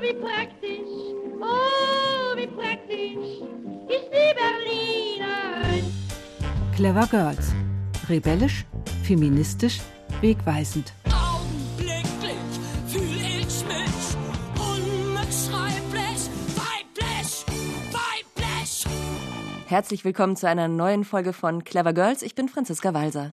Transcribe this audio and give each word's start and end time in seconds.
wie 0.00 0.14
praktisch, 0.14 1.14
oh, 1.40 2.36
wie 2.36 2.46
praktisch 2.46 3.42
ist 3.88 4.08
die 4.10 4.34
Berlinerin. 4.38 5.84
Clever 6.74 7.06
Girls. 7.06 7.52
Rebellisch, 8.08 8.64
feministisch, 9.02 9.80
wegweisend. 10.20 10.92
Augenblicklich 11.04 12.34
fühl 12.86 13.16
ich 13.20 13.64
mich 13.66 14.16
unbeschreiblich 14.58 16.30
weiblich, 16.56 17.44
weiblich. 17.92 18.86
Herzlich 19.66 20.04
willkommen 20.04 20.36
zu 20.36 20.48
einer 20.48 20.68
neuen 20.68 21.04
Folge 21.04 21.32
von 21.34 21.62
Clever 21.62 21.92
Girls. 21.92 22.22
Ich 22.22 22.34
bin 22.34 22.48
Franziska 22.48 22.94
Walser. 22.94 23.30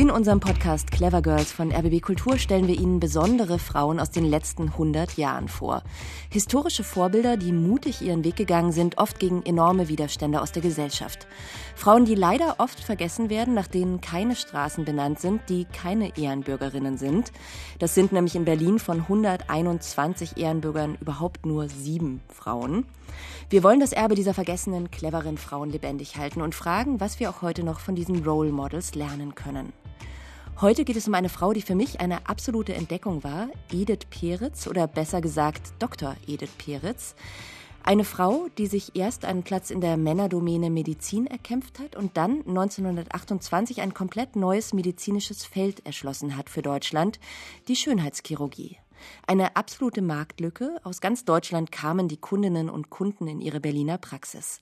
In 0.00 0.10
unserem 0.10 0.40
Podcast 0.40 0.90
Clever 0.90 1.20
Girls 1.20 1.52
von 1.52 1.70
RBB 1.70 2.00
Kultur 2.00 2.38
stellen 2.38 2.66
wir 2.66 2.80
Ihnen 2.80 3.00
besondere 3.00 3.58
Frauen 3.58 4.00
aus 4.00 4.10
den 4.10 4.24
letzten 4.24 4.68
100 4.68 5.18
Jahren 5.18 5.46
vor. 5.46 5.82
Historische 6.30 6.84
Vorbilder, 6.84 7.36
die 7.36 7.52
mutig 7.52 8.00
ihren 8.00 8.24
Weg 8.24 8.36
gegangen 8.36 8.72
sind, 8.72 8.96
oft 8.96 9.18
gegen 9.18 9.44
enorme 9.44 9.88
Widerstände 9.88 10.40
aus 10.40 10.52
der 10.52 10.62
Gesellschaft. 10.62 11.26
Frauen, 11.76 12.06
die 12.06 12.14
leider 12.14 12.54
oft 12.56 12.80
vergessen 12.80 13.28
werden, 13.28 13.52
nach 13.52 13.66
denen 13.66 14.00
keine 14.00 14.36
Straßen 14.36 14.86
benannt 14.86 15.20
sind, 15.20 15.42
die 15.50 15.66
keine 15.66 16.16
Ehrenbürgerinnen 16.16 16.96
sind. 16.96 17.30
Das 17.78 17.94
sind 17.94 18.10
nämlich 18.10 18.36
in 18.36 18.46
Berlin 18.46 18.78
von 18.78 19.00
121 19.00 20.38
Ehrenbürgern 20.38 20.96
überhaupt 21.02 21.44
nur 21.44 21.68
sieben 21.68 22.22
Frauen. 22.28 22.86
Wir 23.50 23.62
wollen 23.62 23.80
das 23.80 23.92
Erbe 23.92 24.14
dieser 24.14 24.32
vergessenen, 24.32 24.90
cleveren 24.90 25.36
Frauen 25.36 25.68
lebendig 25.68 26.16
halten 26.16 26.40
und 26.40 26.54
fragen, 26.54 27.00
was 27.00 27.20
wir 27.20 27.28
auch 27.28 27.42
heute 27.42 27.64
noch 27.64 27.80
von 27.80 27.94
diesen 27.94 28.24
Role 28.24 28.50
Models 28.50 28.94
lernen 28.94 29.34
können. 29.34 29.74
Heute 30.60 30.84
geht 30.84 30.96
es 30.96 31.08
um 31.08 31.14
eine 31.14 31.30
Frau, 31.30 31.54
die 31.54 31.62
für 31.62 31.74
mich 31.74 32.00
eine 32.00 32.28
absolute 32.28 32.74
Entdeckung 32.74 33.24
war, 33.24 33.48
Edith 33.72 34.04
Peretz 34.10 34.66
oder 34.66 34.86
besser 34.86 35.22
gesagt 35.22 35.72
Dr. 35.78 36.16
Edith 36.26 36.50
Peretz. 36.58 37.14
Eine 37.82 38.04
Frau, 38.04 38.46
die 38.58 38.66
sich 38.66 38.94
erst 38.94 39.24
einen 39.24 39.42
Platz 39.42 39.70
in 39.70 39.80
der 39.80 39.96
Männerdomäne 39.96 40.68
Medizin 40.68 41.26
erkämpft 41.26 41.78
hat 41.78 41.96
und 41.96 42.18
dann 42.18 42.40
1928 42.46 43.80
ein 43.80 43.94
komplett 43.94 44.36
neues 44.36 44.74
medizinisches 44.74 45.46
Feld 45.46 45.86
erschlossen 45.86 46.36
hat 46.36 46.50
für 46.50 46.60
Deutschland, 46.60 47.20
die 47.66 47.76
Schönheitschirurgie. 47.76 48.76
Eine 49.26 49.56
absolute 49.56 50.02
Marktlücke. 50.02 50.80
Aus 50.84 51.00
ganz 51.00 51.24
Deutschland 51.24 51.72
kamen 51.72 52.08
die 52.08 52.16
Kundinnen 52.16 52.70
und 52.70 52.90
Kunden 52.90 53.26
in 53.28 53.40
ihre 53.40 53.60
Berliner 53.60 53.98
Praxis. 53.98 54.60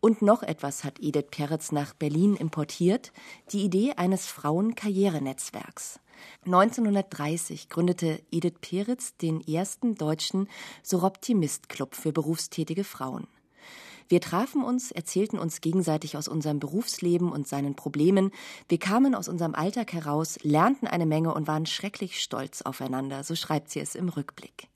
Und 0.00 0.22
noch 0.22 0.42
etwas 0.42 0.84
hat 0.84 1.00
Edith 1.00 1.26
Peretz 1.30 1.72
nach 1.72 1.94
Berlin 1.94 2.36
importiert, 2.36 3.12
die 3.52 3.64
Idee 3.64 3.92
eines 3.96 4.26
Frauenkarrierenetzwerks. 4.26 6.00
1930 6.44 7.68
gründete 7.68 8.22
Edith 8.30 8.60
Peretz 8.60 9.16
den 9.16 9.40
ersten 9.46 9.94
deutschen 9.94 10.48
Soroptimist-Club 10.82 11.94
für 11.94 12.12
berufstätige 12.12 12.84
Frauen. 12.84 13.26
Wir 14.08 14.20
trafen 14.20 14.64
uns, 14.64 14.90
erzählten 14.90 15.38
uns 15.38 15.60
gegenseitig 15.60 16.16
aus 16.16 16.28
unserem 16.28 16.58
Berufsleben 16.58 17.30
und 17.32 17.48
seinen 17.48 17.74
Problemen. 17.74 18.30
Wir 18.68 18.78
kamen 18.78 19.14
aus 19.14 19.28
unserem 19.28 19.54
Alltag 19.54 19.92
heraus, 19.92 20.38
lernten 20.42 20.86
eine 20.86 21.06
Menge 21.06 21.34
und 21.34 21.46
waren 21.46 21.66
schrecklich 21.66 22.20
stolz 22.20 22.62
aufeinander, 22.62 23.24
so 23.24 23.34
schreibt 23.34 23.70
sie 23.70 23.80
es 23.80 23.94
im 23.94 24.08
Rückblick. 24.08 24.68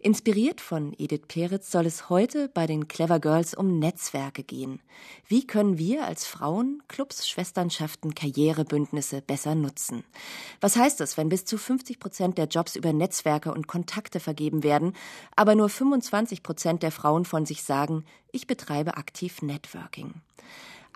Inspiriert 0.00 0.60
von 0.60 0.94
Edith 0.96 1.22
Peretz 1.26 1.72
soll 1.72 1.84
es 1.84 2.08
heute 2.08 2.48
bei 2.48 2.68
den 2.68 2.86
Clever 2.86 3.18
Girls 3.18 3.52
um 3.52 3.80
Netzwerke 3.80 4.44
gehen. 4.44 4.80
Wie 5.26 5.44
können 5.44 5.76
wir 5.76 6.06
als 6.06 6.24
Frauen 6.24 6.84
Clubs, 6.86 7.28
Schwesternschaften, 7.28 8.14
Karrierebündnisse 8.14 9.22
besser 9.22 9.56
nutzen? 9.56 10.04
Was 10.60 10.76
heißt 10.76 11.00
das, 11.00 11.16
wenn 11.16 11.28
bis 11.28 11.44
zu 11.44 11.58
50 11.58 11.98
Prozent 11.98 12.38
der 12.38 12.46
Jobs 12.46 12.76
über 12.76 12.92
Netzwerke 12.92 13.52
und 13.52 13.66
Kontakte 13.66 14.20
vergeben 14.20 14.62
werden, 14.62 14.92
aber 15.34 15.56
nur 15.56 15.68
25 15.68 16.44
Prozent 16.44 16.84
der 16.84 16.92
Frauen 16.92 17.24
von 17.24 17.44
sich 17.44 17.64
sagen, 17.64 18.04
ich 18.30 18.46
betreibe 18.46 18.96
aktiv 18.98 19.42
Networking? 19.42 20.14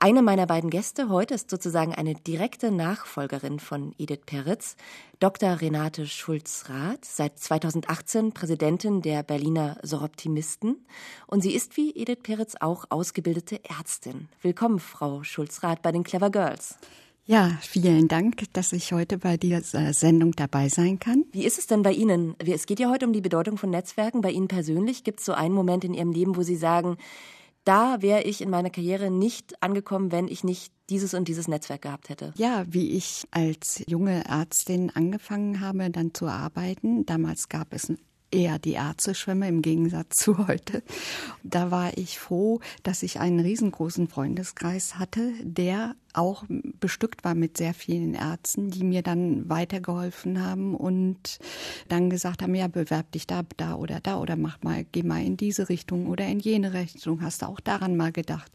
Eine 0.03 0.23
meiner 0.23 0.47
beiden 0.49 0.69
Gäste 0.69 1.11
heute 1.11 1.35
ist 1.35 1.49
sozusagen 1.49 1.95
eine 1.95 2.15
direkte 2.15 2.73
Nachfolgerin 2.73 3.61
von 3.61 3.95
Edith 3.99 4.23
Peretz, 4.27 4.75
Dr. 5.21 5.61
Renate 5.61 6.09
Schulz-Rath, 6.09 7.05
seit 7.05 7.39
2018 7.39 8.33
Präsidentin 8.33 9.01
der 9.01 9.23
Berliner 9.23 9.79
Soroptimisten. 9.85 10.85
Und 11.29 11.43
sie 11.43 11.55
ist 11.55 11.77
wie 11.77 11.95
Edith 11.95 12.19
Peretz 12.25 12.57
auch 12.59 12.87
ausgebildete 12.89 13.61
Ärztin. 13.65 14.27
Willkommen, 14.41 14.81
Frau 14.81 15.23
Schulz-Rath, 15.23 15.83
bei 15.83 15.93
den 15.93 16.03
Clever 16.03 16.31
Girls. 16.31 16.79
Ja, 17.25 17.57
vielen 17.61 18.09
Dank, 18.09 18.53
dass 18.55 18.73
ich 18.73 18.93
heute 18.93 19.19
bei 19.19 19.37
dieser 19.37 19.93
Sendung 19.93 20.33
dabei 20.33 20.69
sein 20.69 20.99
kann. 20.99 21.27
Wie 21.31 21.45
ist 21.45 21.59
es 21.61 21.69
denn 21.69 21.83
bei 21.83 21.93
Ihnen? 21.93 22.35
Es 22.45 22.67
geht 22.67 22.81
ja 22.81 22.91
heute 22.91 23.07
um 23.07 23.13
die 23.13 23.21
Bedeutung 23.21 23.57
von 23.57 23.71
Netzwerken. 23.71 24.21
Bei 24.21 24.33
Ihnen 24.33 24.49
persönlich 24.49 25.05
gibt 25.05 25.21
es 25.21 25.27
so 25.27 25.33
einen 25.33 25.55
Moment 25.55 25.85
in 25.85 25.95
Ihrem 25.95 26.11
Leben, 26.11 26.35
wo 26.35 26.43
Sie 26.43 26.57
sagen, 26.57 26.97
da 27.65 28.03
wäre 28.03 28.23
ich 28.23 28.41
in 28.41 28.51
meiner 28.51 28.71
Karriere 28.71 29.11
nicht 29.11 29.63
angekommen, 29.63 30.13
wenn 30.13 30.29
ich 30.29 30.45
nicht 30.45 30.73
dieses 30.91 31.15
und 31.15 31.29
dieses 31.29 31.49
Netzwerk 31.49 31.83
gehabt 31.83 32.09
hätte. 32.09 32.33
Ja, 32.37 32.65
wie 32.69 32.91
ich 32.91 33.27
als 33.31 33.83
junge 33.87 34.25
Ärztin 34.25 34.91
angefangen 34.91 35.61
habe, 35.61 35.91
dann 35.91 36.13
zu 36.15 36.27
arbeiten. 36.27 37.07
Damals 37.07 37.49
gab 37.49 37.73
es 37.73 37.93
eher 38.33 38.59
die 38.59 38.73
Ärzteschwemme 38.73 39.47
im 39.47 39.63
Gegensatz 39.63 40.19
zu 40.19 40.47
heute. 40.49 40.83
Da 41.43 41.71
war 41.71 41.97
ich 41.97 42.19
froh, 42.19 42.61
dass 42.83 43.03
ich 43.03 43.21
einen 43.21 43.41
riesengroßen 43.41 44.09
Freundeskreis 44.09 44.99
hatte, 44.99 45.33
der 45.43 45.95
auch 46.15 46.45
bestückt 46.81 47.25
war 47.25 47.35
mit 47.35 47.57
sehr 47.57 47.75
vielen 47.75 48.15
Ärzten, 48.15 48.71
die 48.71 48.85
mir 48.85 49.03
dann 49.03 49.49
weitergeholfen 49.49 50.45
haben 50.45 50.75
und 50.75 51.39
dann 51.89 52.11
gesagt 52.11 52.43
haben, 52.43 52.55
ja, 52.55 52.69
bewerb 52.69 53.11
dich 53.13 53.27
da, 53.27 53.43
da 53.57 53.75
oder 53.75 54.01
da 54.01 54.19
oder 54.19 54.37
mach 54.37 54.63
mal, 54.63 54.85
geh 54.93 55.03
mal 55.03 55.25
in 55.25 55.37
diese 55.37 55.69
Richtung 55.69 56.07
oder 56.07 56.27
in 56.27 56.41
jene 56.41 56.73
Richtung. 56.73 57.23
Hast 57.23 57.43
du 57.43 57.47
auch 57.47 57.61
daran 57.61 57.97
mal 57.97 58.13
gedacht? 58.13 58.51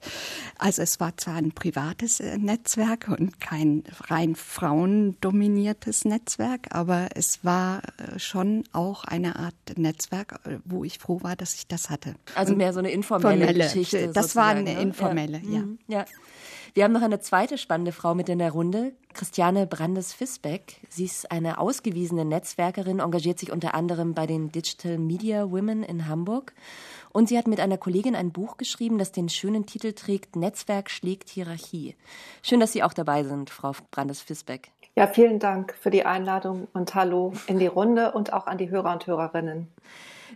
Also 0.58 0.82
es 0.82 1.00
war 1.00 1.18
zwar 1.18 1.36
ein 1.36 1.52
privates 1.52 2.20
äh, 2.20 2.38
Netzwerk 2.38 3.08
und 3.08 3.40
kein 3.40 3.84
rein 4.08 4.36
frauendominiertes 4.36 6.06
Netzwerk, 6.06 6.68
aber 6.72 7.10
es 7.16 7.44
war 7.44 7.82
äh, 7.98 8.20
schon 8.20 8.64
auch 8.74 9.04
eine 9.04 9.38
Art 9.38 9.56
Netzwerk, 9.78 10.40
äh, 10.46 10.60
wo 10.66 10.84
ich 10.84 11.00
froh 11.00 11.22
war, 11.24 11.36
dass 11.36 11.56
ich 11.56 11.68
das 11.68 11.90
hatte. 11.90 12.16
Also 12.36 12.56
mehr 12.56 12.74
so 12.74 12.80
eine 12.80 12.92
informelle 12.92 13.46
formelle, 13.46 13.64
Geschichte. 13.64 14.12
Das 14.14 14.36
war 14.36 14.48
eine 14.48 14.74
ne? 14.74 14.82
informelle, 14.82 15.42
ja. 15.44 15.52
ja. 15.52 15.62
Mhm. 15.62 15.80
ja. 15.88 16.06
Wir 16.78 16.84
haben 16.84 16.94
noch 16.94 17.02
eine 17.02 17.20
zweite 17.20 17.58
spannende 17.58 17.92
Frau 17.92 18.14
mit 18.14 18.30
in 18.30 18.38
der 18.38 18.52
Runde, 18.52 18.94
Christiane 19.16 19.66
Brandes-Fisbeck. 19.66 20.76
Sie 20.90 21.06
ist 21.06 21.32
eine 21.32 21.58
ausgewiesene 21.58 22.24
Netzwerkerin, 22.24 23.00
engagiert 23.00 23.40
sich 23.40 23.52
unter 23.52 23.74
anderem 23.74 24.14
bei 24.14 24.28
den 24.28 24.52
Digital 24.52 25.00
Media 25.00 25.50
Women 25.50 25.82
in 25.82 26.08
Hamburg. 26.08 26.54
Und 27.12 27.30
sie 27.30 27.38
hat 27.40 27.48
mit 27.48 27.60
einer 27.60 27.80
Kollegin 27.80 28.16
ein 28.16 28.32
Buch 28.32 28.58
geschrieben, 28.58 29.00
das 29.00 29.12
den 29.12 29.28
schönen 29.28 29.66
Titel 29.66 29.94
trägt 29.94 30.36
Netzwerk 30.36 30.92
schlägt 30.92 31.30
Hierarchie. 31.30 31.96
Schön, 32.44 32.60
dass 32.60 32.74
Sie 32.74 32.84
auch 32.84 32.94
dabei 32.94 33.24
sind, 33.24 33.50
Frau 33.50 33.72
Brandes-Fisbeck. 33.90 34.70
Ja, 34.96 35.08
vielen 35.08 35.40
Dank 35.40 35.74
für 35.74 35.90
die 35.90 36.06
Einladung 36.06 36.68
und 36.74 36.94
Hallo 36.94 37.34
in 37.48 37.58
die 37.58 37.66
Runde 37.66 38.12
und 38.12 38.34
auch 38.34 38.46
an 38.46 38.60
die 38.60 38.70
Hörer 38.70 38.94
und 38.94 39.08
Hörerinnen. 39.08 39.68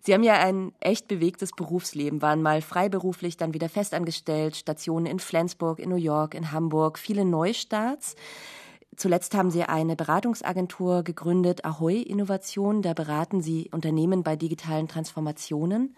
Sie 0.04 0.16
haben 0.16 0.24
ja 0.24 0.34
ein 0.34 0.74
echt 0.80 1.08
bewegtes 1.08 1.52
Berufsleben, 1.52 2.24
waren 2.24 2.42
mal 2.42 2.62
freiberuflich, 2.62 3.38
dann 3.38 3.54
wieder 3.54 3.70
festangestellt, 3.70 4.56
Stationen 4.56 5.06
in 5.06 5.20
Flensburg, 5.20 5.78
in 5.78 5.90
New 5.90 5.96
York, 5.96 6.34
in 6.34 6.52
Hamburg, 6.52 6.98
viele 6.98 7.24
Neustarts. 7.24 8.16
Zuletzt 8.96 9.36
haben 9.36 9.52
Sie 9.52 9.64
eine 9.64 9.96
Beratungsagentur 9.96 11.04
gegründet, 11.04 11.66
Ahoy 11.66 12.02
Innovation. 12.02 12.82
Da 12.82 12.94
beraten 12.94 13.42
Sie 13.42 13.70
Unternehmen 13.72 14.24
bei 14.24 14.36
digitalen 14.36 14.88
Transformationen. 14.88 15.96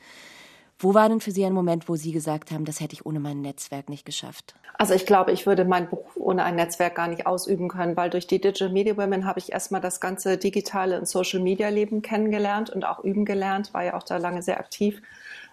Wo 0.83 0.93
war 0.93 1.07
denn 1.07 1.21
für 1.21 1.31
Sie 1.31 1.45
ein 1.45 1.53
Moment, 1.53 1.87
wo 1.87 1.95
Sie 1.95 2.11
gesagt 2.11 2.51
haben, 2.51 2.65
das 2.65 2.81
hätte 2.81 2.91
ich 2.91 3.05
ohne 3.05 3.21
mein 3.21 3.39
Netzwerk 3.39 3.87
nicht 3.87 4.05
geschafft? 4.05 4.53
Also 4.77 4.93
ich 4.93 5.05
glaube, 5.05 5.31
ich 5.31 5.45
würde 5.45 5.63
meinen 5.63 5.89
Beruf 5.89 6.17
ohne 6.17 6.43
ein 6.43 6.57
Netzwerk 6.57 6.95
gar 6.95 7.07
nicht 7.07 7.25
ausüben 7.25 7.69
können, 7.69 7.95
weil 7.95 8.09
durch 8.09 8.27
die 8.27 8.41
Digital 8.41 8.69
Media 8.69 8.97
Women 8.97 9.25
habe 9.25 9.39
ich 9.39 9.53
erstmal 9.53 9.79
das 9.79 10.01
ganze 10.01 10.37
digitale 10.37 10.99
und 10.99 11.07
Social 11.07 11.39
Media 11.39 11.69
Leben 11.69 12.01
kennengelernt 12.01 12.69
und 12.69 12.83
auch 12.83 13.01
üben 13.01 13.23
gelernt, 13.23 13.73
war 13.73 13.85
ja 13.85 13.93
auch 13.93 14.03
da 14.03 14.17
lange 14.17 14.43
sehr 14.43 14.59
aktiv 14.59 15.01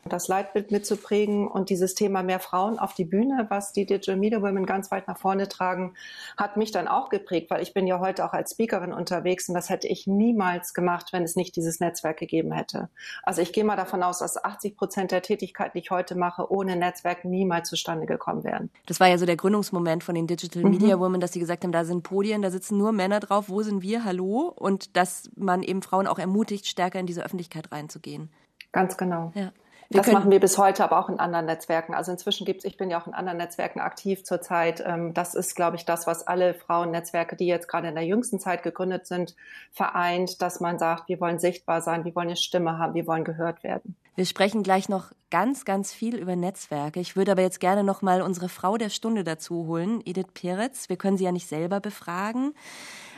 das 0.04 0.28
Leitbild 0.28 0.70
mitzuprägen 0.70 1.46
und 1.46 1.70
dieses 1.70 1.94
Thema 1.94 2.22
mehr 2.22 2.40
Frauen 2.40 2.78
auf 2.78 2.94
die 2.94 3.04
Bühne, 3.04 3.46
was 3.48 3.72
die 3.72 3.86
Digital 3.86 4.16
Media 4.16 4.40
Women 4.40 4.66
ganz 4.66 4.90
weit 4.90 5.08
nach 5.08 5.18
vorne 5.18 5.48
tragen, 5.48 5.94
hat 6.36 6.56
mich 6.56 6.72
dann 6.72 6.88
auch 6.88 7.08
geprägt, 7.08 7.50
weil 7.50 7.62
ich 7.62 7.74
bin 7.74 7.86
ja 7.86 8.00
heute 8.00 8.24
auch 8.24 8.32
als 8.32 8.52
Speakerin 8.52 8.92
unterwegs 8.92 9.48
und 9.48 9.54
das 9.54 9.68
hätte 9.68 9.88
ich 9.88 10.06
niemals 10.06 10.74
gemacht, 10.74 11.12
wenn 11.12 11.22
es 11.22 11.36
nicht 11.36 11.56
dieses 11.56 11.80
Netzwerk 11.80 12.18
gegeben 12.18 12.52
hätte. 12.52 12.88
Also 13.22 13.42
ich 13.42 13.52
gehe 13.52 13.64
mal 13.64 13.76
davon 13.76 14.02
aus, 14.02 14.18
dass 14.18 14.42
80 14.42 14.76
Prozent 14.76 15.10
der 15.10 15.22
Tätigkeiten, 15.22 15.72
die 15.74 15.80
ich 15.80 15.90
heute 15.90 16.16
mache, 16.16 16.50
ohne 16.50 16.76
Netzwerk 16.76 17.24
niemals 17.24 17.68
zustande 17.68 18.06
gekommen 18.06 18.44
wären. 18.44 18.70
Das 18.86 19.00
war 19.00 19.08
ja 19.08 19.18
so 19.18 19.26
der 19.26 19.36
Gründungsmoment 19.36 20.02
von 20.02 20.14
den 20.14 20.26
Digital 20.26 20.64
Media 20.64 20.96
mhm. 20.96 21.00
Women, 21.00 21.20
dass 21.20 21.32
sie 21.32 21.40
gesagt 21.40 21.64
haben, 21.64 21.72
da 21.72 21.84
sind 21.84 22.02
Podien, 22.02 22.42
da 22.42 22.50
sitzen 22.50 22.78
nur 22.78 22.92
Männer 22.92 23.20
drauf, 23.20 23.48
wo 23.48 23.62
sind 23.62 23.82
wir, 23.82 24.04
hallo? 24.04 24.52
Und 24.54 24.96
dass 24.96 25.30
man 25.36 25.62
eben 25.62 25.82
Frauen 25.82 26.06
auch 26.06 26.18
ermutigt, 26.18 26.66
stärker 26.66 26.98
in 26.98 27.06
diese 27.06 27.24
Öffentlichkeit 27.24 27.72
reinzugehen. 27.72 28.30
Ganz 28.72 28.96
genau. 28.96 29.32
Ja. 29.34 29.52
Das 29.98 30.12
machen 30.12 30.30
wir 30.30 30.38
bis 30.38 30.56
heute, 30.56 30.84
aber 30.84 31.00
auch 31.00 31.08
in 31.08 31.18
anderen 31.18 31.46
Netzwerken. 31.46 31.94
Also 31.94 32.12
inzwischen 32.12 32.44
gibt 32.44 32.60
es, 32.60 32.64
ich 32.64 32.76
bin 32.76 32.90
ja 32.90 33.00
auch 33.00 33.08
in 33.08 33.14
anderen 33.14 33.38
Netzwerken 33.38 33.80
aktiv 33.80 34.22
zurzeit. 34.22 34.82
Ähm, 34.86 35.14
das 35.14 35.34
ist, 35.34 35.56
glaube 35.56 35.76
ich, 35.76 35.84
das, 35.84 36.06
was 36.06 36.26
alle 36.26 36.54
Frauennetzwerke, 36.54 37.34
die 37.34 37.46
jetzt 37.46 37.66
gerade 37.66 37.88
in 37.88 37.96
der 37.96 38.04
jüngsten 38.04 38.38
Zeit 38.38 38.62
gegründet 38.62 39.08
sind, 39.08 39.34
vereint, 39.72 40.40
dass 40.42 40.60
man 40.60 40.78
sagt, 40.78 41.08
wir 41.08 41.20
wollen 41.20 41.40
sichtbar 41.40 41.82
sein, 41.82 42.04
wir 42.04 42.14
wollen 42.14 42.28
eine 42.28 42.36
Stimme 42.36 42.78
haben, 42.78 42.94
wir 42.94 43.06
wollen 43.08 43.24
gehört 43.24 43.64
werden. 43.64 43.96
Wir 44.14 44.26
sprechen 44.26 44.62
gleich 44.62 44.88
noch 44.88 45.12
ganz, 45.30 45.64
ganz 45.64 45.92
viel 45.92 46.16
über 46.16 46.36
Netzwerke. 46.36 47.00
Ich 47.00 47.16
würde 47.16 47.32
aber 47.32 47.42
jetzt 47.42 47.58
gerne 47.58 47.82
noch 47.82 48.02
mal 48.02 48.22
unsere 48.22 48.48
Frau 48.48 48.76
der 48.76 48.90
Stunde 48.90 49.24
dazu 49.24 49.66
holen, 49.66 50.02
Edith 50.04 50.34
Peretz. 50.34 50.88
Wir 50.88 50.96
können 50.96 51.16
sie 51.16 51.24
ja 51.24 51.32
nicht 51.32 51.48
selber 51.48 51.80
befragen. 51.80 52.54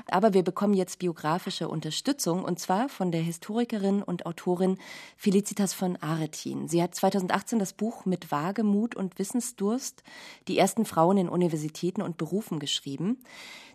Aber 0.08 0.34
wir 0.34 0.42
bekommen 0.42 0.74
jetzt 0.74 0.98
biografische 0.98 1.68
Unterstützung 1.68 2.44
und 2.44 2.58
zwar 2.58 2.88
von 2.88 3.12
der 3.12 3.20
Historikerin 3.20 4.02
und 4.02 4.26
Autorin 4.26 4.78
Felicitas 5.16 5.74
von 5.74 5.96
Aretin. 5.96 6.68
Sie 6.68 6.82
hat 6.82 6.94
2018 6.94 7.58
das 7.58 7.72
Buch 7.72 8.04
Mit 8.04 8.30
Wagemut 8.30 8.94
und 8.94 9.18
Wissensdurst 9.18 10.02
die 10.48 10.58
ersten 10.58 10.84
Frauen 10.84 11.18
in 11.18 11.28
Universitäten 11.28 12.02
und 12.02 12.18
Berufen 12.18 12.58
geschrieben. 12.58 13.18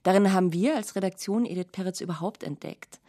Darin 0.07 0.31
haben 0.31 0.53
wir 0.53 0.77
als 0.77 0.95
Redaktion 0.95 1.45
Edith 1.45 1.73
Peretz 1.73 1.99
überhaupt 1.99 2.41
entdeckt. 2.41 3.01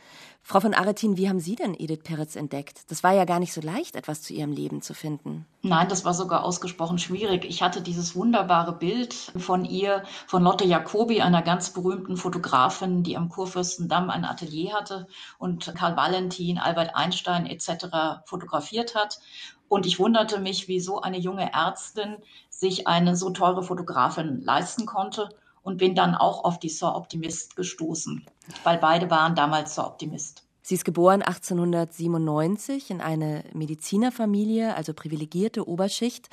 Frau 0.42 0.58
von 0.58 0.74
Aretin, 0.74 1.16
wie 1.16 1.28
haben 1.28 1.38
Sie 1.38 1.54
denn 1.54 1.76
Edith 1.78 2.02
Peretz 2.02 2.34
entdeckt? 2.34 2.90
Das 2.90 3.04
war 3.04 3.12
ja 3.12 3.24
gar 3.24 3.38
nicht 3.38 3.52
so 3.52 3.60
leicht, 3.60 3.94
etwas 3.94 4.20
zu 4.20 4.32
ihrem 4.32 4.50
Leben 4.50 4.82
zu 4.82 4.94
finden. 4.94 5.46
Nein, 5.62 5.88
das 5.88 6.04
war 6.04 6.12
sogar 6.12 6.42
ausgesprochen 6.42 6.98
schwierig. 6.98 7.44
Ich 7.44 7.62
hatte 7.62 7.82
dieses 7.82 8.16
wunderbare 8.16 8.72
Bild 8.72 9.14
von 9.36 9.64
ihr, 9.64 10.02
von 10.26 10.42
Lotte 10.42 10.64
Jacobi, 10.64 11.22
einer 11.22 11.42
ganz 11.42 11.70
berühmten 11.70 12.16
Fotografin, 12.16 13.04
die 13.04 13.16
am 13.16 13.28
Kurfürstendamm 13.28 14.10
ein 14.10 14.24
Atelier 14.24 14.72
hatte 14.72 15.06
und 15.38 15.72
Karl 15.76 15.96
Valentin, 15.96 16.58
Albert 16.58 16.96
Einstein 16.96 17.46
etc. 17.46 18.24
fotografiert 18.24 18.96
hat. 18.96 19.20
Und 19.68 19.86
ich 19.86 20.00
wunderte 20.00 20.40
mich, 20.40 20.66
wie 20.66 20.80
so 20.80 21.00
eine 21.00 21.18
junge 21.18 21.52
Ärztin 21.52 22.16
sich 22.50 22.88
eine 22.88 23.14
so 23.14 23.30
teure 23.30 23.62
Fotografin 23.62 24.40
leisten 24.42 24.84
konnte 24.84 25.28
und 25.62 25.78
bin 25.78 25.94
dann 25.94 26.14
auch 26.14 26.44
auf 26.44 26.58
die 26.58 26.68
Sir 26.68 26.94
Optimist 26.94 27.56
gestoßen, 27.56 28.26
weil 28.64 28.78
beide 28.78 29.10
waren 29.10 29.34
damals 29.34 29.74
Sir 29.74 29.86
Optimist. 29.86 30.44
Sie 30.62 30.74
ist 30.74 30.84
geboren 30.84 31.22
1897 31.22 32.90
in 32.90 33.00
eine 33.00 33.42
Medizinerfamilie, 33.54 34.74
also 34.76 34.92
privilegierte 34.92 35.66
Oberschicht. 35.66 36.28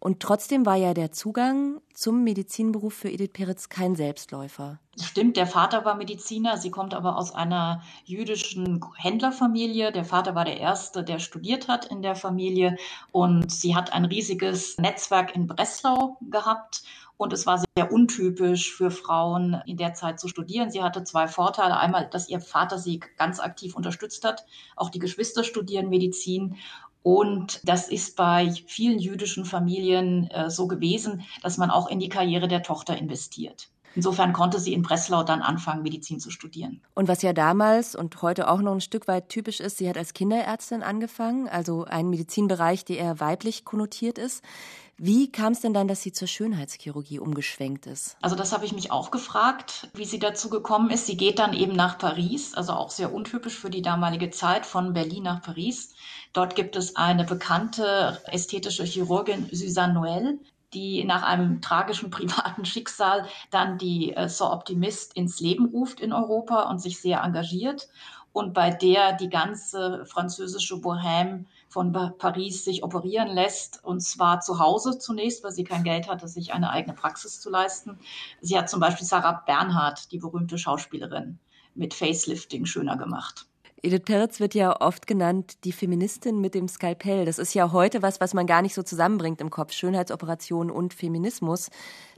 Und 0.00 0.20
trotzdem 0.20 0.64
war 0.64 0.76
ja 0.76 0.94
der 0.94 1.12
Zugang 1.12 1.82
zum 1.92 2.24
Medizinberuf 2.24 2.94
für 2.94 3.10
Edith 3.10 3.32
Peretz 3.34 3.68
kein 3.68 3.94
Selbstläufer. 3.94 4.80
Stimmt, 4.98 5.36
der 5.36 5.46
Vater 5.46 5.84
war 5.84 5.94
Mediziner, 5.94 6.56
sie 6.56 6.70
kommt 6.70 6.94
aber 6.94 7.16
aus 7.16 7.34
einer 7.34 7.82
jüdischen 8.06 8.80
Händlerfamilie. 8.96 9.92
Der 9.92 10.06
Vater 10.06 10.34
war 10.34 10.46
der 10.46 10.58
Erste, 10.58 11.04
der 11.04 11.18
studiert 11.18 11.68
hat 11.68 11.84
in 11.84 12.00
der 12.00 12.16
Familie 12.16 12.76
und 13.12 13.52
sie 13.52 13.76
hat 13.76 13.92
ein 13.92 14.06
riesiges 14.06 14.78
Netzwerk 14.78 15.36
in 15.36 15.46
Breslau 15.46 16.16
gehabt 16.22 16.82
und 17.20 17.34
es 17.34 17.44
war 17.44 17.62
sehr 17.76 17.92
untypisch 17.92 18.72
für 18.72 18.90
Frauen 18.90 19.60
in 19.66 19.76
der 19.76 19.92
Zeit 19.92 20.18
zu 20.18 20.26
studieren. 20.26 20.70
Sie 20.70 20.82
hatte 20.82 21.04
zwei 21.04 21.28
Vorteile. 21.28 21.76
Einmal, 21.76 22.08
dass 22.08 22.30
ihr 22.30 22.40
Vater 22.40 22.78
sie 22.78 23.00
ganz 23.18 23.40
aktiv 23.40 23.76
unterstützt 23.76 24.24
hat. 24.24 24.46
Auch 24.74 24.88
die 24.88 25.00
Geschwister 25.00 25.44
studieren 25.44 25.90
Medizin. 25.90 26.56
Und 27.02 27.60
das 27.62 27.88
ist 27.88 28.16
bei 28.16 28.50
vielen 28.66 28.98
jüdischen 28.98 29.44
Familien 29.44 30.30
äh, 30.30 30.48
so 30.48 30.66
gewesen, 30.66 31.22
dass 31.42 31.58
man 31.58 31.70
auch 31.70 31.90
in 31.90 32.00
die 32.00 32.08
Karriere 32.08 32.48
der 32.48 32.62
Tochter 32.62 32.96
investiert. 32.96 33.68
Insofern 33.94 34.32
konnte 34.32 34.58
sie 34.58 34.72
in 34.72 34.82
Breslau 34.82 35.22
dann 35.22 35.42
anfangen, 35.42 35.82
Medizin 35.82 36.20
zu 36.20 36.30
studieren. 36.30 36.80
Und 36.94 37.08
was 37.08 37.22
ja 37.22 37.32
damals 37.32 37.96
und 37.96 38.22
heute 38.22 38.48
auch 38.48 38.60
noch 38.60 38.72
ein 38.72 38.80
Stück 38.80 39.08
weit 39.08 39.28
typisch 39.28 39.60
ist, 39.60 39.78
sie 39.78 39.88
hat 39.88 39.98
als 39.98 40.14
Kinderärztin 40.14 40.82
angefangen, 40.82 41.48
also 41.48 41.84
ein 41.84 42.08
Medizinbereich, 42.08 42.84
der 42.84 42.98
eher 42.98 43.20
weiblich 43.20 43.64
konnotiert 43.64 44.16
ist. 44.16 44.42
Wie 45.02 45.32
kam 45.32 45.54
es 45.54 45.60
denn 45.60 45.72
dann, 45.72 45.88
dass 45.88 46.02
sie 46.02 46.12
zur 46.12 46.28
Schönheitschirurgie 46.28 47.20
umgeschwenkt 47.20 47.86
ist? 47.86 48.18
Also 48.20 48.36
das 48.36 48.52
habe 48.52 48.66
ich 48.66 48.74
mich 48.74 48.92
auch 48.92 49.10
gefragt, 49.10 49.88
wie 49.94 50.04
sie 50.04 50.18
dazu 50.18 50.50
gekommen 50.50 50.90
ist. 50.90 51.06
Sie 51.06 51.16
geht 51.16 51.38
dann 51.38 51.54
eben 51.54 51.72
nach 51.72 51.96
Paris, 51.96 52.52
also 52.52 52.74
auch 52.74 52.90
sehr 52.90 53.14
untypisch 53.14 53.58
für 53.58 53.70
die 53.70 53.80
damalige 53.80 54.28
Zeit, 54.28 54.66
von 54.66 54.92
Berlin 54.92 55.22
nach 55.22 55.40
Paris. 55.40 55.94
Dort 56.34 56.54
gibt 56.54 56.76
es 56.76 56.96
eine 56.96 57.24
bekannte 57.24 58.20
ästhetische 58.26 58.84
Chirurgin, 58.84 59.48
Suzanne 59.50 59.94
Noël, 59.98 60.38
die 60.74 61.02
nach 61.04 61.22
einem 61.22 61.62
tragischen 61.62 62.10
privaten 62.20 62.66
Schicksal 62.66 63.26
dann 63.50 63.78
die 63.78 64.12
äh, 64.12 64.28
So 64.28 64.50
Optimist 64.52 65.16
ins 65.16 65.40
Leben 65.40 65.64
ruft 65.64 66.00
in 66.00 66.12
Europa 66.12 66.68
und 66.68 66.78
sich 66.78 67.00
sehr 67.00 67.22
engagiert 67.22 67.88
und 68.32 68.52
bei 68.52 68.70
der 68.70 69.14
die 69.14 69.30
ganze 69.30 70.04
französische 70.04 70.74
Bohème 70.74 71.46
von 71.70 71.92
Paris 71.92 72.64
sich 72.64 72.82
operieren 72.82 73.28
lässt, 73.28 73.82
und 73.84 74.00
zwar 74.00 74.40
zu 74.40 74.58
Hause 74.58 74.98
zunächst, 74.98 75.44
weil 75.44 75.52
sie 75.52 75.64
kein 75.64 75.84
Geld 75.84 76.08
hatte, 76.08 76.26
sich 76.26 76.52
eine 76.52 76.70
eigene 76.70 76.94
Praxis 76.94 77.40
zu 77.40 77.48
leisten. 77.48 77.98
Sie 78.40 78.58
hat 78.58 78.68
zum 78.68 78.80
Beispiel 78.80 79.06
Sarah 79.06 79.44
Bernhardt, 79.46 80.10
die 80.10 80.18
berühmte 80.18 80.58
Schauspielerin, 80.58 81.38
mit 81.76 81.94
Facelifting 81.94 82.66
schöner 82.66 82.96
gemacht. 82.96 83.49
Edith 83.82 84.04
Peretz 84.04 84.40
wird 84.40 84.54
ja 84.54 84.78
oft 84.80 85.06
genannt 85.06 85.64
die 85.64 85.72
Feministin 85.72 86.38
mit 86.38 86.54
dem 86.54 86.68
Skalpell. 86.68 87.24
Das 87.24 87.38
ist 87.38 87.54
ja 87.54 87.72
heute 87.72 88.02
was, 88.02 88.20
was 88.20 88.34
man 88.34 88.46
gar 88.46 88.60
nicht 88.60 88.74
so 88.74 88.82
zusammenbringt 88.82 89.40
im 89.40 89.48
Kopf. 89.48 89.72
Schönheitsoperation 89.72 90.70
und 90.70 90.92
Feminismus. 90.92 91.70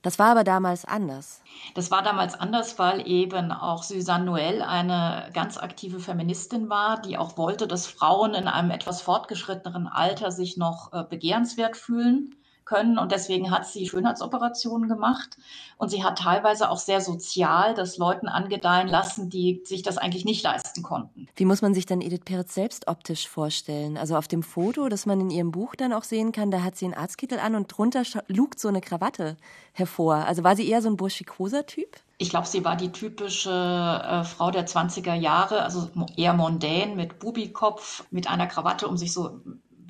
Das 0.02 0.18
war 0.18 0.32
aber 0.32 0.42
damals 0.42 0.84
anders. 0.84 1.40
Das 1.74 1.92
war 1.92 2.02
damals 2.02 2.34
anders, 2.34 2.80
weil 2.80 3.06
eben 3.08 3.52
auch 3.52 3.84
Suzanne 3.84 4.28
Noël 4.28 4.60
eine 4.60 5.30
ganz 5.34 5.56
aktive 5.56 6.00
Feministin 6.00 6.68
war, 6.68 7.00
die 7.00 7.16
auch 7.16 7.36
wollte, 7.36 7.68
dass 7.68 7.86
Frauen 7.86 8.34
in 8.34 8.48
einem 8.48 8.72
etwas 8.72 9.00
fortgeschritteneren 9.00 9.86
Alter 9.86 10.32
sich 10.32 10.56
noch 10.56 10.92
äh, 10.92 11.04
begehrenswert 11.08 11.76
fühlen 11.76 12.34
können. 12.64 12.98
Und 12.98 13.12
deswegen 13.12 13.50
hat 13.50 13.66
sie 13.66 13.88
Schönheitsoperationen 13.88 14.88
gemacht. 14.88 15.36
Und 15.78 15.90
sie 15.90 16.04
hat 16.04 16.18
teilweise 16.18 16.70
auch 16.70 16.78
sehr 16.78 17.00
sozial 17.00 17.74
das 17.74 17.98
Leuten 17.98 18.28
angedeihen 18.28 18.88
lassen, 18.88 19.30
die 19.30 19.62
sich 19.64 19.82
das 19.82 19.98
eigentlich 19.98 20.24
nicht 20.24 20.42
leisten 20.42 20.82
konnten. 20.82 21.28
Wie 21.36 21.44
muss 21.44 21.62
man 21.62 21.74
sich 21.74 21.86
dann 21.86 22.00
Edith 22.00 22.24
Peretz 22.24 22.54
selbst 22.54 22.88
optisch 22.88 23.28
vorstellen? 23.28 23.96
Also 23.96 24.16
auf 24.16 24.28
dem 24.28 24.42
Foto, 24.42 24.88
das 24.88 25.06
man 25.06 25.20
in 25.20 25.30
ihrem 25.30 25.50
Buch 25.50 25.74
dann 25.74 25.92
auch 25.92 26.04
sehen 26.04 26.32
kann, 26.32 26.50
da 26.50 26.62
hat 26.62 26.76
sie 26.76 26.86
einen 26.86 26.94
Arztkittel 26.94 27.38
an 27.38 27.54
und 27.54 27.66
drunter 27.68 28.02
lugt 28.28 28.60
so 28.60 28.68
eine 28.68 28.80
Krawatte 28.80 29.36
hervor. 29.72 30.16
Also 30.16 30.44
war 30.44 30.56
sie 30.56 30.68
eher 30.68 30.82
so 30.82 30.88
ein 30.88 30.96
burschikoser 30.96 31.66
Typ? 31.66 31.96
Ich 32.18 32.30
glaube, 32.30 32.46
sie 32.46 32.64
war 32.64 32.76
die 32.76 32.92
typische 32.92 33.50
äh, 33.50 34.22
Frau 34.22 34.52
der 34.52 34.66
20er 34.66 35.14
Jahre, 35.14 35.62
also 35.62 35.90
eher 36.16 36.34
mondän 36.34 36.94
mit 36.94 37.18
Bubikopf, 37.18 38.04
mit 38.12 38.30
einer 38.30 38.46
Krawatte, 38.46 38.86
um 38.86 38.96
sich 38.96 39.12
so 39.12 39.40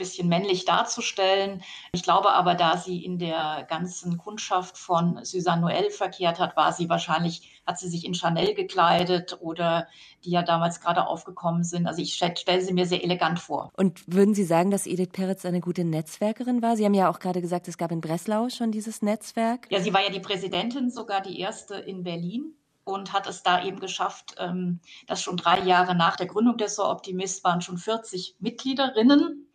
bisschen 0.02 0.28
männlich 0.28 0.64
darzustellen. 0.64 1.62
Ich 1.92 2.02
glaube 2.02 2.32
aber, 2.32 2.56
da 2.56 2.76
sie 2.76 3.04
in 3.04 3.18
der 3.18 3.64
ganzen 3.68 4.18
Kundschaft 4.18 4.76
von 4.76 5.24
Suzanne 5.24 5.62
Noël 5.62 5.90
verkehrt 5.90 6.40
hat, 6.40 6.56
war 6.56 6.72
sie 6.72 6.88
wahrscheinlich, 6.88 7.62
hat 7.66 7.78
sie 7.78 7.88
sich 7.88 8.04
in 8.04 8.14
Chanel 8.14 8.54
gekleidet 8.54 9.38
oder 9.40 9.86
die 10.24 10.30
ja 10.30 10.42
damals 10.42 10.80
gerade 10.80 11.06
aufgekommen 11.06 11.62
sind. 11.62 11.86
Also 11.86 12.02
ich 12.02 12.14
stelle 12.14 12.62
sie 12.62 12.72
mir 12.72 12.86
sehr 12.86 13.04
elegant 13.04 13.38
vor. 13.38 13.70
Und 13.76 14.02
würden 14.12 14.34
Sie 14.34 14.44
sagen, 14.44 14.72
dass 14.72 14.86
Edith 14.86 15.12
Peretz 15.12 15.44
eine 15.44 15.60
gute 15.60 15.84
Netzwerkerin 15.84 16.62
war? 16.62 16.76
Sie 16.76 16.84
haben 16.84 16.94
ja 16.94 17.08
auch 17.08 17.20
gerade 17.20 17.40
gesagt, 17.40 17.68
es 17.68 17.78
gab 17.78 17.92
in 17.92 18.00
Breslau 18.00 18.48
schon 18.48 18.72
dieses 18.72 19.02
Netzwerk. 19.02 19.68
Ja, 19.70 19.80
sie 19.80 19.94
war 19.94 20.02
ja 20.02 20.10
die 20.10 20.20
Präsidentin, 20.20 20.90
sogar 20.90 21.20
die 21.20 21.38
erste 21.38 21.76
in 21.76 22.02
Berlin 22.02 22.56
und 22.84 23.12
hat 23.12 23.26
es 23.26 23.42
da 23.42 23.64
eben 23.64 23.80
geschafft, 23.80 24.34
ähm, 24.38 24.80
dass 25.06 25.22
schon 25.22 25.36
drei 25.36 25.60
Jahre 25.60 25.94
nach 25.94 26.16
der 26.16 26.26
Gründung 26.26 26.56
der 26.56 26.68
So 26.68 26.84
Optimist 26.84 27.44
waren 27.44 27.60
schon 27.60 27.78
40 27.78 28.36
Mitgliederinnen 28.40 29.46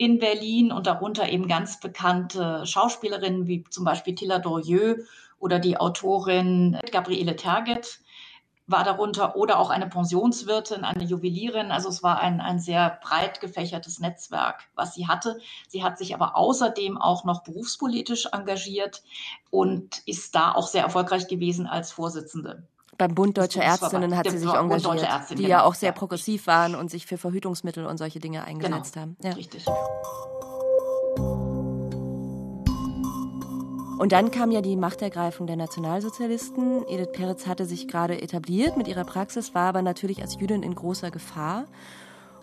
in 0.00 0.18
Berlin 0.18 0.72
und 0.72 0.86
darunter 0.86 1.28
eben 1.28 1.46
ganz 1.46 1.78
bekannte 1.78 2.64
Schauspielerinnen 2.64 3.46
wie 3.46 3.64
zum 3.64 3.84
Beispiel 3.84 4.14
Tilla 4.14 4.38
Dorieux 4.38 5.06
oder 5.38 5.58
die 5.58 5.76
Autorin 5.78 6.78
Gabriele 6.90 7.36
Terget 7.36 8.00
war 8.66 8.82
darunter 8.82 9.36
oder 9.36 9.58
auch 9.58 9.68
eine 9.68 9.88
Pensionswirtin, 9.88 10.84
eine 10.84 11.04
Juwelierin. 11.04 11.70
Also 11.70 11.90
es 11.90 12.02
war 12.02 12.18
ein, 12.18 12.40
ein 12.40 12.58
sehr 12.58 12.98
breit 13.02 13.42
gefächertes 13.42 13.98
Netzwerk, 13.98 14.70
was 14.74 14.94
sie 14.94 15.06
hatte. 15.06 15.38
Sie 15.68 15.84
hat 15.84 15.98
sich 15.98 16.14
aber 16.14 16.34
außerdem 16.34 16.96
auch 16.96 17.24
noch 17.24 17.42
berufspolitisch 17.42 18.26
engagiert 18.32 19.02
und 19.50 20.00
ist 20.06 20.34
da 20.34 20.52
auch 20.52 20.68
sehr 20.68 20.82
erfolgreich 20.82 21.28
gewesen 21.28 21.66
als 21.66 21.92
Vorsitzende. 21.92 22.62
Beim 23.00 23.14
Bund 23.14 23.38
Deutscher 23.38 23.62
Ärztinnen 23.62 24.14
hat 24.14 24.30
sie 24.30 24.36
sich 24.36 24.52
engagiert, 24.52 25.02
Ärztin, 25.02 25.38
die 25.38 25.44
genau. 25.44 25.56
ja 25.56 25.64
auch 25.64 25.74
sehr 25.74 25.90
progressiv 25.92 26.46
waren 26.46 26.74
und 26.74 26.90
sich 26.90 27.06
für 27.06 27.16
Verhütungsmittel 27.16 27.86
und 27.86 27.96
solche 27.96 28.20
Dinge 28.20 28.44
eingesetzt 28.44 28.92
genau. 28.92 29.02
haben. 29.02 29.16
Ja. 29.24 29.32
Richtig. 29.32 29.64
Und 33.98 34.12
dann 34.12 34.30
kam 34.30 34.50
ja 34.50 34.60
die 34.60 34.76
Machtergreifung 34.76 35.46
der 35.46 35.56
Nationalsozialisten. 35.56 36.86
Edith 36.88 37.12
Peretz 37.12 37.46
hatte 37.46 37.64
sich 37.64 37.88
gerade 37.88 38.20
etabliert 38.20 38.76
mit 38.76 38.86
ihrer 38.86 39.04
Praxis, 39.04 39.54
war 39.54 39.70
aber 39.70 39.80
natürlich 39.80 40.20
als 40.20 40.38
Jüdin 40.38 40.62
in 40.62 40.74
großer 40.74 41.10
Gefahr. 41.10 41.64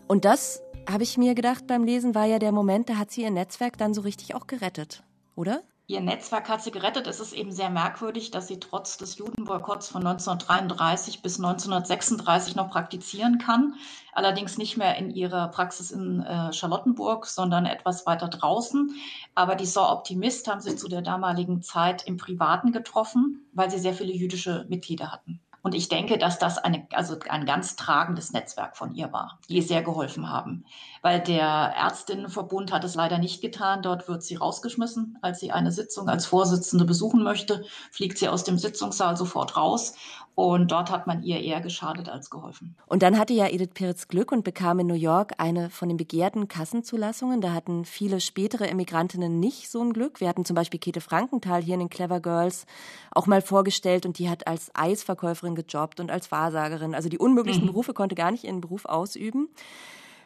Und 0.08 0.26
das, 0.26 0.64
habe 0.90 1.04
ich 1.04 1.20
mir 1.20 1.36
gedacht 1.36 1.68
beim 1.68 1.84
Lesen, 1.84 2.16
war 2.16 2.26
ja 2.26 2.40
der 2.40 2.52
Moment, 2.52 2.90
da 2.90 2.96
hat 2.96 3.12
sie 3.12 3.22
ihr 3.22 3.32
Netzwerk 3.32 3.78
dann 3.78 3.94
so 3.94 4.02
richtig 4.02 4.34
auch 4.34 4.48
gerettet, 4.48 5.04
oder? 5.36 5.62
Ihr 5.90 6.02
Netzwerk 6.02 6.50
hat 6.50 6.62
sie 6.62 6.72
gerettet. 6.72 7.08
Es 7.08 7.22
ist 7.22 7.32
eben 7.32 7.54
sehr 7.54 7.70
merkwürdig, 7.70 8.30
dass 8.30 8.48
sie 8.48 8.60
trotz 8.60 8.98
des 8.98 9.18
Judenboykotts 9.18 9.88
von 9.88 10.06
1933 10.06 11.22
bis 11.22 11.38
1936 11.38 12.58
noch 12.58 12.70
praktizieren 12.70 13.38
kann. 13.38 13.76
Allerdings 14.12 14.58
nicht 14.58 14.76
mehr 14.76 14.98
in 14.98 15.12
ihrer 15.12 15.48
Praxis 15.48 15.92
in 15.92 16.22
äh, 16.24 16.52
Charlottenburg, 16.52 17.26
sondern 17.26 17.66
etwas 17.66 18.06
weiter 18.06 18.28
draußen. 18.28 18.96
Aber 19.34 19.56
die 19.56 19.66
Sor 19.66 19.90
Optimist 19.94 20.50
haben 20.50 20.60
sie 20.60 20.76
zu 20.76 20.90
der 20.90 21.02
damaligen 21.02 21.62
Zeit 21.62 22.06
im 22.06 22.18
Privaten 22.18 22.74
getroffen, 22.74 23.48
weil 23.54 23.72
sie 23.72 23.80
sehr 23.80 23.94
viele 23.94 24.12
jüdische 24.12 24.66
Mitglieder 24.68 25.14
hatten. 25.14 25.40
Und 25.62 25.76
ich 25.76 25.90
denke, 25.90 26.18
dass 26.18 26.40
das 26.40 26.58
eine, 26.58 26.88
also 26.94 27.18
ein 27.30 27.46
ganz 27.46 27.76
tragendes 27.76 28.32
Netzwerk 28.32 28.78
von 28.78 28.94
ihr 28.94 29.12
war, 29.12 29.40
die 29.50 29.62
sehr 29.62 29.82
geholfen 29.82 30.30
haben. 30.30 30.66
Weil 31.02 31.20
der 31.20 31.74
Ärztinnenverbund 31.76 32.72
hat 32.72 32.84
es 32.84 32.96
leider 32.96 33.18
nicht 33.18 33.42
getan. 33.42 33.82
Dort 33.82 34.08
wird 34.08 34.24
sie 34.24 34.36
rausgeschmissen. 34.36 35.18
Als 35.22 35.40
sie 35.40 35.52
eine 35.52 35.72
Sitzung 35.72 36.10
als 36.10 36.26
Vorsitzende 36.26 36.86
besuchen 36.86 37.24
möchte, 37.24 37.66
fliegt 37.92 38.18
sie 38.18 38.30
aus 38.30 38.44
dem 38.44 38.58
Sitzungssaal 38.58 39.18
sofort 39.18 39.58
raus. 39.58 39.96
Und 40.40 40.72
dort 40.72 40.92
hat 40.92 41.08
man 41.08 41.24
ihr 41.24 41.42
eher 41.42 41.62
geschadet 41.62 42.10
als 42.10 42.30
geholfen. 42.30 42.76
Und 42.86 43.02
dann 43.02 43.18
hatte 43.18 43.34
ja 43.34 43.48
Edith 43.48 43.72
Peretz 43.74 44.08
Glück 44.08 44.32
und 44.32 44.44
bekam 44.44 44.78
in 44.78 44.86
New 44.86 44.94
York 44.94 45.34
eine 45.40 45.72
von 45.72 45.88
den 45.88 45.98
begehrten 45.98 46.48
Kassenzulassungen. 46.48 47.42
Da 47.42 47.54
hatten 47.54 47.86
viele 47.86 48.22
spätere 48.22 48.70
Emigrantinnen 48.70 49.40
nicht 49.40 49.72
so 49.72 49.82
ein 49.82 49.94
Glück. 49.94 50.20
Wir 50.20 50.30
hatten 50.30 50.46
zum 50.46 50.56
Beispiel 50.56 50.80
Käthe 50.80 51.02
Frankenthal 51.02 51.64
hier 51.64 51.74
in 51.74 51.80
den 51.80 51.90
Clever 51.90 52.20
Girls 52.20 52.68
auch 53.10 53.26
mal 53.26 53.42
vorgestellt 53.42 54.06
und 54.06 54.20
die 54.20 54.30
hat 54.30 54.46
als 54.46 54.70
Eisverkäuferin 54.76 55.56
gejobbt 55.56 56.00
und 56.00 56.12
als 56.12 56.32
Wahrsagerin. 56.32 56.94
Also 56.94 57.10
die 57.10 57.18
unmöglichsten 57.18 57.66
mhm. 57.66 57.72
Berufe 57.72 57.96
konnte 57.96 58.14
gar 58.14 58.30
nicht 58.30 58.44
ihren 58.44 58.62
Beruf 58.62 58.86
ausüben. 58.86 59.50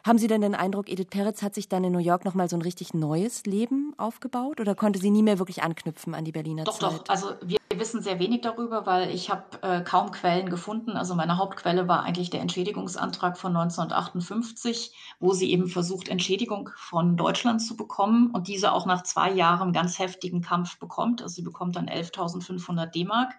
Haben 0.04 0.18
Sie 0.18 0.26
denn 0.26 0.40
den 0.40 0.56
Eindruck, 0.56 0.88
Edith 0.88 1.10
Peretz 1.10 1.42
hat 1.42 1.54
sich 1.54 1.68
dann 1.68 1.84
in 1.84 1.92
New 1.92 2.00
York 2.00 2.24
nochmal 2.24 2.48
so 2.48 2.56
ein 2.56 2.62
richtig 2.62 2.92
neues 2.92 3.46
Leben 3.46 3.94
aufgebaut 3.98 4.60
oder 4.60 4.74
konnte 4.74 4.98
sie 4.98 5.10
nie 5.10 5.22
mehr 5.22 5.38
wirklich 5.38 5.62
anknüpfen 5.62 6.16
an 6.16 6.24
die 6.24 6.32
Berliner 6.32 6.64
doch, 6.64 6.76
Zeit? 6.76 6.90
Doch, 6.90 6.98
doch. 6.98 7.08
Also 7.08 7.34
wir 7.40 7.58
wissen 7.76 8.02
sehr 8.02 8.18
wenig 8.18 8.40
darüber, 8.40 8.84
weil 8.84 9.10
ich 9.10 9.30
habe 9.30 9.44
äh, 9.62 9.80
kaum 9.82 10.10
Quellen 10.10 10.50
gefunden. 10.50 10.92
Also 10.92 11.14
meine 11.14 11.38
Hauptquelle 11.38 11.86
war 11.86 12.02
eigentlich 12.02 12.30
der 12.30 12.40
Entschädigungsantrag 12.40 13.38
von 13.38 13.56
1958, 13.56 14.92
wo 15.20 15.34
sie 15.34 15.52
eben 15.52 15.68
versucht, 15.68 16.08
Entschädigung 16.08 16.70
von 16.74 17.16
Deutschland 17.16 17.62
zu 17.62 17.76
bekommen 17.76 18.32
und 18.32 18.48
diese 18.48 18.72
auch 18.72 18.86
nach 18.86 19.04
zwei 19.04 19.30
Jahren 19.30 19.72
ganz 19.72 20.00
heftigen 20.00 20.42
Kampf 20.42 20.80
bekommt. 20.80 21.22
Also 21.22 21.36
sie 21.36 21.42
bekommt 21.42 21.76
dann 21.76 21.86
11.500 21.88 22.86
D-Mark 22.86 23.34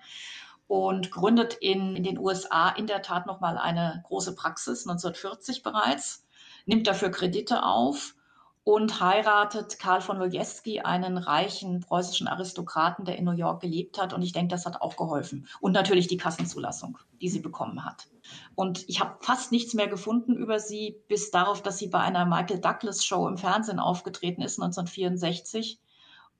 und 0.68 1.12
gründet 1.12 1.56
in, 1.56 1.98
in 1.98 2.04
den 2.04 2.18
USA 2.18 2.70
in 2.70 2.88
der 2.88 3.02
Tat 3.02 3.26
nochmal 3.26 3.58
eine 3.58 4.02
große 4.08 4.34
Praxis, 4.34 4.88
1940 4.88 5.62
bereits 5.62 6.24
nimmt 6.66 6.88
dafür 6.88 7.10
Kredite 7.10 7.64
auf 7.64 8.16
und 8.66 9.02
heiratet 9.02 9.78
Karl 9.78 10.00
von 10.00 10.18
Lojewski, 10.18 10.80
einen 10.80 11.18
reichen 11.18 11.82
preußischen 11.82 12.28
Aristokraten, 12.28 13.04
der 13.04 13.18
in 13.18 13.26
New 13.26 13.32
York 13.32 13.62
gelebt 13.62 14.02
hat. 14.02 14.14
Und 14.14 14.22
ich 14.22 14.32
denke, 14.32 14.52
das 14.52 14.66
hat 14.66 14.82
auch 14.82 14.96
geholfen. 14.96 15.48
Und 15.60 15.74
natürlich 15.74 16.08
die 16.08 16.18
Kassenzulassung, 16.18 16.98
die 17.22 17.28
sie 17.28 17.42
bekommen 17.42 17.84
hat. 17.84 18.08
Und 18.56 18.88
ich 18.88 19.02
habe 19.02 19.18
fast 19.20 19.52
nichts 19.52 19.74
mehr 19.74 19.88
gefunden 19.88 20.34
über 20.36 20.60
sie, 20.60 20.96
bis 21.10 21.30
darauf, 21.30 21.62
dass 21.62 21.78
sie 21.78 21.88
bei 21.88 22.00
einer 22.00 22.26
Michael 22.26 22.62
Douglas 22.62 23.04
Show 23.04 23.28
im 23.28 23.38
Fernsehen 23.38 23.80
aufgetreten 23.80 24.42
ist, 24.42 24.62
1964. 24.62 25.80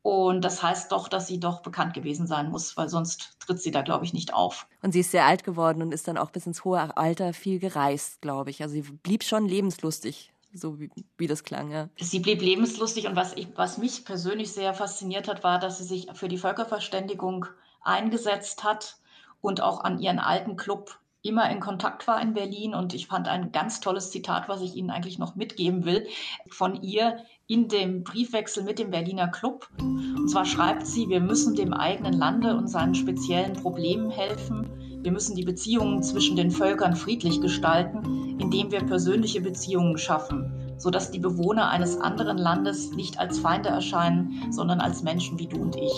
Und 0.04 0.42
das 0.42 0.62
heißt 0.62 0.92
doch, 0.92 1.08
dass 1.08 1.28
sie 1.28 1.40
doch 1.40 1.62
bekannt 1.62 1.94
gewesen 1.94 2.28
sein 2.28 2.52
muss, 2.52 2.76
weil 2.76 2.90
sonst 2.90 3.40
tritt 3.40 3.62
sie 3.62 3.72
da, 3.72 3.82
glaube 3.82 4.04
ich, 4.04 4.14
nicht 4.14 4.34
auf. 4.34 4.68
Und 4.82 4.92
sie 4.92 5.00
ist 5.00 5.12
sehr 5.12 5.26
alt 5.26 5.46
geworden 5.46 5.82
und 5.82 5.94
ist 5.94 6.10
dann 6.10 6.18
auch 6.18 6.30
bis 6.30 6.46
ins 6.46 6.66
hohe 6.66 6.96
Alter 6.98 7.34
viel 7.34 7.58
gereist, 7.58 8.22
glaube 8.22 8.50
ich. 8.50 8.62
Also 8.62 8.74
sie 8.74 8.82
blieb 8.82 9.24
schon 9.24 9.48
lebenslustig, 9.48 10.34
so 10.54 10.78
wie, 10.78 10.92
wie 11.18 11.28
das 11.28 11.46
klang, 11.46 11.72
ja. 11.72 11.88
Sie 11.98 12.20
blieb 12.20 12.42
lebenslustig 12.42 13.08
und 13.08 13.16
was, 13.16 13.32
ich, 13.38 13.48
was 13.56 13.78
mich 13.78 14.04
persönlich 14.04 14.52
sehr 14.52 14.74
fasziniert 14.74 15.30
hat, 15.30 15.46
war, 15.46 15.58
dass 15.58 15.78
sie 15.78 15.86
sich 15.86 16.08
für 16.14 16.28
die 16.28 16.38
Völkerverständigung 16.38 17.46
eingesetzt 17.82 18.66
hat 18.66 18.98
und 19.40 19.62
auch 19.62 19.86
an 19.86 20.00
ihren 20.00 20.20
alten 20.20 20.58
Club 20.58 21.00
immer 21.22 21.50
in 21.50 21.62
Kontakt 21.62 22.06
war 22.08 22.22
in 22.22 22.34
Berlin. 22.34 22.76
Und 22.76 22.94
ich 22.94 23.08
fand 23.08 23.30
ein 23.30 23.52
ganz 23.54 23.80
tolles 23.80 24.12
Zitat, 24.12 24.50
was 24.50 24.62
ich 24.62 24.76
Ihnen 24.76 24.92
eigentlich 24.92 25.18
noch 25.18 25.36
mitgeben 25.36 25.86
will, 25.86 26.08
von 26.50 26.84
ihr 26.84 27.24
in 27.48 27.68
dem 27.68 28.04
Briefwechsel 28.04 28.64
mit 28.64 28.80
dem 28.80 28.92
Berliner 28.92 29.28
Club. 29.28 29.70
Und 29.80 30.30
zwar 30.30 30.46
schreibt 30.46 30.88
sie, 30.88 31.10
wir 31.10 31.20
müssen 31.20 31.56
dem 31.56 31.74
eigenen 31.74 32.14
Lande 32.14 32.56
und 32.56 32.70
seinen 32.70 32.96
speziellen 32.96 33.54
Problemen 33.54 34.10
helfen. 34.10 34.70
Wir 35.04 35.12
müssen 35.12 35.36
die 35.36 35.44
Beziehungen 35.44 36.02
zwischen 36.02 36.38
den 36.38 36.52
Völkern 36.52 36.96
friedlich 36.96 37.42
gestalten, 37.42 38.40
indem 38.40 38.72
wir 38.72 38.80
persönliche 38.86 39.42
Beziehungen 39.42 39.98
schaffen, 39.98 40.76
sodass 40.78 41.12
die 41.12 41.20
Bewohner 41.20 41.70
eines 41.70 41.98
anderen 42.00 42.38
Landes 42.38 42.92
nicht 42.92 43.20
als 43.20 43.40
Feinde 43.40 43.70
erscheinen, 43.70 44.52
sondern 44.52 44.80
als 44.80 45.04
Menschen 45.04 45.38
wie 45.38 45.48
du 45.48 45.58
und 45.58 45.76
ich. 45.76 45.94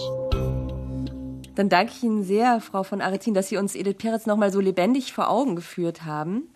Dann 1.54 1.70
danke 1.70 1.94
ich 1.96 2.04
Ihnen 2.04 2.24
sehr, 2.24 2.60
Frau 2.60 2.82
von 2.84 3.02
Aretin, 3.02 3.36
dass 3.36 3.50
Sie 3.50 3.58
uns 3.58 3.75
Edith 3.75 3.98
Peretz 3.98 4.25
nochmal 4.25 4.52
so 4.52 4.60
lebendig 4.60 5.14
vor 5.14 5.30
Augen 5.30 5.56
geführt 5.56 6.04
haben. 6.04 6.50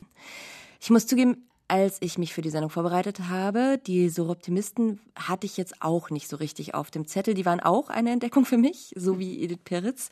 Ich 0.82 0.90
muss 0.90 1.08
zugeben, 1.08 1.49
als 1.70 1.98
ich 2.02 2.18
mich 2.18 2.34
für 2.34 2.42
die 2.42 2.50
Sendung 2.50 2.72
vorbereitet 2.72 3.20
habe, 3.30 3.80
die 3.86 4.10
Soroptimisten 4.10 5.00
hatte 5.16 5.46
ich 5.46 5.56
jetzt 5.56 5.82
auch 5.82 6.10
nicht 6.10 6.28
so 6.28 6.36
richtig 6.38 6.74
auf 6.74 6.90
dem 6.90 7.06
Zettel. 7.08 7.36
Die 7.36 7.46
waren 7.46 7.60
auch 7.60 7.90
eine 7.90 8.12
Entdeckung 8.12 8.46
für 8.46 8.58
mich, 8.58 8.92
so 8.96 9.20
wie 9.20 9.44
Edith 9.44 9.60
Peretz. 9.64 10.10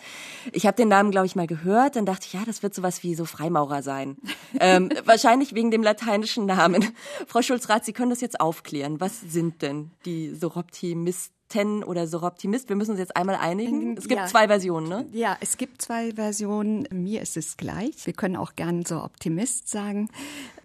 Ich 0.53 0.67
habe 0.67 0.77
den 0.77 0.87
Namen, 0.87 1.09
glaube 1.11 1.25
ich, 1.25 1.35
mal 1.35 1.47
gehört. 1.47 1.95
Dann 1.95 2.05
dachte 2.05 2.27
ich, 2.27 2.33
ja, 2.33 2.43
das 2.45 2.61
wird 2.61 2.75
sowas 2.75 3.01
wie 3.01 3.15
so 3.15 3.25
Freimaurer 3.25 3.81
sein. 3.81 4.17
ähm, 4.59 4.91
wahrscheinlich 5.03 5.55
wegen 5.55 5.71
dem 5.71 5.81
lateinischen 5.81 6.45
Namen. 6.45 6.85
Frau 7.25 7.41
Schulz-Rath, 7.41 7.85
Sie 7.85 7.93
können 7.93 8.11
das 8.11 8.21
jetzt 8.21 8.39
aufklären. 8.39 8.99
Was 8.99 9.19
sind 9.19 9.61
denn 9.61 9.91
die 10.05 10.35
Soroptimisten? 10.35 11.36
Ten 11.49 11.83
oder 11.83 12.07
Soroptimist. 12.07 12.69
Wir 12.69 12.75
müssen 12.75 12.91
uns 12.91 12.99
jetzt 12.99 13.15
einmal 13.15 13.35
einigen. 13.35 13.95
Es 13.97 14.07
gibt 14.07 14.19
ja. 14.19 14.27
zwei 14.27 14.47
Versionen, 14.47 14.89
ne? 14.89 15.05
Ja, 15.11 15.37
es 15.39 15.57
gibt 15.57 15.81
zwei 15.81 16.11
Versionen. 16.13 16.87
Mir 16.91 17.21
ist 17.21 17.37
es 17.37 17.57
gleich. 17.57 18.05
Wir 18.05 18.13
können 18.13 18.35
auch 18.35 18.55
gern 18.55 18.85
so 18.85 19.01
Optimist 19.01 19.69
sagen. 19.69 20.09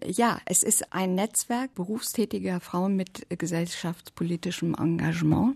Ja, 0.05 0.39
es 0.45 0.63
ist 0.63 0.93
ein 0.93 1.15
Netzwerk 1.15 1.73
berufstätiger 1.75 2.59
Frauen 2.59 2.95
mit 2.95 3.25
gesellschaftspolitischem 3.29 4.75
Engagement. 4.75 5.55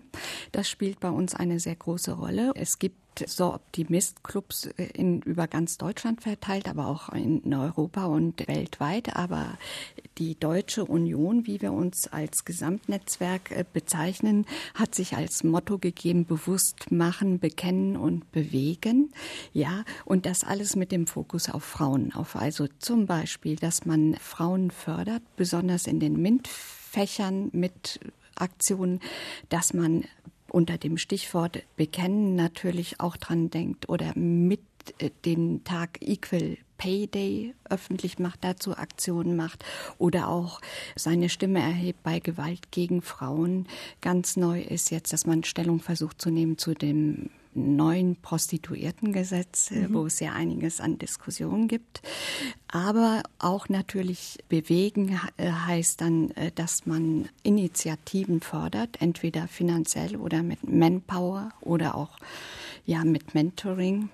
Das 0.52 0.68
spielt 0.68 1.00
bei 1.00 1.10
uns 1.10 1.34
eine 1.34 1.60
sehr 1.60 1.76
große 1.76 2.12
Rolle. 2.12 2.52
Es 2.54 2.78
gibt 2.78 2.96
so 3.26 3.54
Optimist-Clubs 3.54 4.66
äh, 4.76 4.84
in, 4.94 5.20
über 5.22 5.46
ganz 5.46 5.78
Deutschland 5.78 6.22
verteilt, 6.22 6.68
aber 6.68 6.86
auch 6.86 7.08
in 7.10 7.52
Europa 7.52 8.04
und 8.04 8.46
weltweit. 8.46 9.16
Aber 9.16 9.58
die 10.18 10.38
Deutsche 10.38 10.84
Union, 10.84 11.46
wie 11.46 11.60
wir 11.60 11.72
uns 11.72 12.06
als 12.08 12.44
Gesamtnetzwerk 12.44 13.50
äh, 13.50 13.64
bezeichnen, 13.72 14.46
hat 14.74 14.94
sich 14.94 15.16
als 15.16 15.44
Motto 15.44 15.78
gegeben, 15.78 16.26
bewusst 16.26 16.90
machen, 16.90 17.38
bekennen 17.38 17.96
und 17.96 18.30
bewegen. 18.32 19.12
Ja, 19.52 19.84
und 20.04 20.26
das 20.26 20.44
alles 20.44 20.76
mit 20.76 20.92
dem 20.92 21.06
Fokus 21.06 21.48
auf 21.50 21.64
Frauen, 21.64 22.12
auf 22.14 22.36
also 22.36 22.66
zum 22.78 23.06
Beispiel, 23.06 23.56
dass 23.56 23.84
man 23.84 24.14
Frauen 24.14 24.70
fördert, 24.70 25.22
besonders 25.36 25.86
in 25.86 26.00
den 26.00 26.20
MINT-Fächern 26.20 27.50
mit 27.52 28.00
Aktionen, 28.36 29.00
dass 29.48 29.74
man 29.74 30.04
unter 30.58 30.76
dem 30.76 30.98
Stichwort 30.98 31.62
Bekennen 31.76 32.34
natürlich 32.34 32.98
auch 32.98 33.16
dran 33.16 33.48
denkt 33.48 33.88
oder 33.88 34.12
mit 34.16 34.60
äh, 34.98 35.10
den 35.24 35.62
Tag 35.62 36.02
Equal 36.02 36.56
Pay 36.78 37.06
Day 37.06 37.54
öffentlich 37.70 38.18
macht, 38.18 38.42
dazu 38.42 38.76
Aktionen 38.76 39.36
macht 39.36 39.64
oder 39.98 40.26
auch 40.26 40.60
seine 40.96 41.28
Stimme 41.28 41.60
erhebt 41.60 42.02
bei 42.02 42.18
Gewalt 42.18 42.72
gegen 42.72 43.02
Frauen. 43.02 43.68
Ganz 44.00 44.36
neu 44.36 44.60
ist 44.60 44.90
jetzt, 44.90 45.12
dass 45.12 45.26
man 45.26 45.44
Stellung 45.44 45.78
versucht 45.78 46.20
zu 46.20 46.30
nehmen 46.30 46.58
zu 46.58 46.74
dem 46.74 47.30
neuen 47.54 48.16
Prostituiertengesetz, 48.16 49.70
mhm. 49.70 49.94
wo 49.94 50.06
es 50.06 50.20
ja 50.20 50.32
einiges 50.32 50.80
an 50.80 50.98
Diskussionen 50.98 51.68
gibt. 51.68 52.02
Aber 52.68 53.22
auch 53.38 53.68
natürlich 53.68 54.38
bewegen 54.48 55.18
äh, 55.36 55.50
heißt 55.50 56.00
dann, 56.00 56.30
äh, 56.32 56.52
dass 56.54 56.86
man 56.86 57.28
Initiativen 57.42 58.40
fördert, 58.40 59.00
entweder 59.00 59.48
finanziell 59.48 60.16
oder 60.16 60.42
mit 60.42 60.68
Manpower 60.68 61.50
oder 61.60 61.94
auch 61.94 62.18
ja 62.88 63.04
mit 63.04 63.34
Mentoring, 63.34 64.08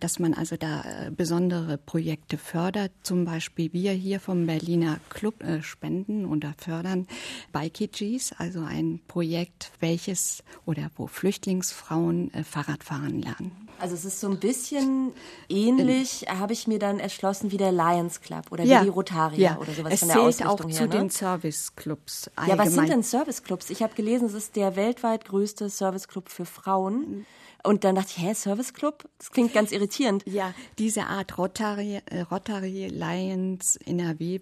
dass 0.00 0.18
man 0.18 0.32
also 0.32 0.56
da 0.56 0.80
äh, 0.80 1.10
besondere 1.10 1.76
Projekte 1.76 2.38
fördert. 2.38 2.90
Zum 3.02 3.26
Beispiel 3.26 3.72
wir 3.74 3.92
hier 3.92 4.18
vom 4.18 4.46
Berliner 4.46 4.98
Club 5.10 5.44
äh, 5.44 5.62
spenden 5.62 6.24
oder 6.24 6.54
fördern 6.56 7.06
Bikeegees, 7.52 8.34
also 8.38 8.62
ein 8.62 9.00
Projekt, 9.08 9.72
welches 9.78 10.42
oder 10.64 10.90
wo 10.96 11.06
Flüchtlingsfrauen 11.06 12.32
äh, 12.32 12.44
Fahrradfahren 12.44 13.20
lernen. 13.20 13.52
Also 13.78 13.94
es 13.94 14.06
ist 14.06 14.20
so 14.20 14.30
ein 14.30 14.38
bisschen 14.38 15.12
ähnlich, 15.50 16.24
habe 16.28 16.54
ich 16.54 16.66
mir 16.66 16.78
dann 16.78 17.00
erschlossen, 17.00 17.50
wie 17.50 17.58
der 17.58 17.72
Lions 17.72 18.22
Club 18.22 18.46
oder 18.50 18.64
ja. 18.64 18.80
wie 18.80 18.84
die 18.84 18.90
Rotarier 18.90 19.38
ja. 19.38 19.58
oder 19.58 19.72
sowas 19.72 19.92
es 19.92 20.00
von 20.00 20.08
der 20.08 20.30
zählt 20.30 20.46
auch 20.46 20.64
her, 20.64 20.70
zu 20.70 20.82
ne? 20.84 20.88
den 20.88 21.10
Serviceclubs. 21.10 22.30
Ja, 22.46 22.56
was 22.56 22.72
sind 22.72 22.88
denn 22.88 23.02
Serviceclubs? 23.02 23.68
Ich 23.68 23.82
habe 23.82 23.94
gelesen, 23.94 24.28
es 24.28 24.34
ist 24.34 24.56
der 24.56 24.76
weltweit 24.76 25.26
größte 25.26 25.68
Serviceclub 25.68 26.30
für 26.30 26.46
Frauen. 26.46 27.26
Und 27.64 27.84
dann 27.84 27.94
dachte 27.94 28.12
ich, 28.14 28.22
hä, 28.22 28.34
Service 28.34 28.74
Club? 28.74 29.08
Das 29.16 29.30
klingt 29.30 29.54
ganz 29.54 29.72
irritierend. 29.72 30.22
Ja, 30.26 30.54
diese 30.78 31.06
Art 31.06 31.38
Rotary, 31.38 32.00
äh, 32.06 32.20
Rotary 32.20 32.88
Lions 32.88 33.76
NRW 33.76 34.38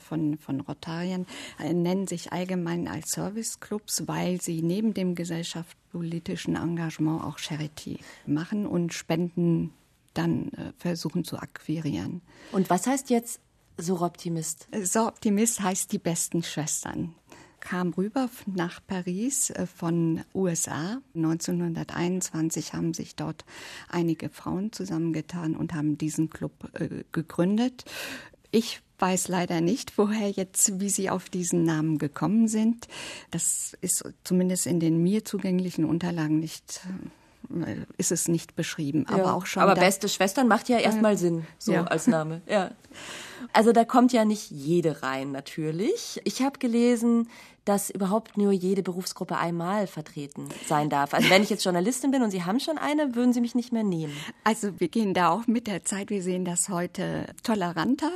von, 0.00 0.36
von 0.38 0.60
Rotarien 0.60 1.26
äh, 1.60 1.72
nennen 1.72 2.08
sich 2.08 2.32
allgemein 2.32 2.88
als 2.88 3.12
Service 3.12 3.60
Clubs, 3.60 4.08
weil 4.08 4.40
sie 4.40 4.62
neben 4.62 4.94
dem 4.94 5.14
Gesellschaft 5.14 5.76
politischen 5.92 6.56
Engagement 6.56 7.22
auch 7.22 7.38
Charity 7.38 8.00
machen 8.26 8.66
und 8.66 8.92
Spenden 8.92 9.72
dann 10.12 10.48
äh, 10.48 10.72
versuchen 10.76 11.22
zu 11.22 11.38
akquirieren. 11.38 12.20
Und 12.50 12.68
was 12.68 12.88
heißt 12.88 13.10
jetzt 13.10 13.40
Soroptimist? 13.78 14.68
Soroptimist 14.82 15.60
heißt 15.60 15.92
die 15.92 15.98
besten 15.98 16.42
Schwestern 16.42 17.14
kam 17.66 17.92
rüber 17.94 18.28
nach 18.46 18.80
Paris 18.86 19.50
äh, 19.50 19.66
von 19.66 20.22
USA. 20.34 20.98
1921 21.16 22.74
haben 22.74 22.94
sich 22.94 23.16
dort 23.16 23.44
einige 23.88 24.28
Frauen 24.28 24.72
zusammengetan 24.72 25.56
und 25.56 25.74
haben 25.74 25.98
diesen 25.98 26.30
Club 26.30 26.52
äh, 26.74 27.02
gegründet. 27.10 27.84
Ich 28.52 28.82
weiß 29.00 29.26
leider 29.28 29.60
nicht, 29.60 29.98
woher 29.98 30.30
jetzt, 30.30 30.78
wie 30.80 30.88
sie 30.88 31.10
auf 31.10 31.28
diesen 31.28 31.64
Namen 31.64 31.98
gekommen 31.98 32.46
sind. 32.46 32.86
Das 33.32 33.76
ist 33.80 34.04
zumindest 34.22 34.66
in 34.66 34.78
den 34.78 35.02
mir 35.02 35.24
zugänglichen 35.24 35.84
Unterlagen 35.84 36.38
nicht 36.38 36.80
äh, 37.50 37.76
ist 37.98 38.12
es 38.12 38.28
nicht 38.28 38.54
beschrieben, 38.54 39.06
aber 39.08 39.18
ja, 39.18 39.32
auch 39.32 39.46
schon. 39.46 39.62
Aber 39.62 39.74
beste 39.74 40.08
Schwestern 40.08 40.46
macht 40.46 40.68
ja 40.68 40.78
erstmal 40.78 41.14
äh, 41.14 41.18
Sinn, 41.18 41.46
so 41.58 41.72
ja. 41.72 41.84
als 41.84 42.06
Name. 42.06 42.42
Ja. 42.48 42.70
Also 43.52 43.72
da 43.72 43.84
kommt 43.84 44.12
ja 44.12 44.24
nicht 44.24 44.50
jede 44.50 45.02
rein, 45.02 45.32
natürlich. 45.32 46.20
Ich 46.24 46.42
habe 46.42 46.58
gelesen, 46.58 47.28
dass 47.66 47.90
überhaupt 47.90 48.38
nur 48.38 48.52
jede 48.52 48.82
Berufsgruppe 48.82 49.36
einmal 49.36 49.88
vertreten 49.88 50.48
sein 50.66 50.88
darf. 50.88 51.12
Also 51.12 51.28
wenn 51.28 51.42
ich 51.42 51.50
jetzt 51.50 51.64
Journalistin 51.64 52.12
bin 52.12 52.22
und 52.22 52.30
Sie 52.30 52.44
haben 52.44 52.60
schon 52.60 52.78
eine, 52.78 53.14
würden 53.16 53.32
Sie 53.32 53.40
mich 53.40 53.56
nicht 53.56 53.72
mehr 53.72 53.82
nehmen. 53.82 54.16
Also 54.44 54.78
wir 54.80 54.88
gehen 54.88 55.14
da 55.14 55.30
auch 55.30 55.48
mit 55.48 55.66
der 55.66 55.84
Zeit. 55.84 56.08
Wir 56.10 56.22
sehen 56.22 56.44
das 56.44 56.68
heute 56.68 57.26
toleranter. 57.42 58.12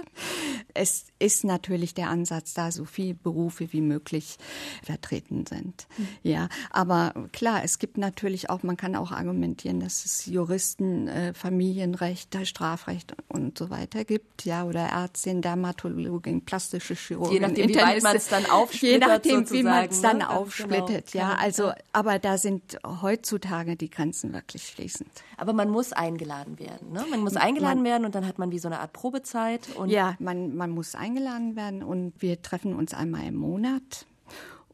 Es 0.73 1.07
ist 1.19 1.43
natürlich 1.43 1.95
der 1.95 2.09
Ansatz, 2.09 2.55
da 2.55 2.71
so 2.71 2.85
viele 2.85 3.15
Berufe 3.15 3.73
wie 3.73 3.81
möglich 3.81 4.39
vertreten 4.85 5.45
sind. 5.47 5.89
Mhm. 5.99 6.09
Ja, 6.23 6.49
aber 6.71 7.13
klar, 7.33 7.63
es 7.65 7.81
gibt 7.81 7.99
natürlich 7.99 8.51
auch, 8.51 8.63
man 8.63 8.77
kann 8.77 8.95
auch 8.95 9.11
argumentieren, 9.11 9.81
dass 9.81 10.05
es 10.05 10.27
Juristen, 10.27 11.09
äh, 11.09 11.35
Familienrecht, 11.35 12.37
Strafrecht 12.45 13.17
und 13.29 13.59
so 13.59 13.69
weiter 13.69 14.05
gibt, 14.05 14.45
ja, 14.45 14.65
oder 14.65 14.87
Ärztin, 14.87 15.43
Dermatologin, 15.43 16.45
plastische 16.45 16.95
Chirurgin. 16.95 17.33
Je 17.33 17.41
nachdem, 17.41 17.69
wie 17.69 17.77
weit 17.77 18.03
man 18.05 18.15
es 18.15 18.29
dann 18.29 18.47
aufsplittert. 18.47 18.93
Je 18.93 18.99
nachdem, 18.99 19.40
wie 19.51 19.63
man 19.63 19.89
es 19.89 20.01
dann 20.01 20.19
ne? 20.19 20.31
aufsplittet, 20.31 21.13
genau. 21.13 21.25
ja. 21.25 21.35
Also, 21.35 21.73
aber 21.93 22.19
da 22.19 22.39
sind 22.39 22.79
heutzutage 22.85 23.77
die 23.77 23.91
Grenzen 23.91 24.33
wirklich 24.33 24.65
fließend. 24.65 25.11
Aber 25.37 25.53
man 25.53 25.71
muss 25.71 25.93
eingeladen 25.93 26.59
werden, 26.59 26.93
ne? 26.93 27.05
Man 27.11 27.21
muss 27.21 27.37
eingeladen 27.37 27.79
man, 27.79 27.85
werden 27.85 28.05
und 28.05 28.15
dann 28.15 28.27
hat 28.27 28.39
man 28.39 28.51
wie 28.51 28.59
so 28.59 28.69
eine 28.69 28.81
Art 28.81 28.93
Probezeit. 28.93 29.63
Und 29.77 29.91
ja, 29.91 30.15
man, 30.19 30.57
man 30.57 30.71
muss 30.71 30.95
eingeladen 30.95 31.57
werden 31.57 31.83
und 31.83 32.13
wir 32.19 32.43
treffen 32.43 32.75
uns 32.75 32.95
einmal 32.95 33.27
im 33.27 33.37
Monat. 33.37 34.07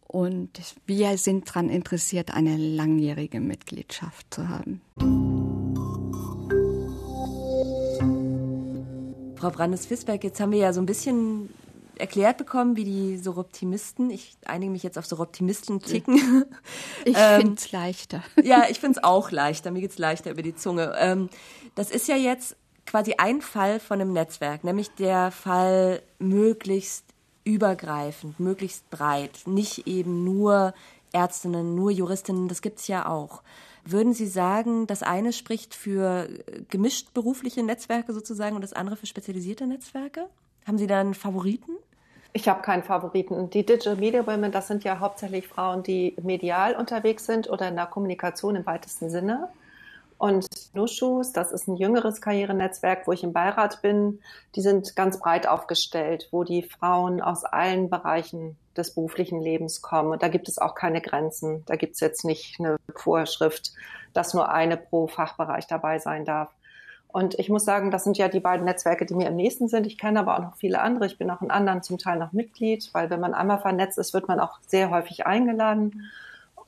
Und 0.09 0.51
wir 0.87 1.19
sind 1.19 1.49
daran 1.49 1.69
interessiert, 1.69 2.33
eine 2.33 2.57
langjährige 2.57 3.41
Mitgliedschaft 3.41 4.33
zu 4.33 4.49
haben. 4.49 4.81
Frau 9.37 9.51
Brandes-Fisberg, 9.51 10.25
jetzt 10.25 10.41
haben 10.41 10.53
wir 10.53 10.59
ja 10.59 10.73
so 10.73 10.81
ein 10.81 10.87
bisschen 10.87 11.51
erklärt 11.99 12.39
bekommen, 12.39 12.77
wie 12.77 12.85
die 12.85 13.19
Soroptimisten, 13.19 14.11
ich 14.11 14.37
einige 14.45 14.71
mich 14.71 14.83
jetzt 14.83 14.99
auf 14.99 15.07
Soroptimisten 15.07 15.81
ticken. 15.81 16.45
Ich 17.05 17.17
ähm, 17.19 17.41
finde 17.41 17.55
es 17.57 17.73
leichter. 17.73 18.23
Ja, 18.43 18.65
ich 18.69 18.81
finde 18.81 18.99
es 18.99 19.05
auch 19.05 19.31
leichter. 19.31 19.71
Mir 19.71 19.81
geht 19.81 19.93
es 19.93 19.99
leichter 19.99 20.31
über 20.31 20.43
die 20.43 20.55
Zunge. 20.55 20.95
Ähm, 20.99 21.29
das 21.75 21.91
ist 21.91 22.09
ja 22.09 22.17
jetzt 22.17 22.57
quasi 22.87 23.15
ein 23.19 23.43
Fall 23.43 23.81
von 23.81 24.01
einem 24.01 24.13
Netzwerk, 24.13 24.65
nämlich 24.65 24.91
der 24.93 25.31
Fall 25.31 26.03
möglichst 26.19 27.05
übergreifend, 27.45 28.41
möglichst 28.41 28.89
breit, 28.91 29.43
nicht 29.47 29.87
eben 29.87 30.25
nur 30.25 30.75
Ärztinnen, 31.13 31.75
nur 31.75 31.91
Juristinnen, 31.91 32.49
das 32.49 32.63
gibt 32.63 32.81
es 32.81 32.89
ja 32.89 33.09
auch. 33.09 33.43
Würden 33.85 34.15
Sie 34.15 34.27
sagen, 34.27 34.89
das 34.89 35.05
eine 35.05 35.33
spricht 35.33 35.75
für 35.75 36.29
gemischt 36.69 37.15
berufliche 37.15 37.63
Netzwerke 37.63 38.13
sozusagen 38.13 38.57
und 38.57 38.63
das 38.63 38.73
andere 38.73 38.97
für 38.97 39.07
spezialisierte 39.07 39.67
Netzwerke? 39.67 40.29
Haben 40.67 40.79
Sie 40.79 40.89
da 40.89 41.01
einen 41.01 41.15
Favoriten? 41.15 41.73
Ich 42.37 42.51
habe 42.51 42.61
keinen 42.61 42.83
Favoriten. 42.83 43.49
Die 43.49 43.65
Digital 43.65 43.97
Media 43.97 44.27
Women, 44.27 44.53
das 44.53 44.69
sind 44.69 44.85
ja 44.85 44.99
hauptsächlich 44.99 45.49
Frauen, 45.49 45.83
die 45.83 46.15
medial 46.23 46.77
unterwegs 46.77 47.25
sind 47.25 47.49
oder 47.49 47.67
in 47.67 47.77
der 47.77 47.87
Kommunikation 47.87 48.57
im 48.57 48.67
weitesten 48.67 49.09
Sinne. 49.09 49.49
Und 50.19 50.47
Nushus, 50.75 51.33
das 51.33 51.51
ist 51.51 51.67
ein 51.67 51.77
jüngeres 51.77 52.21
Karrierenetzwerk, 52.21 53.07
wo 53.07 53.13
ich 53.13 53.25
im 53.25 53.33
Beirat 53.33 53.81
bin. 53.81 54.21
Die 54.55 54.61
sind 54.61 54.95
ganz 54.97 55.19
breit 55.19 55.49
aufgestellt, 55.49 56.29
wo 56.31 56.45
die 56.45 56.63
Frauen 56.63 57.23
aus 57.23 57.45
allen 57.45 57.89
Bereichen 57.89 58.59
des 58.77 58.95
beruflichen 58.95 59.41
Lebens 59.41 59.81
kommen. 59.81 60.11
Und 60.11 60.23
da 60.23 60.29
gibt 60.29 60.51
es 60.51 60.59
auch 60.59 60.75
keine 60.75 61.01
Grenzen. 61.01 61.63
Da 61.65 61.77
gibt 61.77 61.95
es 61.95 62.01
jetzt 62.01 62.27
nicht 62.27 62.61
eine 62.61 62.77
Vorschrift, 62.95 63.73
dass 64.13 64.35
nur 64.35 64.51
eine 64.51 64.77
pro 64.77 65.07
Fachbereich 65.07 65.69
dabei 65.69 65.99
sein 66.01 66.27
darf. 66.27 66.51
Und 67.17 67.39
ich 67.39 67.49
muss 67.49 67.65
sagen, 67.65 67.91
das 67.91 68.05
sind 68.05 68.19
ja 68.19 68.29
die 68.29 68.41
beiden 68.41 68.67
Netzwerke, 68.67 69.07
die 69.07 69.15
mir 69.15 69.29
am 69.29 69.37
nächsten 69.37 69.69
sind. 69.69 69.87
Ich 69.87 69.97
kenne 69.97 70.21
aber 70.21 70.37
auch 70.37 70.43
noch 70.43 70.57
viele 70.57 70.83
andere. 70.83 71.07
Ich 71.07 71.17
bin 71.17 71.31
auch 71.31 71.41
in 71.41 71.51
anderen 71.51 71.83
zum 71.83 71.97
Teil 71.97 72.19
noch 72.19 72.33
Mitglied, 72.33 72.91
weil 72.93 73.09
wenn 73.09 73.21
man 73.21 73.33
einmal 73.33 73.59
vernetzt 73.59 73.97
ist, 73.97 74.13
wird 74.13 74.29
man 74.29 74.39
auch 74.39 74.59
sehr 74.67 74.91
häufig 74.91 75.27
eingeladen. 75.27 76.11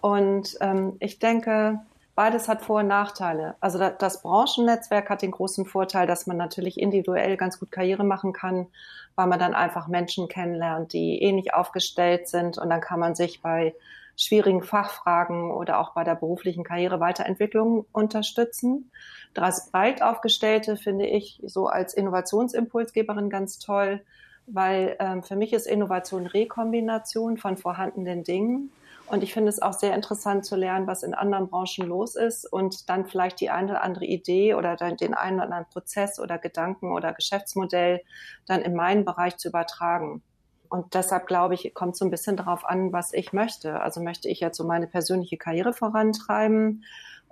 Und 0.01 0.57
ähm, 0.63 0.97
ich 1.01 1.19
denke, 1.19 1.81
beides 2.15 2.49
hat 2.49 2.63
Vor- 2.63 2.81
und 2.81 2.87
Nachteile. 2.87 3.57
Also 3.61 3.79
das 3.79 4.23
Branchennetzwerk 4.23 5.11
hat 5.11 5.21
den 5.21 5.33
großen 5.33 5.67
Vorteil, 5.67 6.07
dass 6.07 6.27
man 6.27 6.39
natürlich 6.39 6.81
individuell 6.81 7.37
ganz 7.37 7.61
gut 7.61 7.71
Karriere 7.71 8.05
machen 8.05 8.33
kann, 8.33 8.69
weil 9.17 9.27
man 9.27 9.39
dann 9.39 9.53
einfach 9.53 9.87
Menschen 9.87 10.29
kennenlernt, 10.29 10.95
die 10.95 11.21
ähnlich 11.21 11.53
aufgestellt 11.53 12.27
sind. 12.27 12.57
Und 12.57 12.71
dann 12.71 12.81
kann 12.81 13.01
man 13.01 13.15
sich 13.15 13.43
bei 13.43 13.75
schwierigen 14.19 14.63
Fachfragen 14.63 15.53
oder 15.53 15.79
auch 15.79 15.95
bei 15.95 16.03
der 16.03 16.17
beruflichen 16.17 16.65
Karriereweiterentwicklung 16.65 17.87
unterstützen. 17.93 18.91
Das 19.33 19.71
breit 19.71 20.03
aufgestellte 20.03 20.77
finde 20.77 21.07
ich 21.07 21.41
so 21.47 21.69
als 21.69 21.95
Innovationsimpulsgeberin 21.95 23.31
ganz 23.31 23.61
toll, 23.61 24.01
weil 24.47 24.97
ähm, 24.99 25.23
für 25.23 25.37
mich 25.37 25.53
ist 25.53 25.67
Innovation 25.67 26.27
Rekombination 26.27 27.37
von 27.37 27.57
vorhandenen 27.57 28.25
Dingen. 28.25 28.73
Und 29.07 29.23
ich 29.23 29.33
finde 29.33 29.51
es 29.51 29.63
auch 29.63 29.73
sehr 29.73 29.95
interessant 29.95 30.45
zu 30.45 30.57
lernen, 30.57 30.87
was 30.87 31.03
in 31.03 31.15
anderen 31.15 31.49
Branchen 31.49 31.87
los 31.87 32.15
ist 32.15 32.45
und 32.45 32.91
dann 32.91 33.07
vielleicht 33.07 33.41
die 33.41 33.51
eine 33.51 33.71
oder 33.71 33.83
andere 33.83 34.05
Idee 34.05 34.55
oder 34.55 34.77
den 34.77 35.15
einen 35.15 35.37
oder 35.37 35.45
anderen 35.45 35.67
Prozess 35.71 36.19
oder 36.19 36.39
Gedanken 36.39 36.93
oder 36.93 37.15
Geschäftsmodell 37.15 38.03
dann 38.47 38.61
in 38.63 38.75
meinen 38.75 39.05
Bereich 39.05 39.39
zu 39.39 39.49
übertragen. 39.49 40.23
Und 40.69 40.95
deshalb 40.95 41.27
glaube 41.27 41.55
ich, 41.55 41.73
kommt 41.75 41.97
so 41.97 42.05
ein 42.05 42.11
bisschen 42.11 42.37
darauf 42.37 42.65
an, 42.65 42.93
was 42.93 43.13
ich 43.13 43.33
möchte. 43.33 43.81
Also 43.81 44.03
möchte 44.03 44.29
ich 44.29 44.41
jetzt 44.41 44.57
so 44.57 44.65
meine 44.65 44.87
persönliche 44.87 45.37
Karriere 45.37 45.73
vorantreiben, 45.73 46.85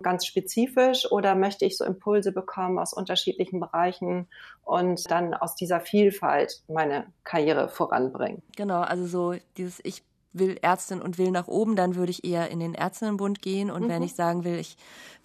ganz 0.03 0.27
spezifisch, 0.27 1.11
oder 1.11 1.35
möchte 1.35 1.65
ich 1.65 1.77
so 1.77 1.85
Impulse 1.85 2.33
bekommen 2.33 2.79
aus 2.79 2.93
unterschiedlichen 2.93 3.61
Bereichen 3.61 4.29
und 4.65 5.11
dann 5.11 5.35
aus 5.35 5.55
dieser 5.55 5.81
Vielfalt 5.81 6.63
meine 6.69 7.07
Karriere 7.25 7.69
voranbringen? 7.69 8.43
Genau, 8.57 8.81
also 8.81 9.07
so 9.07 9.35
dieses 9.57 9.81
Ich 9.85 10.03
will 10.39 10.59
Ärztin 10.63 11.03
und 11.03 11.19
will 11.19 11.31
nach 11.31 11.49
oben, 11.49 11.77
dann 11.77 11.95
würde 11.97 12.11
ich 12.11 12.25
eher 12.25 12.51
in 12.51 12.61
den 12.61 12.75
Ärztinnenbund 12.75 13.43
gehen. 13.43 13.71
Und 13.71 13.85
mhm. 13.85 13.89
wenn 13.89 14.03
ich 14.03 14.15
sagen 14.15 14.45
will, 14.45 14.59
ich 14.59 14.77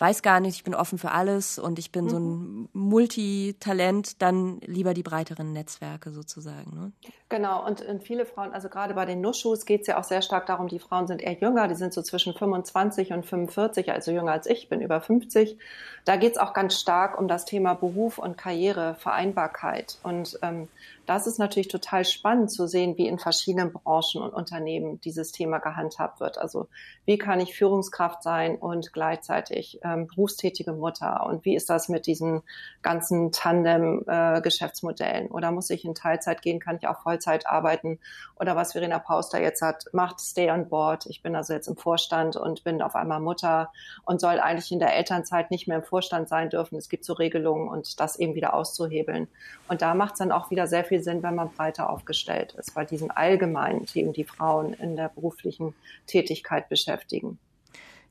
weiß 0.02 0.24
gar 0.24 0.40
nicht, 0.40 0.56
ich 0.56 0.64
bin 0.64 0.74
offen 0.74 0.98
für 0.98 1.12
alles 1.12 1.60
und 1.60 1.78
ich 1.78 1.92
bin 1.92 2.06
mhm. 2.06 2.10
so 2.10 2.18
ein 2.18 2.24
mhm. 2.24 2.70
Multitalent, 2.74 4.22
dann 4.22 4.60
lieber 4.62 4.94
die 4.94 5.04
breiteren 5.04 5.54
Netzwerke 5.54 6.12
sozusagen. 6.12 6.76
Ne? 6.76 6.92
Genau, 7.30 7.66
und, 7.66 7.82
und 7.82 8.04
viele 8.04 8.26
Frauen, 8.26 8.52
also 8.52 8.68
gerade 8.68 8.96
bei 8.96 9.06
den 9.06 9.22
Nuschus 9.22 9.66
geht 9.66 9.82
es 9.82 9.88
ja 9.88 10.00
auch 10.00 10.04
sehr 10.04 10.22
stark 10.24 10.48
darum, 10.48 10.68
die 10.68 10.80
Frauen 10.80 11.06
sind 11.08 11.22
eher 11.22 11.34
jünger, 11.34 11.68
die 11.68 11.76
sind 11.76 11.94
so 11.94 12.02
zwischen 12.02 12.34
25 12.34 13.14
und 13.14 13.26
45, 13.26 13.92
also 13.92 14.12
jünger 14.12 14.32
als 14.32 14.48
ich, 14.48 14.70
bin 14.70 14.82
über 14.82 15.02
50. 15.02 15.58
Da 16.06 16.16
geht 16.16 16.32
es 16.32 16.38
auch 16.40 16.54
ganz 16.54 16.80
stark 16.80 17.20
um 17.20 17.28
das 17.28 17.46
Thema 17.46 17.76
Beruf 17.76 18.18
und 18.18 18.38
Karriere, 18.38 18.96
Vereinbarkeit. 18.96 20.00
Und 20.02 20.40
ähm, 20.42 20.68
das 21.06 21.28
ist 21.28 21.40
natürlich 21.40 21.68
total 21.68 22.06
spannend 22.06 22.52
zu 22.52 22.68
sehen, 22.68 22.98
wie 22.98 23.08
in 23.08 23.20
verschiedenen 23.20 23.74
Branchen 23.74 24.22
und 24.22 24.34
Unternehmen 24.34 25.01
dieses 25.06 25.32
Thema 25.32 25.60
gehandhabt 25.60 26.20
wird. 26.20 26.38
Also 26.38 26.68
wie 27.06 27.18
kann 27.18 27.40
ich 27.40 27.56
Führungskraft 27.56 28.24
sein 28.24 28.56
und 28.56 28.94
gleichzeitig 28.94 29.80
ähm, 29.84 30.08
berufstätige 30.08 30.74
Mutter? 30.74 31.26
Und 31.26 31.46
wie 31.46 31.56
ist 31.56 31.70
das 31.70 31.90
mit 31.90 32.08
diesen 32.08 32.42
ganzen 32.82 33.32
Tandem-Geschäftsmodellen? 33.32 35.28
Äh, 35.28 35.32
Oder 35.32 35.52
muss 35.52 35.70
ich 35.70 35.86
in 35.86 35.96
Teilzeit 35.96 36.42
gehen? 36.42 36.60
Kann 36.60 36.78
ich 36.78 36.88
auch 36.88 37.02
Vollzeit 37.02 37.48
arbeiten? 37.48 38.00
Oder 38.40 38.56
was 38.56 38.72
Verena 38.74 39.00
Pauster 39.00 39.42
jetzt 39.42 39.62
hat, 39.62 39.86
macht 39.94 40.20
Stay 40.20 40.50
on 40.50 40.70
Board. 40.70 41.06
Ich 41.06 41.22
bin 41.22 41.36
also 41.36 41.54
jetzt 41.54 41.68
im 41.68 41.78
Vorstand 41.78 42.36
und 42.36 42.64
bin 42.64 42.82
auf 42.82 42.96
einmal 42.96 43.20
Mutter 43.20 43.72
und 44.06 44.20
soll 44.20 44.40
eigentlich 44.40 44.72
in 44.72 44.80
der 44.80 44.96
Elternzeit 44.96 45.52
nicht 45.52 45.68
mehr 45.68 45.78
im 45.78 45.84
Vorstand 45.84 46.30
sein 46.30 46.50
dürfen. 46.50 46.78
Es 46.78 46.90
gibt 46.90 47.06
so 47.06 47.14
Regelungen 47.14 47.68
und 47.68 48.00
das 48.00 48.18
eben 48.18 48.36
wieder 48.36 48.54
auszuhebeln. 48.54 49.28
Und 49.68 49.82
da 49.82 49.94
macht 49.94 50.14
es 50.14 50.20
dann 50.20 50.32
auch 50.32 50.50
wieder 50.52 50.68
sehr 50.68 50.84
viel 50.84 51.02
Sinn, 51.02 51.24
wenn 51.24 51.36
man 51.36 51.52
breiter 51.52 51.90
aufgestellt 51.90 52.54
ist, 52.58 52.74
bei 52.74 52.84
diesen 52.84 53.12
allgemeinen 53.12 53.86
Themen, 53.86 54.14
die 54.14 54.24
Frauen 54.24 54.74
in 54.74 54.91
der 54.96 55.10
beruflichen 55.10 55.74
Tätigkeit 56.08 56.70
beschäftigen. 56.70 57.40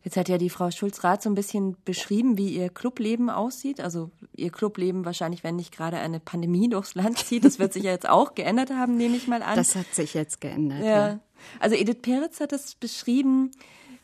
Jetzt 0.02 0.16
hat 0.16 0.30
ja 0.30 0.38
die 0.38 0.48
Frau 0.48 0.70
Schulz-Rath 0.70 1.22
so 1.22 1.28
ein 1.28 1.34
bisschen 1.34 1.76
beschrieben, 1.84 2.38
wie 2.38 2.56
ihr 2.56 2.70
Clubleben 2.70 3.28
aussieht. 3.28 3.80
Also 3.80 4.10
ihr 4.34 4.50
Clubleben 4.50 5.04
wahrscheinlich, 5.04 5.44
wenn 5.44 5.56
nicht 5.56 5.76
gerade 5.76 5.98
eine 5.98 6.20
Pandemie 6.20 6.68
durchs 6.70 6.94
Land 6.94 7.18
zieht. 7.18 7.44
Das 7.44 7.58
wird 7.58 7.74
sich 7.74 7.84
ja 7.84 7.90
jetzt 7.90 8.08
auch 8.08 8.34
geändert 8.34 8.70
haben, 8.70 8.96
nehme 8.96 9.16
ich 9.16 9.28
mal 9.28 9.42
an. 9.42 9.56
Das 9.56 9.76
hat 9.76 9.94
sich 9.94 10.14
jetzt 10.14 10.40
geändert. 10.40 10.80
Ja. 10.80 11.08
ja. 11.08 11.20
Also 11.58 11.76
Edith 11.76 12.00
Peretz 12.02 12.40
hat 12.40 12.52
es 12.52 12.74
beschrieben, 12.74 13.50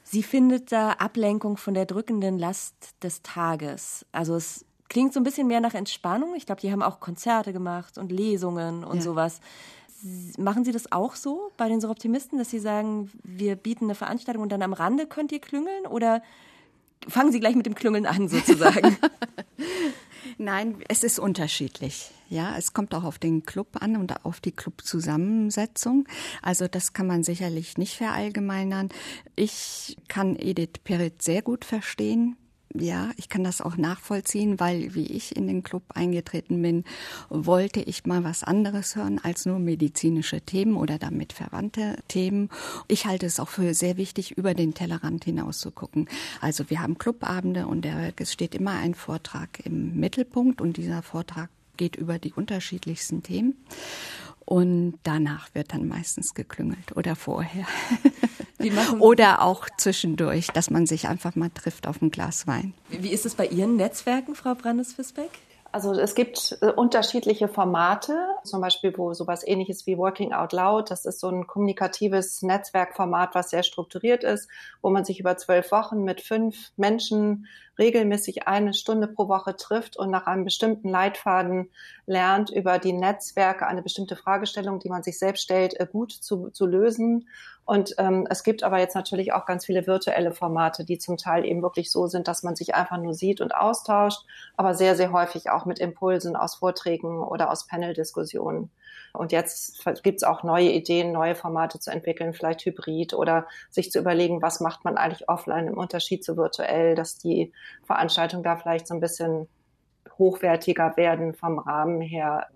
Sie 0.08 0.22
findet 0.22 0.70
da 0.70 0.92
Ablenkung 0.92 1.56
von 1.56 1.74
der 1.74 1.84
drückenden 1.84 2.38
Last 2.38 2.94
des 3.02 3.22
Tages. 3.22 4.06
Also 4.12 4.36
es 4.36 4.64
klingt 4.88 5.12
so 5.12 5.18
ein 5.18 5.24
bisschen 5.24 5.48
mehr 5.48 5.58
nach 5.60 5.74
Entspannung. 5.74 6.36
Ich 6.36 6.46
glaube, 6.46 6.60
die 6.60 6.70
haben 6.70 6.82
auch 6.82 7.00
Konzerte 7.00 7.52
gemacht 7.52 7.98
und 7.98 8.12
Lesungen 8.12 8.84
und 8.84 8.98
ja. 8.98 9.02
sowas. 9.02 9.40
Machen 10.38 10.64
Sie 10.64 10.72
das 10.72 10.92
auch 10.92 11.16
so 11.16 11.50
bei 11.56 11.68
den 11.68 11.84
Optimisten, 11.84 12.38
dass 12.38 12.50
Sie 12.50 12.58
sagen, 12.58 13.10
wir 13.22 13.56
bieten 13.56 13.84
eine 13.84 13.94
Veranstaltung 13.94 14.42
und 14.42 14.50
dann 14.50 14.62
am 14.62 14.72
Rande 14.72 15.06
könnt 15.06 15.32
ihr 15.32 15.40
klüngeln? 15.40 15.86
Oder 15.86 16.22
fangen 17.08 17.32
Sie 17.32 17.40
gleich 17.40 17.54
mit 17.54 17.66
dem 17.66 17.74
Klüngeln 17.74 18.06
an, 18.06 18.28
sozusagen? 18.28 18.96
Nein, 20.38 20.76
es 20.88 21.02
ist 21.02 21.18
unterschiedlich. 21.18 22.10
Ja, 22.28 22.56
es 22.58 22.72
kommt 22.72 22.94
auch 22.94 23.04
auf 23.04 23.18
den 23.18 23.44
Club 23.44 23.68
an 23.80 23.96
und 23.96 24.24
auf 24.24 24.40
die 24.40 24.52
Clubzusammensetzung. 24.52 26.06
Also 26.42 26.68
das 26.68 26.92
kann 26.92 27.06
man 27.06 27.22
sicherlich 27.22 27.78
nicht 27.78 27.96
verallgemeinern. 27.96 28.90
Ich 29.36 29.96
kann 30.08 30.36
Edith 30.36 30.80
Perit 30.84 31.22
sehr 31.22 31.42
gut 31.42 31.64
verstehen. 31.64 32.36
Ja, 32.78 33.10
ich 33.16 33.28
kann 33.28 33.44
das 33.44 33.60
auch 33.60 33.76
nachvollziehen, 33.76 34.60
weil 34.60 34.94
wie 34.94 35.06
ich 35.06 35.36
in 35.36 35.46
den 35.46 35.62
Club 35.62 35.82
eingetreten 35.94 36.60
bin, 36.60 36.84
wollte 37.28 37.80
ich 37.80 38.06
mal 38.06 38.24
was 38.24 38.42
anderes 38.42 38.96
hören 38.96 39.20
als 39.22 39.46
nur 39.46 39.58
medizinische 39.58 40.40
Themen 40.40 40.76
oder 40.76 40.98
damit 40.98 41.32
verwandte 41.32 41.98
Themen. 42.08 42.50
Ich 42.88 43.06
halte 43.06 43.26
es 43.26 43.40
auch 43.40 43.48
für 43.48 43.74
sehr 43.74 43.96
wichtig, 43.96 44.36
über 44.36 44.54
den 44.54 44.74
Tellerrand 44.74 45.24
hinaus 45.24 45.58
zu 45.58 45.70
gucken. 45.70 46.08
Also 46.40 46.68
wir 46.70 46.80
haben 46.80 46.98
Clubabende 46.98 47.66
und 47.66 47.86
es 47.86 48.32
steht 48.32 48.54
immer 48.54 48.72
ein 48.72 48.94
Vortrag 48.94 49.64
im 49.64 49.98
Mittelpunkt 49.98 50.60
und 50.60 50.76
dieser 50.76 51.02
Vortrag 51.02 51.50
geht 51.76 51.96
über 51.96 52.18
die 52.18 52.32
unterschiedlichsten 52.32 53.22
Themen. 53.22 53.54
Und 54.44 54.98
danach 55.02 55.54
wird 55.54 55.72
dann 55.72 55.88
meistens 55.88 56.34
geklüngelt 56.34 56.96
oder 56.96 57.16
vorher. 57.16 57.66
oder 59.00 59.42
auch 59.42 59.66
zwischendurch, 59.76 60.48
dass 60.48 60.70
man 60.70 60.86
sich 60.86 61.08
einfach 61.08 61.34
mal 61.34 61.50
trifft 61.50 61.86
auf 61.86 62.02
ein 62.02 62.10
Glas 62.10 62.46
Wein. 62.46 62.74
Wie 62.88 63.10
ist 63.10 63.26
es 63.26 63.34
bei 63.34 63.46
Ihren 63.46 63.76
Netzwerken, 63.76 64.34
Frau 64.34 64.54
Brandes-Fisbeck? 64.54 65.30
Also 65.76 65.92
es 65.92 66.14
gibt 66.14 66.56
äh, 66.62 66.70
unterschiedliche 66.70 67.48
Formate, 67.48 68.16
zum 68.44 68.62
Beispiel 68.62 68.96
wo 68.96 69.12
sowas 69.12 69.46
ähnliches 69.46 69.86
wie 69.86 69.98
Working 69.98 70.32
Out 70.32 70.54
Loud, 70.54 70.90
das 70.90 71.04
ist 71.04 71.20
so 71.20 71.28
ein 71.28 71.46
kommunikatives 71.46 72.40
Netzwerkformat, 72.40 73.34
was 73.34 73.50
sehr 73.50 73.62
strukturiert 73.62 74.24
ist, 74.24 74.48
wo 74.80 74.88
man 74.88 75.04
sich 75.04 75.20
über 75.20 75.36
zwölf 75.36 75.70
Wochen 75.72 76.02
mit 76.02 76.22
fünf 76.22 76.70
Menschen 76.78 77.46
regelmäßig 77.78 78.48
eine 78.48 78.72
Stunde 78.72 79.06
pro 79.06 79.28
Woche 79.28 79.54
trifft 79.54 79.98
und 79.98 80.10
nach 80.10 80.26
einem 80.26 80.44
bestimmten 80.44 80.88
Leitfaden 80.88 81.70
lernt, 82.06 82.48
über 82.48 82.78
die 82.78 82.94
Netzwerke 82.94 83.66
eine 83.66 83.82
bestimmte 83.82 84.16
Fragestellung, 84.16 84.78
die 84.78 84.88
man 84.88 85.02
sich 85.02 85.18
selbst 85.18 85.42
stellt, 85.42 85.78
äh, 85.78 85.86
gut 85.90 86.10
zu, 86.10 86.48
zu 86.48 86.64
lösen. 86.64 87.28
Und 87.66 87.96
ähm, 87.98 88.28
es 88.30 88.44
gibt 88.44 88.62
aber 88.62 88.78
jetzt 88.78 88.94
natürlich 88.94 89.32
auch 89.32 89.44
ganz 89.44 89.66
viele 89.66 89.88
virtuelle 89.88 90.30
Formate, 90.30 90.84
die 90.84 90.98
zum 90.98 91.16
Teil 91.16 91.44
eben 91.44 91.62
wirklich 91.62 91.90
so 91.90 92.06
sind, 92.06 92.28
dass 92.28 92.44
man 92.44 92.54
sich 92.54 92.76
einfach 92.76 92.96
nur 92.96 93.12
sieht 93.12 93.40
und 93.40 93.54
austauscht, 93.54 94.24
aber 94.56 94.74
sehr, 94.74 94.94
sehr 94.94 95.10
häufig 95.10 95.50
auch 95.50 95.66
mit 95.66 95.80
Impulsen 95.80 96.36
aus 96.36 96.54
Vorträgen 96.54 97.24
oder 97.24 97.50
aus 97.50 97.66
Panel-Diskussionen. 97.66 98.70
Und 99.12 99.32
jetzt 99.32 99.84
gibt 100.04 100.18
es 100.18 100.22
auch 100.22 100.44
neue 100.44 100.70
Ideen, 100.70 101.10
neue 101.10 101.34
Formate 101.34 101.80
zu 101.80 101.90
entwickeln, 101.90 102.34
vielleicht 102.34 102.64
Hybrid 102.64 103.14
oder 103.14 103.48
sich 103.68 103.90
zu 103.90 103.98
überlegen, 103.98 104.42
was 104.42 104.60
macht 104.60 104.84
man 104.84 104.96
eigentlich 104.96 105.28
offline 105.28 105.66
im 105.66 105.76
Unterschied 105.76 106.22
zu 106.24 106.36
virtuell, 106.36 106.94
dass 106.94 107.18
die 107.18 107.52
Veranstaltungen 107.84 108.44
da 108.44 108.56
vielleicht 108.56 108.86
so 108.86 108.94
ein 108.94 109.00
bisschen 109.00 109.48
hochwertiger 110.18 110.96
werden 110.96 111.34
vom 111.34 111.58
Rahmen 111.58 112.00
her. 112.00 112.46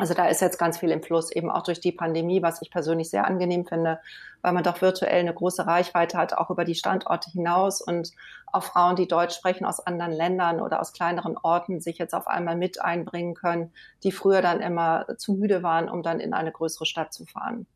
Also 0.00 0.14
da 0.14 0.26
ist 0.26 0.40
jetzt 0.40 0.58
ganz 0.58 0.78
viel 0.78 0.90
im 0.90 1.02
Fluss, 1.02 1.30
eben 1.30 1.50
auch 1.50 1.62
durch 1.62 1.80
die 1.80 1.92
Pandemie, 1.92 2.42
was 2.42 2.62
ich 2.62 2.70
persönlich 2.70 3.10
sehr 3.10 3.26
angenehm 3.26 3.66
finde, 3.66 4.00
weil 4.40 4.52
man 4.52 4.64
doch 4.64 4.80
virtuell 4.80 5.20
eine 5.20 5.34
große 5.34 5.66
Reichweite 5.66 6.16
hat, 6.16 6.32
auch 6.32 6.48
über 6.48 6.64
die 6.64 6.74
Standorte 6.74 7.30
hinaus 7.30 7.82
und 7.82 8.12
auch 8.46 8.62
Frauen, 8.62 8.96
die 8.96 9.06
Deutsch 9.06 9.36
sprechen 9.36 9.66
aus 9.66 9.78
anderen 9.78 10.12
Ländern 10.12 10.60
oder 10.60 10.80
aus 10.80 10.92
kleineren 10.92 11.36
Orten, 11.36 11.80
sich 11.80 11.98
jetzt 11.98 12.14
auf 12.14 12.26
einmal 12.26 12.56
mit 12.56 12.80
einbringen 12.80 13.34
können, 13.34 13.72
die 14.02 14.12
früher 14.12 14.40
dann 14.40 14.60
immer 14.60 15.06
zu 15.18 15.34
müde 15.34 15.62
waren, 15.62 15.88
um 15.88 16.02
dann 16.02 16.18
in 16.18 16.32
eine 16.32 16.50
größere 16.50 16.86
Stadt 16.86 17.12
zu 17.12 17.26
fahren. 17.26 17.66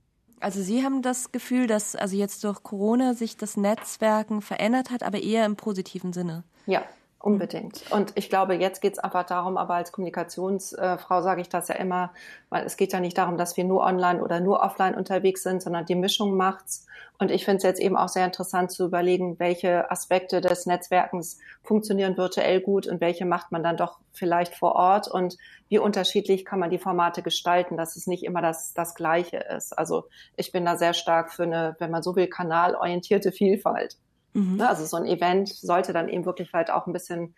Also 0.40 0.62
Sie 0.62 0.82
haben 0.82 1.02
das 1.02 1.30
Gefühl, 1.30 1.66
dass 1.66 1.94
also 1.94 2.16
jetzt 2.16 2.42
durch 2.44 2.62
Corona 2.62 3.14
sich 3.14 3.36
das 3.36 3.56
Netzwerken 3.56 4.42
verändert 4.42 4.90
hat, 4.90 5.02
aber 5.02 5.22
eher 5.22 5.46
im 5.46 5.56
positiven 5.56 6.12
Sinne. 6.12 6.42
Ja, 6.66 6.82
Unbedingt. 7.24 7.90
Und 7.90 8.12
ich 8.16 8.28
glaube, 8.28 8.54
jetzt 8.54 8.82
geht 8.82 8.92
es 8.92 8.98
einfach 8.98 9.24
darum, 9.24 9.56
aber 9.56 9.76
als 9.76 9.92
Kommunikationsfrau 9.92 11.22
sage 11.22 11.40
ich 11.40 11.48
das 11.48 11.68
ja 11.68 11.76
immer, 11.76 12.12
weil 12.50 12.66
es 12.66 12.76
geht 12.76 12.92
ja 12.92 13.00
nicht 13.00 13.16
darum, 13.16 13.38
dass 13.38 13.56
wir 13.56 13.64
nur 13.64 13.82
online 13.82 14.22
oder 14.22 14.40
nur 14.40 14.60
offline 14.60 14.94
unterwegs 14.94 15.42
sind, 15.42 15.62
sondern 15.62 15.86
die 15.86 15.94
Mischung 15.94 16.36
macht's. 16.36 16.86
Und 17.18 17.30
ich 17.30 17.46
finde 17.46 17.56
es 17.58 17.62
jetzt 17.62 17.80
eben 17.80 17.96
auch 17.96 18.10
sehr 18.10 18.26
interessant 18.26 18.72
zu 18.72 18.84
überlegen, 18.84 19.38
welche 19.38 19.90
Aspekte 19.90 20.42
des 20.42 20.66
Netzwerkens 20.66 21.38
funktionieren 21.62 22.18
virtuell 22.18 22.60
gut 22.60 22.86
und 22.86 23.00
welche 23.00 23.24
macht 23.24 23.52
man 23.52 23.62
dann 23.62 23.78
doch 23.78 24.00
vielleicht 24.12 24.54
vor 24.54 24.74
Ort 24.74 25.08
und 25.08 25.38
wie 25.70 25.78
unterschiedlich 25.78 26.44
kann 26.44 26.58
man 26.58 26.68
die 26.68 26.78
Formate 26.78 27.22
gestalten, 27.22 27.78
dass 27.78 27.96
es 27.96 28.06
nicht 28.06 28.24
immer 28.24 28.42
das, 28.42 28.74
das 28.74 28.94
Gleiche 28.94 29.38
ist. 29.38 29.72
Also 29.78 30.04
ich 30.36 30.52
bin 30.52 30.66
da 30.66 30.76
sehr 30.76 30.92
stark 30.92 31.32
für 31.32 31.44
eine, 31.44 31.74
wenn 31.78 31.90
man 31.90 32.02
so 32.02 32.16
will, 32.16 32.26
kanalorientierte 32.26 33.32
Vielfalt. 33.32 33.96
Mhm. 34.34 34.56
Ne, 34.56 34.68
also 34.68 34.84
so 34.84 34.96
ein 34.96 35.06
Event 35.06 35.48
sollte 35.48 35.92
dann 35.92 36.08
eben 36.08 36.24
wirklich 36.26 36.50
vielleicht 36.50 36.70
auch 36.70 36.86
ein 36.86 36.92
bisschen 36.92 37.34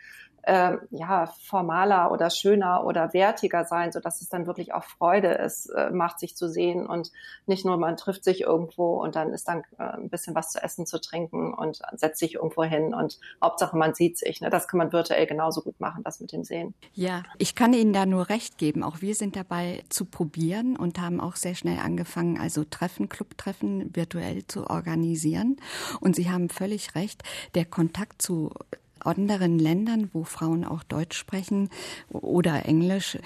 äh, 0.47 0.77
ja, 0.91 1.27
formaler 1.43 2.13
oder 2.13 2.31
schöner 2.31 2.85
oder 2.85 3.13
wertiger 3.13 3.65
sein, 3.65 3.91
so 3.91 3.99
dass 3.99 4.21
es 4.21 4.29
dann 4.29 4.47
wirklich 4.47 4.73
auch 4.73 4.85
Freude 4.85 5.33
ist, 5.33 5.67
äh, 5.71 5.91
macht 5.91 6.21
sich 6.21 6.37
zu 6.37 6.49
sehen 6.49 6.87
und 6.87 7.11
nicht 7.47 7.67
nur 7.67 7.77
man 7.77 7.97
trifft 7.97 8.23
sich 8.23 8.43
irgendwo 8.43 9.03
und 9.03 9.17
dann 9.17 9.33
ist 9.33 9.49
dann 9.49 9.65
äh, 9.79 9.83
ein 9.83 10.09
bisschen 10.09 10.37
was 10.37 10.53
zu 10.53 10.63
essen, 10.63 10.87
zu 10.87 11.01
trinken 11.01 11.53
und 11.53 11.81
setzt 11.97 12.21
sich 12.21 12.35
irgendwo 12.35 12.63
hin 12.63 12.95
und 12.95 13.19
Hauptsache 13.43 13.77
man 13.77 13.95
sieht 13.95 14.19
sich. 14.19 14.41
Ne? 14.41 14.49
Das 14.49 14.69
kann 14.69 14.79
man 14.79 14.93
virtuell 14.93 15.27
genauso 15.27 15.63
gut 15.63 15.81
machen, 15.81 16.05
das 16.05 16.21
mit 16.21 16.31
dem 16.33 16.45
Sehen. 16.45 16.75
Ja, 16.93 17.25
ich 17.39 17.57
kann 17.57 17.73
Ihnen 17.73 17.93
da 17.93 18.07
nur 18.07 18.29
recht 18.29 18.57
geben. 18.57 18.85
Auch 18.85 19.01
wir 19.01 19.17
sind 19.17 19.35
dabei 19.35 19.83
zu 19.89 20.05
probieren 20.05 20.77
und 20.77 21.01
haben 21.01 21.21
auch 21.21 21.35
sehr 21.35 21.57
schnell 21.57 21.81
angefangen, 21.81 22.39
also 22.39 22.63
Treffen, 22.63 23.09
Clubtreffen 23.09 23.95
virtuell 23.97 24.47
zu 24.47 24.71
organisieren. 24.71 25.57
Und 26.01 26.15
Sie 26.15 26.31
haben 26.31 26.51
völlig 26.51 26.95
recht, 26.95 27.25
der 27.57 27.65
Kontakt 27.65 28.23
zu 28.23 28.53
anderen 29.01 29.59
Ländern, 29.59 30.11
wo 30.13 30.25
Frauen 30.25 30.65
auch 30.65 30.83
Deutsch 30.83 31.17
sprechen 31.17 31.71
oder 32.11 32.67
Englisch, 32.67 33.19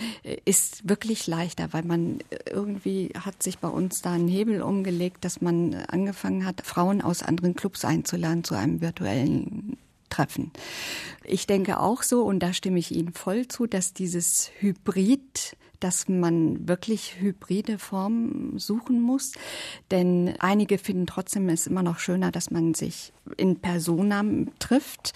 ist 0.44 0.88
wirklich 0.88 1.26
leichter, 1.26 1.72
weil 1.72 1.84
man 1.84 2.18
irgendwie 2.50 3.12
hat 3.18 3.42
sich 3.42 3.58
bei 3.58 3.68
uns 3.68 4.02
da 4.02 4.12
einen 4.12 4.28
Hebel 4.28 4.62
umgelegt, 4.62 5.24
dass 5.24 5.40
man 5.40 5.74
angefangen 5.74 6.44
hat, 6.44 6.62
Frauen 6.64 7.00
aus 7.00 7.22
anderen 7.22 7.54
Clubs 7.54 7.84
einzuladen 7.84 8.44
zu 8.44 8.54
einem 8.54 8.80
virtuellen 8.80 9.76
Treffen. 10.10 10.50
Ich 11.24 11.46
denke 11.46 11.80
auch 11.80 12.02
so, 12.02 12.22
und 12.22 12.40
da 12.40 12.52
stimme 12.52 12.78
ich 12.78 12.94
Ihnen 12.94 13.12
voll 13.12 13.48
zu, 13.48 13.66
dass 13.66 13.94
dieses 13.94 14.50
Hybrid 14.58 15.56
dass 15.80 16.08
man 16.08 16.68
wirklich 16.68 17.16
hybride 17.20 17.78
Formen 17.78 18.58
suchen 18.58 19.00
muss. 19.00 19.32
Denn 19.90 20.34
einige 20.38 20.78
finden 20.78 21.06
trotzdem 21.06 21.48
es 21.48 21.66
immer 21.66 21.82
noch 21.82 21.98
schöner, 21.98 22.30
dass 22.30 22.50
man 22.50 22.74
sich 22.74 23.12
in 23.36 23.56
Persona 23.56 24.22
trifft, 24.58 25.12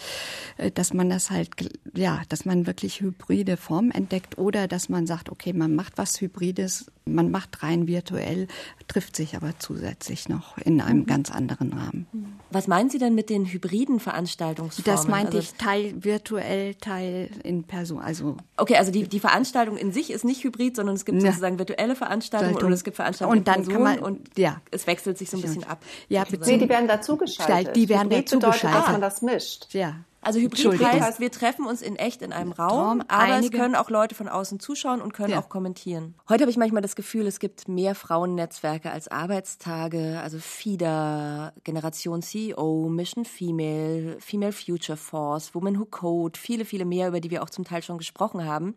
äh, 0.56 0.70
dass 0.70 0.94
man 0.94 1.10
das 1.10 1.30
halt, 1.30 1.50
ja, 1.94 2.22
dass 2.28 2.44
man 2.44 2.66
wirklich 2.66 3.00
hybride 3.00 3.56
Formen 3.56 3.90
entdeckt 3.90 4.38
oder 4.38 4.66
dass 4.66 4.88
man 4.88 5.06
sagt, 5.06 5.30
okay, 5.30 5.52
man 5.52 5.74
macht 5.74 5.98
was 5.98 6.20
Hybrides, 6.20 6.90
man 7.04 7.30
macht 7.30 7.62
rein 7.62 7.86
virtuell, 7.86 8.48
trifft 8.88 9.16
sich 9.16 9.36
aber 9.36 9.58
zusätzlich 9.58 10.28
noch 10.28 10.56
in 10.58 10.80
einem 10.80 11.00
mhm. 11.00 11.06
ganz 11.06 11.30
anderen 11.30 11.72
Rahmen. 11.72 12.06
Was 12.54 12.68
meinen 12.68 12.88
Sie 12.88 12.98
denn 12.98 13.16
mit 13.16 13.30
den 13.30 13.46
hybriden 13.46 13.98
Veranstaltungsformen? 13.98 14.84
Das 14.84 15.08
meinte 15.08 15.38
also, 15.38 15.40
ich 15.40 15.54
Teil 15.54 15.92
virtuell, 16.04 16.76
Teil 16.76 17.28
in 17.42 17.64
Person. 17.64 18.00
Also 18.00 18.36
okay, 18.56 18.76
also 18.76 18.92
die, 18.92 19.08
die 19.08 19.18
Veranstaltung 19.18 19.76
in 19.76 19.92
sich 19.92 20.10
ist 20.10 20.24
nicht 20.24 20.44
hybrid, 20.44 20.76
sondern 20.76 20.94
es 20.94 21.04
gibt 21.04 21.20
ja. 21.20 21.30
sozusagen 21.30 21.58
virtuelle 21.58 21.96
Veranstaltungen 21.96 22.56
und 22.62 22.72
es 22.72 22.84
gibt 22.84 22.94
Veranstaltungen 22.94 23.40
und 23.40 23.48
dann 23.48 23.64
Person 23.64 23.74
kann 23.74 23.82
man, 23.82 23.98
und 23.98 24.38
ja. 24.38 24.60
es 24.70 24.86
wechselt 24.86 25.18
sich 25.18 25.30
so 25.30 25.36
ein 25.36 25.42
bisschen 25.42 25.64
ab. 25.64 25.82
Ja, 26.08 26.24
nee, 26.30 26.58
die 26.58 26.68
werden 26.68 26.86
dazugeschaltet. 26.86 27.74
Die 27.74 27.88
werden 27.88 28.08
dazugeschaltet. 28.08 28.60
Bedeutet, 28.62 28.82
dass 28.82 28.92
man 28.92 29.00
das 29.00 29.22
mischt. 29.22 29.74
Ja. 29.74 29.96
Also 30.24 30.40
Hybrid 30.40 30.80
heißt, 30.80 31.20
wir 31.20 31.30
treffen 31.30 31.66
uns 31.66 31.82
in 31.82 31.96
echt 31.96 32.22
in 32.22 32.32
einem 32.32 32.52
Raum, 32.52 33.00
Traum, 33.00 33.02
aber 33.08 33.38
es 33.38 33.50
können 33.50 33.74
auch 33.74 33.90
Leute 33.90 34.14
von 34.14 34.28
außen 34.28 34.58
zuschauen 34.58 35.00
und 35.00 35.12
können 35.12 35.32
ja. 35.32 35.38
auch 35.38 35.48
kommentieren. 35.48 36.14
Heute 36.28 36.42
habe 36.42 36.50
ich 36.50 36.56
manchmal 36.56 36.82
das 36.82 36.96
Gefühl, 36.96 37.26
es 37.26 37.38
gibt 37.38 37.68
mehr 37.68 37.94
Frauennetzwerke 37.94 38.90
als 38.90 39.08
Arbeitstage, 39.08 40.20
also 40.22 40.38
FIDA, 40.38 41.52
Generation 41.62 42.22
CEO, 42.22 42.88
Mission 42.88 43.24
Female, 43.24 44.16
Female 44.20 44.52
Future 44.52 44.96
Force, 44.96 45.54
Women 45.54 45.78
Who 45.78 45.84
Code, 45.84 46.38
viele, 46.38 46.64
viele 46.64 46.84
mehr, 46.84 47.08
über 47.08 47.20
die 47.20 47.30
wir 47.30 47.42
auch 47.42 47.50
zum 47.50 47.64
Teil 47.64 47.82
schon 47.82 47.98
gesprochen 47.98 48.44
haben. 48.44 48.76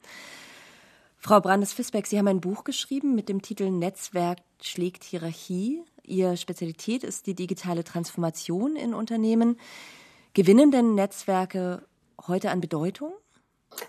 Frau 1.18 1.40
Brandes-Fisbeck, 1.42 2.08
Sie 2.08 2.18
haben 2.18 2.28
ein 2.28 2.42
Buch 2.42 2.64
geschrieben 2.64 3.16
mit 3.16 3.28
dem 3.28 3.42
Titel 3.42 3.70
Netzwerk 3.70 4.40
schlägt 4.62 5.04
Hierarchie. 5.04 5.82
Ihre 6.04 6.38
Spezialität 6.38 7.04
ist 7.04 7.28
die 7.28 7.36
digitale 7.36 7.84
Transformation 7.84 8.76
in 8.76 8.94
Unternehmen. 8.94 9.58
Gewinnen 10.38 10.70
denn 10.70 10.94
Netzwerke 10.94 11.82
heute 12.28 12.52
an 12.52 12.62
Bedeutung? 12.62 13.12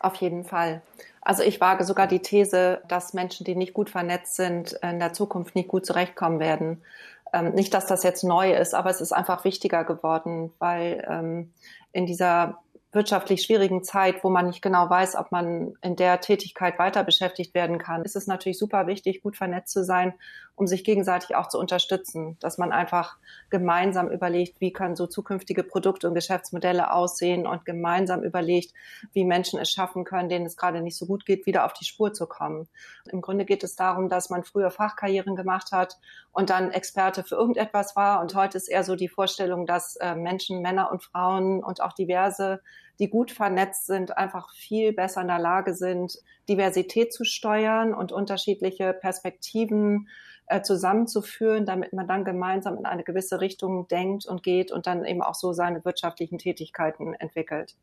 Auf 0.00 0.14
jeden 0.14 0.44
Fall. 0.44 0.80
Also 1.20 1.42
ich 1.42 1.60
wage 1.60 1.84
sogar 1.84 2.06
die 2.06 2.20
These, 2.20 2.80
dass 2.88 3.12
Menschen, 3.12 3.44
die 3.44 3.54
nicht 3.54 3.74
gut 3.74 3.90
vernetzt 3.90 4.36
sind, 4.36 4.72
in 4.82 4.98
der 4.98 5.12
Zukunft 5.12 5.54
nicht 5.54 5.68
gut 5.68 5.84
zurechtkommen 5.84 6.40
werden. 6.40 6.80
Ähm, 7.34 7.52
nicht, 7.52 7.74
dass 7.74 7.84
das 7.84 8.02
jetzt 8.02 8.24
neu 8.24 8.54
ist, 8.54 8.74
aber 8.74 8.88
es 8.88 9.02
ist 9.02 9.12
einfach 9.12 9.44
wichtiger 9.44 9.84
geworden, 9.84 10.50
weil 10.58 11.06
ähm, 11.06 11.52
in 11.92 12.06
dieser 12.06 12.62
wirtschaftlich 12.92 13.42
schwierigen 13.42 13.84
Zeit, 13.84 14.24
wo 14.24 14.30
man 14.30 14.46
nicht 14.46 14.62
genau 14.62 14.88
weiß, 14.88 15.16
ob 15.16 15.30
man 15.30 15.74
in 15.82 15.96
der 15.96 16.22
Tätigkeit 16.22 16.78
weiter 16.78 17.04
beschäftigt 17.04 17.52
werden 17.52 17.76
kann, 17.76 18.06
ist 18.06 18.16
es 18.16 18.26
natürlich 18.26 18.58
super 18.58 18.86
wichtig, 18.86 19.20
gut 19.20 19.36
vernetzt 19.36 19.74
zu 19.74 19.84
sein, 19.84 20.14
um 20.58 20.66
sich 20.66 20.82
gegenseitig 20.82 21.36
auch 21.36 21.48
zu 21.48 21.58
unterstützen, 21.58 22.36
dass 22.40 22.58
man 22.58 22.72
einfach 22.72 23.16
gemeinsam 23.48 24.08
überlegt, 24.08 24.60
wie 24.60 24.72
können 24.72 24.96
so 24.96 25.06
zukünftige 25.06 25.62
Produkte 25.62 26.08
und 26.08 26.14
Geschäftsmodelle 26.14 26.92
aussehen 26.92 27.46
und 27.46 27.64
gemeinsam 27.64 28.22
überlegt, 28.22 28.74
wie 29.12 29.24
Menschen 29.24 29.60
es 29.60 29.70
schaffen 29.70 30.04
können, 30.04 30.28
denen 30.28 30.46
es 30.46 30.56
gerade 30.56 30.82
nicht 30.82 30.96
so 30.96 31.06
gut 31.06 31.24
geht, 31.26 31.46
wieder 31.46 31.64
auf 31.64 31.72
die 31.74 31.84
Spur 31.84 32.12
zu 32.12 32.26
kommen. 32.26 32.68
Im 33.10 33.20
Grunde 33.20 33.44
geht 33.44 33.62
es 33.62 33.76
darum, 33.76 34.08
dass 34.08 34.30
man 34.30 34.42
früher 34.42 34.70
Fachkarrieren 34.70 35.36
gemacht 35.36 35.70
hat 35.70 35.96
und 36.32 36.50
dann 36.50 36.72
Experte 36.72 37.22
für 37.22 37.36
irgendetwas 37.36 37.94
war 37.94 38.20
und 38.20 38.34
heute 38.34 38.56
ist 38.56 38.68
eher 38.68 38.82
so 38.82 38.96
die 38.96 39.08
Vorstellung, 39.08 39.64
dass 39.64 39.96
äh, 39.96 40.16
Menschen, 40.16 40.60
Männer 40.60 40.90
und 40.90 41.04
Frauen 41.04 41.62
und 41.62 41.80
auch 41.80 41.92
diverse 41.92 42.60
die 42.98 43.08
gut 43.08 43.30
vernetzt 43.30 43.86
sind, 43.86 44.16
einfach 44.16 44.52
viel 44.52 44.92
besser 44.92 45.20
in 45.20 45.28
der 45.28 45.38
Lage 45.38 45.74
sind, 45.74 46.18
Diversität 46.48 47.12
zu 47.12 47.24
steuern 47.24 47.94
und 47.94 48.12
unterschiedliche 48.12 48.92
Perspektiven 48.92 50.08
äh, 50.48 50.62
zusammenzuführen, 50.62 51.66
damit 51.66 51.92
man 51.92 52.06
dann 52.06 52.24
gemeinsam 52.24 52.76
in 52.78 52.86
eine 52.86 53.04
gewisse 53.04 53.40
Richtung 53.40 53.86
denkt 53.88 54.26
und 54.26 54.42
geht 54.42 54.72
und 54.72 54.86
dann 54.86 55.04
eben 55.04 55.22
auch 55.22 55.34
so 55.34 55.52
seine 55.52 55.84
wirtschaftlichen 55.84 56.38
Tätigkeiten 56.38 57.14
entwickelt. 57.14 57.76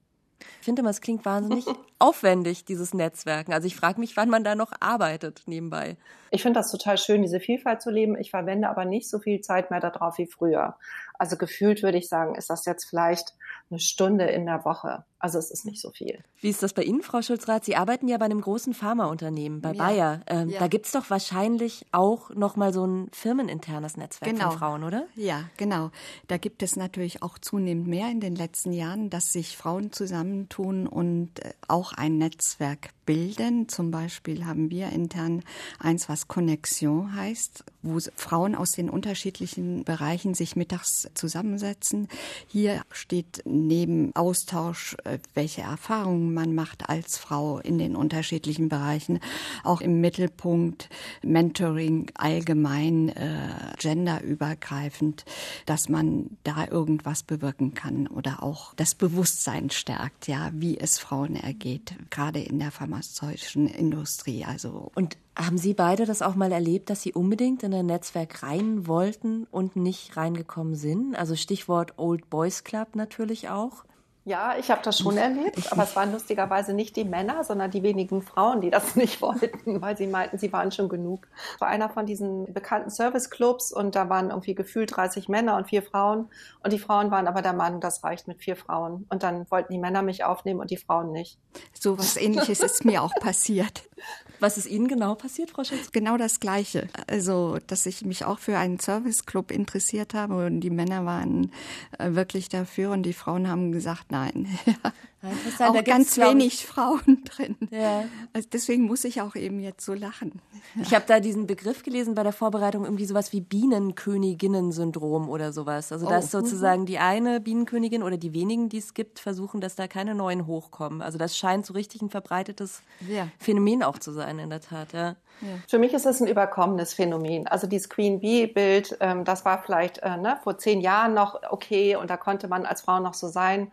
Ich 0.59 0.65
finde 0.65 0.81
immer, 0.81 0.89
es 0.89 1.01
klingt 1.01 1.25
wahnsinnig 1.25 1.65
aufwendig, 1.99 2.65
dieses 2.65 2.93
Netzwerken. 2.93 3.53
Also 3.53 3.67
ich 3.67 3.75
frage 3.75 3.99
mich, 3.99 4.17
wann 4.17 4.29
man 4.29 4.43
da 4.43 4.55
noch 4.55 4.73
arbeitet 4.79 5.43
nebenbei. 5.45 5.95
Ich 6.31 6.41
finde 6.41 6.59
das 6.59 6.71
total 6.71 6.97
schön, 6.97 7.21
diese 7.21 7.39
Vielfalt 7.39 7.81
zu 7.81 7.89
leben. 7.89 8.17
Ich 8.17 8.31
verwende 8.31 8.69
aber 8.69 8.85
nicht 8.85 9.09
so 9.09 9.19
viel 9.19 9.41
Zeit 9.41 9.71
mehr 9.71 9.79
darauf 9.79 10.17
wie 10.17 10.27
früher. 10.27 10.75
Also 11.19 11.37
gefühlt 11.37 11.83
würde 11.83 11.97
ich 11.97 12.07
sagen, 12.07 12.35
ist 12.35 12.49
das 12.49 12.65
jetzt 12.65 12.85
vielleicht 12.85 13.33
eine 13.69 13.79
Stunde 13.79 14.25
in 14.25 14.45
der 14.45 14.63
Woche. 14.63 15.03
Also 15.17 15.39
es 15.39 15.49
ist 15.49 15.65
nicht 15.65 15.81
so 15.81 15.89
viel. 15.89 16.19
Wie 16.39 16.49
ist 16.49 16.61
das 16.61 16.73
bei 16.73 16.83
Ihnen, 16.83 17.01
Frau 17.01 17.19
Schulzrath? 17.23 17.65
Sie 17.65 17.75
arbeiten 17.75 18.07
ja 18.07 18.19
bei 18.19 18.25
einem 18.25 18.41
großen 18.41 18.75
Pharmaunternehmen, 18.75 19.59
bei 19.59 19.71
ja. 19.71 19.83
Bayer. 19.83 20.21
Ähm, 20.27 20.49
ja. 20.49 20.59
Da 20.59 20.67
gibt 20.67 20.85
es 20.85 20.91
doch 20.91 21.09
wahrscheinlich 21.09 21.87
auch 21.91 22.29
nochmal 22.29 22.73
so 22.73 22.85
ein 22.85 23.09
firmeninternes 23.11 23.97
Netzwerk 23.97 24.31
genau. 24.31 24.51
von 24.51 24.59
Frauen, 24.59 24.83
oder? 24.83 25.07
Ja, 25.15 25.49
genau. 25.57 25.89
Da 26.27 26.37
gibt 26.37 26.61
es 26.61 26.75
natürlich 26.75 27.23
auch 27.23 27.39
zunehmend 27.39 27.87
mehr 27.87 28.11
in 28.11 28.19
den 28.19 28.35
letzten 28.35 28.71
Jahren, 28.71 29.09
dass 29.09 29.31
sich 29.31 29.57
Frauen 29.57 29.91
zusammentun 29.91 30.85
und 30.85 31.43
äh, 31.43 31.53
auch 31.67 31.93
ein 31.93 32.19
Netzwerk 32.19 32.89
bilden. 33.07 33.67
Zum 33.67 33.89
Beispiel 33.89 34.45
haben 34.45 34.69
wir 34.69 34.89
intern 34.89 35.43
eins, 35.79 36.07
was 36.07 36.27
Connexion 36.27 37.15
heißt, 37.15 37.63
wo 37.81 37.97
Frauen 38.15 38.53
aus 38.53 38.73
den 38.73 38.91
unterschiedlichen 38.91 39.83
Bereichen 39.85 40.35
sich 40.35 40.55
mittags 40.55 41.04
zusammensetzen. 41.13 42.07
Hier 42.47 42.81
steht 42.91 43.41
neben 43.45 44.15
Austausch 44.15 44.95
äh, 45.03 45.19
welche 45.33 45.61
Erfahrungen 45.61 46.33
man 46.33 46.55
macht 46.55 46.89
als 46.89 47.17
Frau 47.17 47.59
in 47.59 47.77
den 47.77 47.95
unterschiedlichen 47.95 48.69
Bereichen. 48.69 49.19
Auch 49.63 49.81
im 49.81 50.01
Mittelpunkt 50.01 50.89
Mentoring 51.21 52.11
allgemein, 52.15 53.09
äh, 53.09 53.49
genderübergreifend, 53.79 55.25
dass 55.65 55.89
man 55.89 56.37
da 56.43 56.67
irgendwas 56.67 57.23
bewirken 57.23 57.73
kann 57.73 58.07
oder 58.07 58.43
auch 58.43 58.73
das 58.75 58.95
Bewusstsein 58.95 59.69
stärkt, 59.69 60.27
ja, 60.27 60.51
wie 60.53 60.77
es 60.79 60.99
Frauen 60.99 61.35
ergeht, 61.35 61.95
gerade 62.09 62.39
in 62.39 62.59
der 62.59 62.71
pharmazeutischen 62.71 63.67
Industrie. 63.67 64.45
Also 64.45 64.91
und 64.95 65.17
haben 65.35 65.57
Sie 65.57 65.73
beide 65.73 66.05
das 66.05 66.21
auch 66.21 66.35
mal 66.35 66.51
erlebt, 66.51 66.89
dass 66.89 67.01
Sie 67.01 67.13
unbedingt 67.13 67.63
in 67.63 67.73
ein 67.73 67.85
Netzwerk 67.85 68.43
rein 68.43 68.87
wollten 68.87 69.47
und 69.51 69.75
nicht 69.75 70.15
reingekommen 70.15 70.75
sind? 70.75 71.15
Also 71.15 71.35
Stichwort 71.35 71.93
Old 71.97 72.29
Boys 72.29 72.63
Club 72.63 72.95
natürlich 72.95 73.49
auch. 73.49 73.83
Ja, 74.27 74.55
ich 74.57 74.71
habe 74.71 74.81
das 74.83 74.97
schon 74.97 75.17
erlebt, 75.17 75.71
aber 75.71 75.83
es 75.83 75.95
waren 75.95 76.11
lustigerweise 76.11 76.73
nicht 76.73 76.95
die 76.95 77.03
Männer, 77.03 77.43
sondern 77.43 77.69
die 77.69 77.83
wenigen 77.83 78.23
Frauen, 78.23 78.59
die 78.59 78.71
das 78.71 78.95
nicht 78.95 79.21
wollten, 79.21 79.81
weil 79.83 79.95
sie 79.95 80.07
meinten, 80.07 80.39
sie 80.39 80.51
waren 80.51 80.71
schon 80.71 80.89
genug. 80.89 81.27
Es 81.53 81.61
war 81.61 81.67
einer 81.67 81.89
von 81.89 82.07
diesen 82.07 82.51
bekannten 82.51 82.89
Serviceclubs 82.89 83.71
und 83.71 83.93
da 83.93 84.09
waren 84.09 84.31
irgendwie 84.31 84.55
gefühlt 84.55 84.95
30 84.97 85.29
Männer 85.29 85.55
und 85.57 85.67
vier 85.67 85.83
Frauen 85.83 86.29
und 86.63 86.73
die 86.73 86.79
Frauen 86.79 87.11
waren 87.11 87.27
aber 87.27 87.43
der 87.43 87.53
Meinung, 87.53 87.81
das 87.81 88.03
reicht 88.03 88.27
mit 88.27 88.41
vier 88.41 88.55
Frauen 88.55 89.05
und 89.09 89.21
dann 89.21 89.45
wollten 89.51 89.71
die 89.71 89.79
Männer 89.79 90.01
mich 90.01 90.23
aufnehmen 90.23 90.59
und 90.59 90.71
die 90.71 90.77
Frauen 90.77 91.11
nicht. 91.11 91.37
So 91.79 91.99
was 91.99 92.17
ähnliches 92.17 92.61
ist 92.61 92.83
mir 92.83 93.03
auch 93.03 93.13
passiert. 93.21 93.83
Was 94.39 94.57
ist 94.57 94.67
Ihnen 94.67 94.87
genau 94.87 95.15
passiert, 95.15 95.51
Frau 95.51 95.63
Schulz? 95.63 95.91
Genau 95.91 96.17
das 96.17 96.39
Gleiche. 96.39 96.87
Also, 97.07 97.57
dass 97.67 97.85
ich 97.85 98.03
mich 98.03 98.25
auch 98.25 98.39
für 98.39 98.57
einen 98.57 98.79
Serviceclub 98.79 99.51
interessiert 99.51 100.13
habe 100.13 100.45
und 100.45 100.61
die 100.61 100.69
Männer 100.69 101.05
waren 101.05 101.51
äh, 101.97 102.13
wirklich 102.13 102.49
dafür 102.49 102.91
und 102.91 103.03
die 103.03 103.13
Frauen 103.13 103.47
haben 103.47 103.71
gesagt, 103.71 104.11
nein. 104.11 104.47
Ja, 105.59 105.69
auch 105.69 105.83
ganz 105.83 106.17
wenig 106.17 106.65
Frauen 106.65 107.23
drin. 107.35 107.55
Ja. 107.71 108.05
Also 108.33 108.47
deswegen 108.51 108.83
muss 108.83 109.03
ich 109.03 109.21
auch 109.21 109.35
eben 109.35 109.59
jetzt 109.59 109.85
so 109.85 109.93
lachen. 109.93 110.41
Ich 110.81 110.93
habe 110.93 111.05
da 111.07 111.19
diesen 111.19 111.47
Begriff 111.47 111.83
gelesen 111.83 112.15
bei 112.15 112.23
der 112.23 112.33
Vorbereitung, 112.33 112.83
irgendwie 112.83 113.05
sowas 113.05 113.31
wie 113.33 113.41
Bienenköniginnen-Syndrom 113.41 115.29
oder 115.29 115.53
sowas. 115.53 115.91
Also, 115.91 116.07
dass 116.07 116.33
oh. 116.33 116.39
sozusagen 116.39 116.85
die 116.85 116.99
eine 116.99 117.39
Bienenkönigin 117.39 118.03
oder 118.03 118.17
die 118.17 118.33
wenigen, 118.33 118.69
die 118.69 118.79
es 118.79 118.93
gibt, 118.93 119.19
versuchen, 119.19 119.61
dass 119.61 119.75
da 119.75 119.87
keine 119.87 120.15
neuen 120.15 120.47
hochkommen. 120.47 121.01
Also, 121.01 121.17
das 121.17 121.37
scheint 121.37 121.65
so 121.65 121.73
richtig 121.73 122.01
ein 122.01 122.09
verbreitetes 122.09 122.81
ja. 123.07 123.27
Phänomen 123.39 123.83
auch 123.83 123.99
zu 123.99 124.11
sein, 124.11 124.39
in 124.39 124.49
der 124.49 124.61
Tat. 124.61 124.93
Ja. 124.93 125.15
Ja. 125.41 125.47
Für 125.67 125.77
mich 125.77 125.93
ist 125.93 126.05
es 126.05 126.21
ein 126.21 126.27
überkommenes 126.27 126.93
Phänomen. 126.93 127.47
Also 127.47 127.67
dieses 127.67 127.89
Queen 127.89 128.19
Bee-Bild, 128.19 128.97
ähm, 129.01 129.25
das 129.25 129.45
war 129.45 129.61
vielleicht 129.63 129.99
äh, 129.99 130.17
ne, 130.17 130.37
vor 130.43 130.57
zehn 130.57 130.81
Jahren 130.81 131.13
noch 131.13 131.41
okay 131.49 131.95
und 131.95 132.09
da 132.09 132.17
konnte 132.17 132.47
man 132.47 132.65
als 132.65 132.81
Frau 132.81 132.99
noch 132.99 133.13
so 133.13 133.27
sein. 133.27 133.71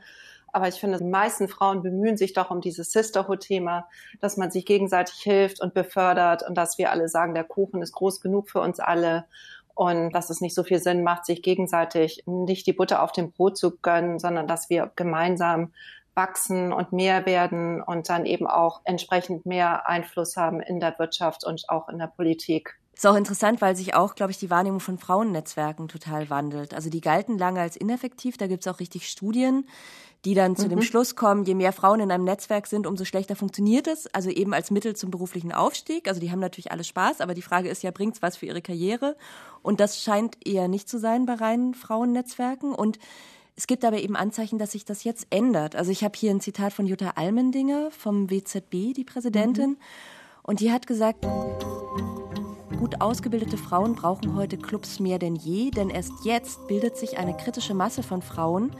Aber 0.52 0.68
ich 0.68 0.74
finde, 0.74 0.98
die 0.98 1.04
meisten 1.04 1.48
Frauen 1.48 1.82
bemühen 1.82 2.18
sich 2.18 2.34
doch 2.34 2.50
um 2.50 2.60
dieses 2.60 2.92
Sisterhood-Thema, 2.92 3.88
dass 4.20 4.36
man 4.36 4.50
sich 4.50 4.66
gegenseitig 4.66 5.16
hilft 5.16 5.60
und 5.60 5.72
befördert 5.72 6.46
und 6.46 6.56
dass 6.56 6.76
wir 6.76 6.90
alle 6.90 7.08
sagen, 7.08 7.34
der 7.34 7.44
Kuchen 7.44 7.80
ist 7.82 7.92
groß 7.92 8.20
genug 8.20 8.50
für 8.50 8.60
uns 8.60 8.78
alle 8.78 9.24
und 9.74 10.12
dass 10.12 10.28
es 10.28 10.42
nicht 10.42 10.54
so 10.54 10.62
viel 10.62 10.78
Sinn 10.78 11.02
macht, 11.02 11.24
sich 11.24 11.42
gegenseitig 11.42 12.22
nicht 12.26 12.66
die 12.66 12.74
Butter 12.74 13.02
auf 13.02 13.12
dem 13.12 13.32
Brot 13.32 13.56
zu 13.56 13.76
gönnen, 13.78 14.18
sondern 14.18 14.46
dass 14.46 14.68
wir 14.68 14.92
gemeinsam 14.94 15.72
wachsen 16.14 16.74
und 16.74 16.92
mehr 16.92 17.24
werden 17.24 17.82
und 17.82 18.10
dann 18.10 18.26
eben 18.26 18.46
auch 18.46 18.82
entsprechend 18.84 19.46
mehr 19.46 19.88
Einfluss 19.88 20.36
haben 20.36 20.60
in 20.60 20.78
der 20.78 20.98
Wirtschaft 20.98 21.44
und 21.44 21.68
auch 21.68 21.88
in 21.88 21.98
der 21.98 22.08
Politik. 22.08 22.78
Ist 22.94 23.06
auch 23.06 23.16
interessant, 23.16 23.62
weil 23.62 23.74
sich 23.74 23.94
auch, 23.94 24.14
glaube 24.14 24.32
ich, 24.32 24.38
die 24.38 24.50
Wahrnehmung 24.50 24.80
von 24.80 24.98
Frauennetzwerken 24.98 25.88
total 25.88 26.28
wandelt. 26.28 26.74
Also 26.74 26.90
die 26.90 27.00
galten 27.00 27.38
lange 27.38 27.60
als 27.60 27.76
ineffektiv, 27.76 28.36
da 28.36 28.46
gibt 28.46 28.66
es 28.66 28.72
auch 28.72 28.80
richtig 28.80 29.08
Studien, 29.08 29.66
die 30.24 30.34
dann 30.34 30.56
zu 30.56 30.66
mhm. 30.66 30.70
dem 30.70 30.82
Schluss 30.82 31.16
kommen, 31.16 31.44
je 31.44 31.54
mehr 31.54 31.72
Frauen 31.72 32.00
in 32.00 32.12
einem 32.12 32.24
Netzwerk 32.24 32.66
sind, 32.66 32.86
umso 32.86 33.04
schlechter 33.04 33.34
funktioniert 33.34 33.88
es. 33.88 34.06
Also 34.14 34.30
eben 34.30 34.54
als 34.54 34.70
Mittel 34.70 34.94
zum 34.94 35.10
beruflichen 35.10 35.52
Aufstieg. 35.52 36.06
Also 36.06 36.20
die 36.20 36.30
haben 36.30 36.38
natürlich 36.38 36.70
alle 36.70 36.84
Spaß, 36.84 37.20
aber 37.20 37.34
die 37.34 37.42
Frage 37.42 37.68
ist 37.68 37.82
ja, 37.82 37.90
bringt's 37.90 38.22
was 38.22 38.36
für 38.36 38.46
ihre 38.46 38.62
Karriere? 38.62 39.16
Und 39.62 39.80
das 39.80 40.00
scheint 40.00 40.46
eher 40.46 40.68
nicht 40.68 40.88
zu 40.88 40.98
sein 40.98 41.26
bei 41.26 41.34
reinen 41.34 41.74
Frauennetzwerken. 41.74 42.72
Und 42.72 42.98
es 43.56 43.66
gibt 43.66 43.84
aber 43.84 43.98
eben 43.98 44.16
Anzeichen, 44.16 44.58
dass 44.58 44.72
sich 44.72 44.84
das 44.84 45.04
jetzt 45.04 45.26
ändert. 45.30 45.74
Also 45.74 45.90
ich 45.90 46.04
habe 46.04 46.16
hier 46.16 46.30
ein 46.30 46.40
Zitat 46.40 46.72
von 46.72 46.86
Jutta 46.86 47.12
Almendinger 47.16 47.90
vom 47.90 48.30
WZB, 48.30 48.94
die 48.94 49.04
Präsidentin. 49.04 49.70
Mhm. 49.70 49.76
Und 50.44 50.60
die 50.60 50.72
hat 50.72 50.86
gesagt, 50.86 51.26
Gut 52.82 53.00
ausgebildete 53.00 53.56
Frauen 53.56 53.94
brauchen 53.94 54.34
heute 54.34 54.56
Clubs 54.58 54.98
mehr 54.98 55.20
denn 55.20 55.36
je, 55.36 55.70
denn 55.70 55.88
erst 55.88 56.10
jetzt 56.24 56.66
bildet 56.66 56.96
sich 56.96 57.16
eine 57.16 57.32
kritische 57.36 57.74
Masse 57.74 58.02
von 58.02 58.22
Frauen, 58.22 58.74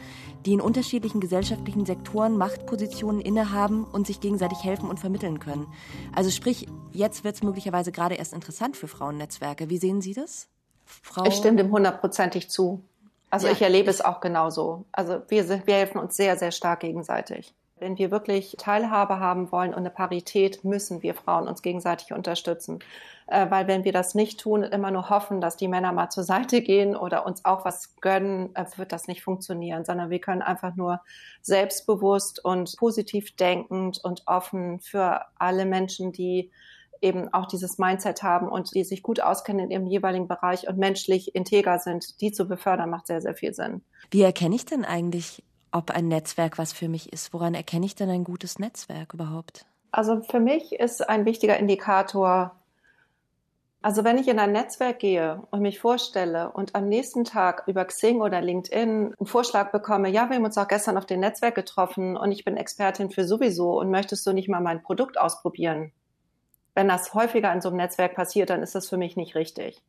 die 0.45 0.55
in 0.55 0.61
unterschiedlichen 0.61 1.21
gesellschaftlichen 1.21 1.87
Sektoren 1.87 2.37
Machtpositionen 2.37 3.21
innehaben 3.21 3.85
und 3.85 4.09
sich 4.09 4.21
gegenseitig 4.21 4.65
helfen 4.65 4.91
und 4.91 4.99
vermitteln 4.99 5.39
können. 5.39 5.69
Also 6.13 6.31
sprich, 6.31 6.67
jetzt 6.91 7.23
wird 7.23 7.37
es 7.37 7.45
möglicherweise 7.45 7.93
gerade 7.93 8.17
erst 8.17 8.33
interessant 8.33 8.77
für 8.77 8.89
Frauennetzwerke. 8.89 9.71
Wie 9.71 9.79
sehen 9.79 10.01
Sie 10.01 10.15
das? 10.15 10.49
Frau 10.85 11.25
ich 11.25 11.35
stimme 11.35 11.59
dem 11.59 11.71
hundertprozentig 11.71 12.51
zu. 12.51 12.83
Also 13.31 13.47
ja. 13.47 13.53
ich 13.53 13.63
erlebe 13.63 13.89
es 13.89 14.01
auch 14.01 14.19
genauso. 14.19 14.85
Also 14.91 15.23
wir, 15.29 15.49
wir 15.49 15.75
helfen 15.75 16.01
uns 16.01 16.17
sehr, 16.17 16.37
sehr 16.37 16.51
stark 16.51 16.81
gegenseitig. 16.81 17.55
Wenn 17.79 17.97
wir 17.99 18.11
wirklich 18.11 18.57
Teilhabe 18.59 19.21
haben 19.21 19.53
wollen 19.53 19.71
und 19.71 19.79
eine 19.79 19.91
Parität, 19.91 20.65
müssen 20.65 21.03
wir 21.05 21.15
Frauen 21.15 21.47
uns 21.47 21.63
gegenseitig 21.63 22.13
unterstützen. 22.13 22.81
Äh, 23.27 23.51
weil 23.51 23.67
wenn 23.69 23.85
wir 23.85 23.93
das 23.93 24.15
nicht 24.15 24.41
tun 24.41 24.65
und 24.65 24.73
immer 24.73 24.91
nur 24.91 25.11
hoffen, 25.11 25.41
dass 25.41 25.57
die 25.57 25.69
Männer 25.69 25.93
mal 25.93 26.11
zur 26.11 26.25
Seite 26.25 26.63
gehen 26.63 26.97
oder 26.97 27.27
uns 27.27 27.45
auch 27.45 27.65
was 27.65 27.97
gönnen, 28.01 28.55
äh, 28.55 28.65
wird 28.77 28.93
das 28.93 29.07
nicht 29.07 29.23
funktionieren, 29.23 29.85
sondern 29.85 30.11
wir 30.11 30.21
können 30.21 30.43
einfach 30.43 30.75
nur 30.77 31.01
selbstbewusst 31.41 32.45
und 32.45 32.77
positiv 32.77 33.35
denkend 33.37 34.03
und 34.03 34.23
offen 34.27 34.81
für 34.81 35.23
alle 35.39 35.65
Menschen, 35.65 36.13
die 36.13 36.51
eben 37.01 37.33
auch 37.35 37.47
dieses 37.47 37.79
Mindset 37.79 38.23
haben 38.23 38.49
und 38.49 38.75
die 38.75 38.85
sich 38.85 39.03
gut 39.03 39.21
auskennen 39.21 39.67
in 39.67 39.71
ihrem 39.71 39.87
jeweiligen 39.87 40.29
Bereich 40.29 40.69
und 40.69 40.79
menschlich 40.79 41.35
integer 41.35 41.79
sind, 41.79 42.21
die 42.21 42.33
zu 42.33 42.47
befördern, 42.47 42.91
macht 42.91 43.09
sehr, 43.09 43.21
sehr 43.21 43.35
viel 43.35 43.53
Sinn. 43.53 43.83
Wie 44.11 44.23
erkenne 44.23 44.55
ich 44.55 44.65
denn 44.65 44.85
eigentlich, 44.85 45.43
ob 45.73 45.91
ein 45.91 46.09
Netzwerk 46.09 46.59
was 46.59 46.73
für 46.73 46.89
mich 46.89 47.13
ist? 47.13 47.33
Woran 47.33 47.55
erkenne 47.55 47.87
ich 47.87 47.97
denn 47.97 48.09
ein 48.09 48.25
gutes 48.25 48.59
Netzwerk 48.59 49.15
überhaupt? 49.15 49.67
Also 49.91 50.23
für 50.23 50.41
mich 50.41 50.73
ist 50.73 51.07
ein 51.09 51.27
wichtiger 51.27 51.59
Indikator 51.59 52.57
Also 53.85 54.05
wenn 54.05 54.17
ich 54.17 54.29
in 54.29 54.39
ein 54.39 54.53
Netzwerk 54.53 55.01
gehe 55.01 55.43
und 55.51 55.61
mich 55.61 55.81
vorstelle 55.81 56.53
und 56.53 56.77
am 56.77 56.89
nächsten 56.89 57.25
Tag 57.25 57.65
über 57.67 57.85
Xing 57.85 58.21
oder 58.21 58.41
LinkedIn 58.41 59.15
einen 59.19 59.27
Vorschlag 59.27 59.73
bekomme, 59.73 60.09
ja, 60.09 60.29
wir 60.29 60.37
haben 60.37 60.45
uns 60.45 60.57
auch 60.57 60.69
gestern 60.69 60.97
auf 60.97 61.05
dem 61.05 61.19
Netzwerk 61.19 61.57
getroffen 61.57 62.17
und 62.17 62.31
ich 62.31 62.45
bin 62.45 62.57
Expertin 62.57 63.11
für 63.11 63.25
sowieso 63.25 63.81
und 63.81 63.91
möchtest 63.91 64.25
du 64.25 64.33
nicht 64.33 64.49
mal 64.49 64.61
mein 64.61 64.85
Produkt 64.85 65.19
ausprobieren? 65.19 65.91
Wenn 66.75 66.87
das 66.87 67.13
häufiger 67.13 67.53
in 67.53 67.61
so 67.61 67.71
einem 67.71 67.79
Netzwerk 67.79 68.15
passiert, 68.15 68.51
dann 68.51 68.63
ist 68.63 68.77
das 68.77 68.89
für 68.89 68.97
mich 68.97 69.17
nicht 69.17 69.35
richtig. 69.35 69.83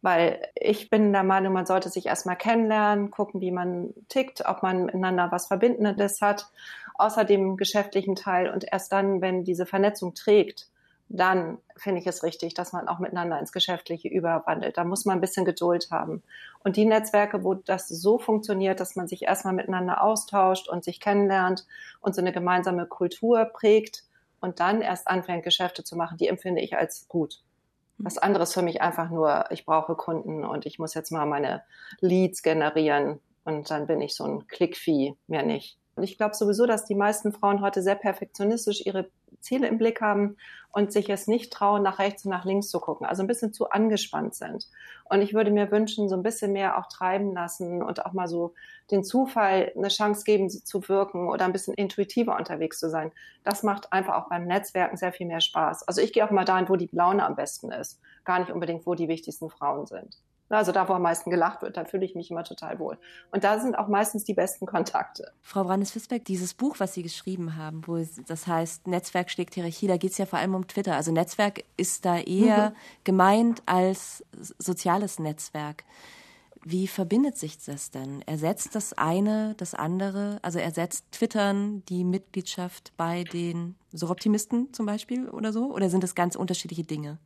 Weil 0.00 0.40
ich 0.54 0.88
bin 0.88 1.12
der 1.12 1.22
Meinung, 1.22 1.52
man 1.52 1.66
sollte 1.66 1.90
sich 1.90 2.06
erstmal 2.06 2.36
kennenlernen, 2.36 3.10
gucken, 3.10 3.42
wie 3.42 3.50
man 3.50 3.92
tickt, 4.08 4.42
ob 4.46 4.62
man 4.62 4.86
miteinander 4.86 5.28
was 5.30 5.46
Verbindendes 5.46 6.22
hat, 6.22 6.46
außer 6.94 7.24
dem 7.24 7.58
geschäftlichen 7.58 8.16
Teil. 8.16 8.50
Und 8.50 8.64
erst 8.70 8.90
dann, 8.90 9.20
wenn 9.20 9.44
diese 9.44 9.66
Vernetzung 9.66 10.14
trägt, 10.14 10.68
dann 11.16 11.58
finde 11.76 12.00
ich 12.00 12.06
es 12.06 12.22
richtig, 12.24 12.54
dass 12.54 12.72
man 12.72 12.88
auch 12.88 12.98
miteinander 12.98 13.38
ins 13.38 13.52
Geschäftliche 13.52 14.08
überwandelt. 14.08 14.76
Da 14.76 14.84
muss 14.84 15.04
man 15.04 15.18
ein 15.18 15.20
bisschen 15.20 15.44
Geduld 15.44 15.88
haben. 15.90 16.22
Und 16.64 16.76
die 16.76 16.86
Netzwerke, 16.86 17.44
wo 17.44 17.54
das 17.54 17.88
so 17.88 18.18
funktioniert, 18.18 18.80
dass 18.80 18.96
man 18.96 19.06
sich 19.06 19.22
erstmal 19.22 19.54
miteinander 19.54 20.02
austauscht 20.02 20.68
und 20.68 20.82
sich 20.82 21.00
kennenlernt 21.00 21.66
und 22.00 22.14
so 22.14 22.20
eine 22.20 22.32
gemeinsame 22.32 22.86
Kultur 22.86 23.44
prägt 23.44 24.02
und 24.40 24.58
dann 24.58 24.82
erst 24.82 25.06
anfängt, 25.06 25.44
Geschäfte 25.44 25.84
zu 25.84 25.96
machen, 25.96 26.18
die 26.18 26.28
empfinde 26.28 26.60
ich 26.60 26.76
als 26.76 27.06
gut. 27.06 27.42
Was 27.98 28.18
anderes 28.18 28.52
für 28.52 28.62
mich 28.62 28.82
einfach 28.82 29.08
nur, 29.08 29.44
ich 29.50 29.64
brauche 29.64 29.94
Kunden 29.94 30.44
und 30.44 30.66
ich 30.66 30.80
muss 30.80 30.94
jetzt 30.94 31.12
mal 31.12 31.26
meine 31.26 31.62
Leads 32.00 32.42
generieren 32.42 33.20
und 33.44 33.70
dann 33.70 33.86
bin 33.86 34.00
ich 34.00 34.16
so 34.16 34.24
ein 34.24 34.48
Klickvieh, 34.48 35.14
mehr 35.28 35.44
nicht. 35.44 35.78
Und 35.96 36.02
ich 36.02 36.16
glaube 36.16 36.34
sowieso, 36.34 36.66
dass 36.66 36.84
die 36.84 36.94
meisten 36.94 37.32
Frauen 37.32 37.60
heute 37.60 37.82
sehr 37.82 37.94
perfektionistisch 37.94 38.84
ihre 38.84 39.08
Ziele 39.40 39.68
im 39.68 39.78
Blick 39.78 40.00
haben 40.00 40.36
und 40.72 40.92
sich 40.92 41.08
es 41.08 41.28
nicht 41.28 41.52
trauen, 41.52 41.82
nach 41.82 41.98
rechts 41.98 42.24
und 42.24 42.30
nach 42.30 42.44
links 42.44 42.68
zu 42.68 42.80
gucken, 42.80 43.06
also 43.06 43.22
ein 43.22 43.28
bisschen 43.28 43.52
zu 43.52 43.70
angespannt 43.70 44.34
sind. 44.34 44.68
Und 45.04 45.22
ich 45.22 45.34
würde 45.34 45.50
mir 45.50 45.70
wünschen, 45.70 46.08
so 46.08 46.16
ein 46.16 46.22
bisschen 46.22 46.52
mehr 46.52 46.78
auch 46.78 46.88
treiben 46.88 47.32
lassen 47.34 47.82
und 47.82 48.04
auch 48.04 48.12
mal 48.12 48.26
so 48.26 48.54
den 48.90 49.04
Zufall 49.04 49.72
eine 49.76 49.88
Chance 49.88 50.24
geben, 50.24 50.50
zu 50.50 50.88
wirken 50.88 51.28
oder 51.28 51.44
ein 51.44 51.52
bisschen 51.52 51.74
intuitiver 51.74 52.36
unterwegs 52.36 52.80
zu 52.80 52.90
sein. 52.90 53.12
Das 53.44 53.62
macht 53.62 53.92
einfach 53.92 54.14
auch 54.14 54.28
beim 54.28 54.46
Netzwerken 54.46 54.96
sehr 54.96 55.12
viel 55.12 55.26
mehr 55.26 55.40
Spaß. 55.40 55.86
Also 55.86 56.00
ich 56.00 56.12
gehe 56.12 56.24
auch 56.26 56.30
mal 56.30 56.44
dahin, 56.44 56.68
wo 56.68 56.76
die 56.76 56.88
Laune 56.90 57.24
am 57.24 57.36
besten 57.36 57.70
ist, 57.70 58.00
gar 58.24 58.40
nicht 58.40 58.50
unbedingt, 58.50 58.86
wo 58.86 58.94
die 58.94 59.08
wichtigsten 59.08 59.50
Frauen 59.50 59.86
sind. 59.86 60.16
Also 60.56 60.72
da, 60.72 60.88
wo 60.88 60.92
am 60.92 61.02
meisten 61.02 61.30
gelacht 61.30 61.62
wird, 61.62 61.76
da 61.76 61.84
fühle 61.84 62.04
ich 62.04 62.14
mich 62.14 62.30
immer 62.30 62.44
total 62.44 62.78
wohl. 62.78 62.98
Und 63.30 63.44
da 63.44 63.58
sind 63.58 63.78
auch 63.78 63.88
meistens 63.88 64.24
die 64.24 64.34
besten 64.34 64.66
Kontakte. 64.66 65.32
Frau 65.42 65.64
Brandes-Fisbeck, 65.64 66.24
dieses 66.24 66.54
Buch, 66.54 66.76
was 66.78 66.94
Sie 66.94 67.02
geschrieben 67.02 67.56
haben, 67.56 67.82
wo 67.86 67.98
das 68.26 68.46
heißt 68.46 68.86
Netzwerk 68.86 69.30
schlägt 69.30 69.54
Hierarchie, 69.54 69.86
da 69.86 69.96
geht 69.96 70.12
es 70.12 70.18
ja 70.18 70.26
vor 70.26 70.38
allem 70.38 70.54
um 70.54 70.66
Twitter. 70.66 70.94
Also 70.94 71.12
Netzwerk 71.12 71.64
ist 71.76 72.04
da 72.04 72.18
eher 72.18 72.70
mhm. 72.70 72.74
gemeint 73.04 73.62
als 73.66 74.24
soziales 74.58 75.18
Netzwerk. 75.18 75.84
Wie 76.66 76.88
verbindet 76.88 77.36
sich 77.36 77.58
das 77.62 77.90
denn? 77.90 78.22
Ersetzt 78.22 78.74
das 78.74 78.94
eine 78.94 79.54
das 79.58 79.74
andere? 79.74 80.38
Also 80.40 80.58
ersetzt 80.58 81.04
Twittern 81.12 81.82
die 81.90 82.04
Mitgliedschaft 82.04 82.92
bei 82.96 83.24
den 83.24 83.74
Soroptimisten 83.92 84.72
zum 84.72 84.86
Beispiel 84.86 85.28
oder 85.28 85.52
so? 85.52 85.74
Oder 85.74 85.90
sind 85.90 86.02
das 86.02 86.14
ganz 86.14 86.36
unterschiedliche 86.36 86.84
Dinge? 86.84 87.18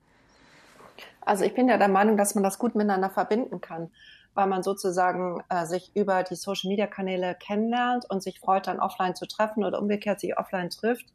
Also 1.21 1.45
ich 1.45 1.55
bin 1.55 1.69
ja 1.69 1.79
der 1.79 1.89
Meinung, 1.89 2.17
dass 2.17 2.35
man 2.35 2.45
das 2.45 2.59
gut 2.59 2.75
miteinander 2.75 3.11
verbinden 3.11 3.61
kann, 3.61 3.91
weil 4.35 4.47
man 4.47 4.63
sozusagen 4.63 5.43
äh, 5.49 5.67
sich 5.67 5.91
über 5.95 6.23
die 6.23 6.37
Social-Media-Kanäle 6.37 7.35
kennenlernt 7.35 8.07
und 8.09 8.23
sich 8.23 8.41
freut, 8.41 8.67
dann 8.67 8.81
offline 8.81 9.15
zu 9.15 9.27
treffen 9.27 9.65
oder 9.65 9.81
umgekehrt 9.81 10.21
sich 10.21 10.39
offline 10.39 10.71
trifft 10.71 11.07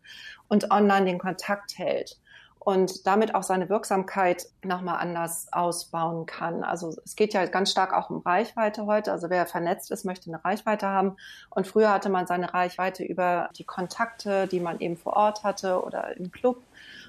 und 0.50 0.72
online 0.72 1.06
den 1.06 1.20
Kontakt 1.20 1.78
hält 1.78 2.18
und 2.66 3.06
damit 3.06 3.36
auch 3.36 3.44
seine 3.44 3.68
Wirksamkeit 3.70 4.48
nochmal 4.64 5.00
anders 5.00 5.52
ausbauen 5.52 6.26
kann. 6.26 6.64
Also 6.64 6.96
es 7.04 7.16
geht 7.16 7.34
ja 7.34 7.46
ganz 7.46 7.72
stark 7.72 7.94
auch 7.94 8.10
um 8.10 8.20
Reichweite 8.20 8.86
heute. 8.86 9.12
Also 9.12 9.30
wer 9.30 9.46
vernetzt 9.46 9.92
ist, 9.92 10.06
möchte 10.06 10.30
eine 10.30 10.44
Reichweite 10.44 10.88
haben. 10.88 11.18
Und 11.50 11.68
früher 11.68 11.92
hatte 11.92 12.10
man 12.10 12.26
seine 12.26 12.54
Reichweite 12.54 13.04
über 13.04 13.50
die 13.58 13.66
Kontakte, 13.66 14.48
die 14.48 14.62
man 14.62 14.80
eben 14.80 14.96
vor 14.96 15.14
Ort 15.14 15.44
hatte 15.44 15.84
oder 15.84 16.16
im 16.16 16.32
Club 16.32 16.64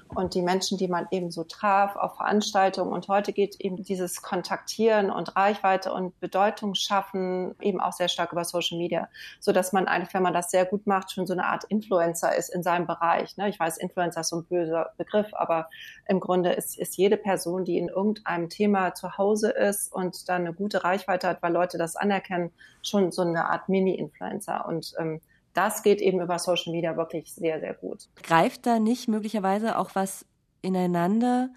und 0.09 0.35
die 0.35 0.41
Menschen, 0.41 0.77
die 0.77 0.87
man 0.87 1.07
eben 1.11 1.31
so 1.31 1.43
traf 1.43 1.95
auf 1.95 2.17
Veranstaltungen. 2.17 2.93
Und 2.93 3.07
heute 3.07 3.33
geht 3.33 3.59
eben 3.59 3.83
dieses 3.83 4.21
Kontaktieren 4.21 5.09
und 5.09 5.35
Reichweite 5.35 5.91
und 5.91 6.19
Bedeutung 6.19 6.75
schaffen 6.75 7.55
eben 7.59 7.81
auch 7.81 7.93
sehr 7.93 8.07
stark 8.07 8.31
über 8.31 8.43
Social 8.43 8.77
Media, 8.77 9.09
so 9.39 9.51
dass 9.51 9.73
man 9.73 9.87
eigentlich, 9.87 10.13
wenn 10.13 10.23
man 10.23 10.33
das 10.33 10.51
sehr 10.51 10.65
gut 10.65 10.85
macht, 10.85 11.11
schon 11.11 11.25
so 11.25 11.33
eine 11.33 11.45
Art 11.45 11.63
Influencer 11.65 12.35
ist 12.35 12.49
in 12.49 12.63
seinem 12.63 12.85
Bereich. 12.85 13.35
Ne? 13.37 13.49
Ich 13.49 13.59
weiß, 13.59 13.77
Influencer 13.77 14.21
ist 14.21 14.29
so 14.29 14.37
ein 14.37 14.45
böser 14.45 14.91
Begriff, 14.97 15.33
aber 15.45 15.69
im 16.07 16.19
Grunde 16.19 16.51
ist, 16.51 16.77
ist 16.77 16.97
jede 16.97 17.17
Person, 17.17 17.65
die 17.65 17.77
in 17.77 17.89
irgendeinem 17.89 18.49
Thema 18.49 18.93
zu 18.93 19.17
Hause 19.17 19.51
ist 19.51 19.93
und 19.93 20.27
dann 20.27 20.41
eine 20.41 20.53
gute 20.53 20.83
Reichweite 20.83 21.27
hat, 21.27 21.43
weil 21.43 21.53
Leute 21.53 21.77
das 21.77 21.95
anerkennen, 21.95 22.51
schon 22.81 23.11
so 23.11 23.21
eine 23.21 23.45
Art 23.49 23.69
Mini-Influencer. 23.69 24.65
Und 24.67 24.93
ähm, 24.97 25.21
das 25.53 25.83
geht 25.83 26.01
eben 26.01 26.19
über 26.19 26.39
Social 26.39 26.73
Media 26.73 26.97
wirklich 26.97 27.33
sehr, 27.33 27.59
sehr 27.59 27.73
gut. 27.73 28.09
Greift 28.23 28.65
da 28.65 28.79
nicht 28.79 29.07
möglicherweise 29.07 29.77
auch 29.77 29.91
was 29.93 30.25
ineinander, 30.61 31.49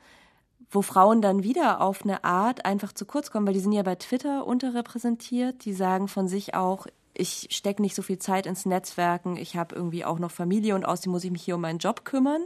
wo 0.71 0.83
Frauen 0.83 1.23
dann 1.23 1.43
wieder 1.43 1.81
auf 1.81 2.03
eine 2.05 2.25
Art 2.25 2.65
einfach 2.65 2.93
zu 2.93 3.07
kurz 3.07 3.31
kommen, 3.31 3.47
weil 3.47 3.55
die 3.55 3.61
sind 3.61 3.73
ja 3.73 3.83
bei 3.83 3.95
Twitter 3.95 4.47
unterrepräsentiert, 4.47 5.65
die 5.65 5.73
sagen 5.73 6.09
von 6.09 6.29
sich 6.29 6.55
auch, 6.55 6.87
ich 7.15 7.49
stecke 7.51 7.83
nicht 7.83 7.97
so 7.97 8.03
viel 8.03 8.19
Zeit 8.19 8.47
ins 8.47 8.67
Netzwerken, 8.67 9.37
ich 9.37 9.57
habe 9.57 9.75
irgendwie 9.75 10.05
auch 10.05 10.19
noch 10.19 10.31
Familie 10.31 10.75
und 10.75 10.85
außerdem 10.85 11.13
muss 11.13 11.25
ich 11.25 11.33
mich 11.33 11.43
hier 11.43 11.57
um 11.57 11.61
meinen 11.61 11.79
Job 11.79 12.05
kümmern. 12.05 12.43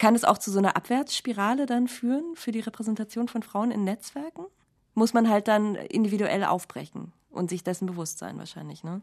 Kann 0.00 0.14
es 0.14 0.24
auch 0.24 0.38
zu 0.38 0.50
so 0.50 0.58
einer 0.58 0.76
Abwärtsspirale 0.76 1.66
dann 1.66 1.86
führen 1.86 2.34
für 2.34 2.52
die 2.52 2.60
Repräsentation 2.60 3.28
von 3.28 3.42
Frauen 3.42 3.70
in 3.70 3.84
Netzwerken? 3.84 4.46
Muss 4.94 5.12
man 5.12 5.28
halt 5.28 5.46
dann 5.46 5.74
individuell 5.74 6.42
aufbrechen 6.44 7.12
und 7.30 7.50
sich 7.50 7.62
dessen 7.62 7.84
bewusst 7.84 8.18
sein 8.18 8.38
wahrscheinlich, 8.38 8.82
ne? 8.82 9.02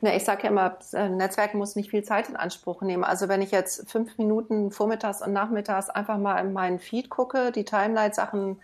Ne, 0.00 0.16
ich 0.16 0.22
sage 0.22 0.44
ja 0.44 0.50
immer, 0.50 0.78
äh, 0.92 1.08
Netzwerken 1.08 1.58
muss 1.58 1.74
nicht 1.74 1.90
viel 1.90 2.04
Zeit 2.04 2.28
in 2.28 2.36
Anspruch 2.36 2.82
nehmen. 2.82 3.02
Also 3.02 3.28
wenn 3.28 3.42
ich 3.42 3.50
jetzt 3.50 3.90
fünf 3.90 4.16
Minuten 4.16 4.70
vormittags 4.70 5.20
und 5.20 5.32
nachmittags 5.32 5.90
einfach 5.90 6.18
mal 6.18 6.38
in 6.38 6.52
meinen 6.52 6.78
Feed 6.78 7.10
gucke, 7.10 7.50
die 7.50 7.64
Timeline-Sachen 7.64 8.60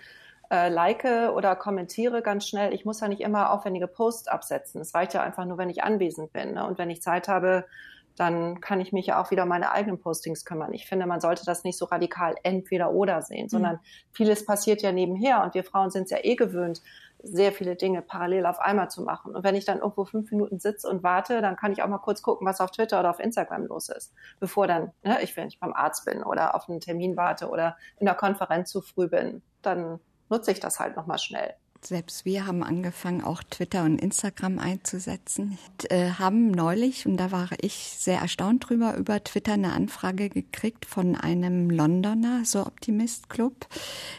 äh, 0.53 0.69
like 0.69 1.05
oder 1.35 1.57
kommentiere 1.57 2.23
ganz 2.23 2.47
schnell, 2.47 2.73
ich 2.73 2.85
muss 2.85 3.01
ja 3.01 3.09
nicht 3.09 3.23
immer 3.23 3.51
aufwendige 3.51 3.89
Posts 3.89 4.29
absetzen. 4.29 4.81
Es 4.81 4.95
reicht 4.95 5.15
ja 5.15 5.25
einfach 5.25 5.45
nur, 5.45 5.59
wenn 5.59 5.71
ich 5.71 5.83
anwesend 5.83 6.33
bin. 6.33 6.55
Ne? 6.55 6.65
Und 6.65 6.79
wenn 6.79 6.89
ich 6.89 7.03
Zeit 7.03 7.27
habe, 7.27 7.65
dann 8.21 8.61
kann 8.61 8.81
ich 8.81 8.93
mich 8.93 9.07
ja 9.07 9.21
auch 9.21 9.31
wieder 9.31 9.45
um 9.45 9.49
meine 9.49 9.73
eigenen 9.73 9.99
Postings 9.99 10.45
kümmern. 10.45 10.75
Ich 10.75 10.87
finde, 10.87 11.07
man 11.07 11.23
sollte 11.23 11.47
das 11.47 11.65
nicht 11.65 11.79
so 11.79 11.87
radikal 11.87 12.35
entweder 12.43 12.93
oder 12.93 13.23
sehen, 13.23 13.45
mhm. 13.45 13.49
sondern 13.49 13.81
vieles 14.13 14.45
passiert 14.45 14.83
ja 14.83 14.93
nebenher 14.93 15.43
und 15.43 15.55
wir 15.55 15.65
Frauen 15.65 15.91
sind 15.91 16.05
es 16.05 16.11
ja 16.11 16.19
eh 16.23 16.37
gewöhnt, 16.37 16.83
sehr 17.23 17.53
viele 17.53 17.77
Dinge 17.77 18.03
parallel 18.03 18.45
auf 18.45 18.61
einmal 18.61 18.91
zu 18.91 19.03
machen. 19.03 19.35
Und 19.35 19.43
wenn 19.43 19.55
ich 19.55 19.65
dann 19.65 19.79
irgendwo 19.79 20.05
fünf 20.05 20.31
Minuten 20.31 20.59
sitze 20.59 20.89
und 20.89 21.03
warte, 21.03 21.41
dann 21.41 21.57
kann 21.57 21.73
ich 21.73 21.83
auch 21.83 21.89
mal 21.89 21.99
kurz 21.99 22.21
gucken, 22.23 22.47
was 22.47 22.61
auf 22.61 22.71
Twitter 22.71 23.01
oder 23.01 23.11
auf 23.11 23.21
Instagram 23.21 23.67
los 23.67 23.89
ist, 23.89 24.13
bevor 24.39 24.67
dann, 24.67 24.93
ne, 25.03 25.23
ich, 25.23 25.35
wenn 25.37 25.49
ich 25.49 25.59
beim 25.59 25.73
Arzt 25.73 26.05
bin 26.05 26.23
oder 26.23 26.55
auf 26.55 26.69
einen 26.69 26.81
Termin 26.81 27.17
warte 27.17 27.49
oder 27.49 27.77
in 27.99 28.07
der 28.07 28.15
Konferenz 28.15 28.71
zu 28.71 28.83
früh 28.83 29.09
bin, 29.09 29.43
dann 29.63 29.99
nutze 30.29 30.53
ich 30.53 30.61
das 30.61 30.79
halt 30.79 30.97
nochmal 30.97 31.19
schnell. 31.19 31.55
Selbst 31.83 32.27
wir 32.27 32.47
haben 32.47 32.63
angefangen, 32.63 33.25
auch 33.25 33.43
Twitter 33.43 33.85
und 33.85 34.01
Instagram 34.01 34.59
einzusetzen. 34.59 35.59
Und, 35.67 35.91
äh, 35.91 36.11
haben 36.11 36.51
neulich, 36.51 37.07
und 37.07 37.17
da 37.17 37.33
war 37.33 37.49
ich 37.61 37.95
sehr 37.99 38.21
erstaunt 38.21 38.69
drüber, 38.69 38.97
über 38.97 39.25
Twitter 39.25 39.55
eine 39.55 39.73
Anfrage 39.73 40.29
gekriegt 40.29 40.85
von 40.85 41.17
einem 41.17 41.71
Londoner, 41.71 42.43
so 42.45 42.67
Optimist 42.67 43.31
Club, 43.31 43.67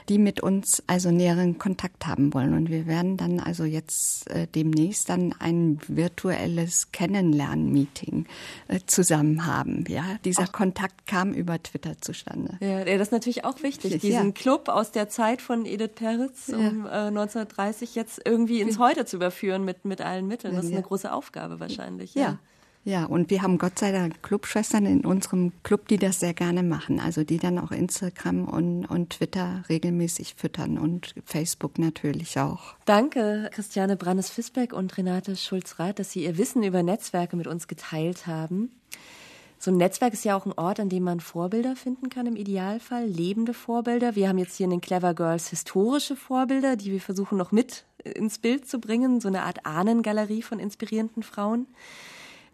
die 0.10 0.18
mit 0.18 0.42
uns 0.42 0.82
also 0.88 1.12
näheren 1.12 1.60
Kontakt 1.60 2.08
haben 2.08 2.34
wollen. 2.34 2.56
Und 2.56 2.70
wir 2.70 2.88
werden 2.88 3.16
dann 3.16 3.40
also 3.40 3.64
jetzt 3.64 4.30
äh, 4.32 4.48
demnächst 4.48 5.10
dann 5.10 5.36
ein 5.38 5.80
virtuelles 5.88 6.92
Kennenlernen-Meeting 6.92 8.26
äh, 8.70 8.80
zusammen 8.88 9.46
haben. 9.46 9.86
Ja, 9.88 10.18
dieser 10.26 10.44
Ach. 10.44 10.52
Kontakt 10.52 11.06
kam 11.06 11.34
über 11.34 11.62
Twitter 11.62 12.02
zustande. 12.02 12.58
Ja, 12.60 12.84
das 12.84 13.08
ist 13.08 13.12
natürlich 13.12 13.46
auch 13.46 13.62
wichtig. 13.62 14.00
Diesen 14.02 14.28
ja. 14.28 14.32
Club 14.32 14.68
aus 14.68 14.92
der 14.92 15.10
Zeit 15.10 15.44
von 15.44 15.68
Edith 15.68 15.92
Peretz 15.96 16.48
ja. 16.48 16.58
um 16.58 16.88
äh, 16.88 17.12
19 17.12 17.51
1930 17.52 17.96
jetzt 17.96 18.22
irgendwie 18.26 18.62
ins 18.62 18.80
Heute 18.80 19.06
zu 19.06 19.18
überführen 19.18 19.64
mit, 19.64 19.86
mit 19.86 20.02
allen 20.02 20.28
Mitteln. 20.28 20.56
Das 20.56 20.66
ist 20.66 20.72
eine 20.72 20.82
große 20.82 21.12
Aufgabe 21.12 21.60
wahrscheinlich. 21.60 22.14
Ja. 22.16 22.22
ja. 22.22 22.40
Ja, 22.84 23.06
und 23.06 23.30
wir 23.30 23.44
haben 23.44 23.60
Gott 23.60 23.78
sei 23.78 23.92
Dank 23.92 24.24
Clubschwestern 24.24 24.88
in 24.88 25.06
unserem 25.06 25.52
Club, 25.62 25.88
die 25.88 25.98
das 25.98 26.20
sehr 26.20 26.34
gerne 26.34 26.64
machen. 26.64 27.00
Also 27.00 27.24
die 27.24 27.38
dann 27.38 27.60
auch 27.60 27.72
Instagram 27.72 28.46
und, 28.46 28.86
und 28.86 29.12
Twitter 29.12 29.64
regelmäßig 29.70 30.34
füttern 30.36 30.80
und 30.80 31.14
Facebook 31.24 31.78
natürlich 31.78 32.40
auch. 32.40 32.74
Danke, 32.86 33.52
Christiane 33.54 33.98
Brandes-Fisbeck 33.98 34.74
und 34.74 34.98
Renate 34.98 35.36
Schulz-Rath, 35.36 36.00
dass 36.00 36.12
Sie 36.12 36.24
Ihr 36.24 36.40
Wissen 36.40 36.64
über 36.64 36.82
Netzwerke 36.82 37.36
mit 37.36 37.46
uns 37.46 37.68
geteilt 37.68 38.26
haben. 38.26 38.72
So 39.64 39.70
ein 39.70 39.78
Netzwerk 39.78 40.14
ist 40.14 40.26
ja 40.26 40.36
auch 40.36 40.48
ein 40.48 40.58
Ort, 40.58 40.80
an 40.80 40.90
dem 40.90 41.04
man 41.04 41.20
Vorbilder 41.20 41.76
finden 41.76 42.10
kann 42.10 42.26
im 42.26 42.36
Idealfall, 42.36 43.06
lebende 43.06 43.54
Vorbilder. 43.54 44.16
Wir 44.16 44.28
haben 44.28 44.40
jetzt 44.40 44.56
hier 44.56 44.64
in 44.64 44.72
den 44.72 44.82
Clever 44.82 45.14
Girls 45.14 45.50
historische 45.50 46.16
Vorbilder, 46.16 46.76
die 46.76 46.92
wir 46.92 47.00
versuchen 47.00 47.38
noch 47.38 47.52
mit 47.52 47.86
ins 48.04 48.40
Bild 48.40 48.68
zu 48.68 48.80
bringen, 48.80 49.22
so 49.22 49.28
eine 49.28 49.44
Art 49.44 49.64
Ahnengalerie 49.68 50.42
von 50.42 50.58
inspirierenden 50.58 51.22
Frauen. 51.22 51.68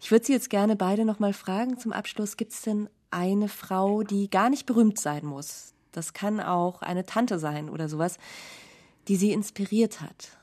Ich 0.02 0.10
würde 0.10 0.26
Sie 0.26 0.34
jetzt 0.34 0.50
gerne 0.50 0.76
beide 0.76 1.06
noch 1.06 1.18
mal 1.18 1.32
fragen 1.32 1.78
zum 1.78 1.92
Abschluss, 1.92 2.36
gibt 2.36 2.52
es 2.52 2.60
denn 2.60 2.90
eine 3.10 3.48
Frau, 3.48 4.02
die 4.02 4.28
gar 4.28 4.50
nicht 4.50 4.66
berühmt 4.66 5.00
sein 5.00 5.24
muss, 5.24 5.72
das 5.92 6.12
kann 6.12 6.40
auch 6.40 6.82
eine 6.82 7.06
Tante 7.06 7.38
sein 7.38 7.70
oder 7.70 7.88
sowas, 7.88 8.18
die 9.08 9.16
sie 9.16 9.32
inspiriert 9.32 10.02
hat, 10.02 10.37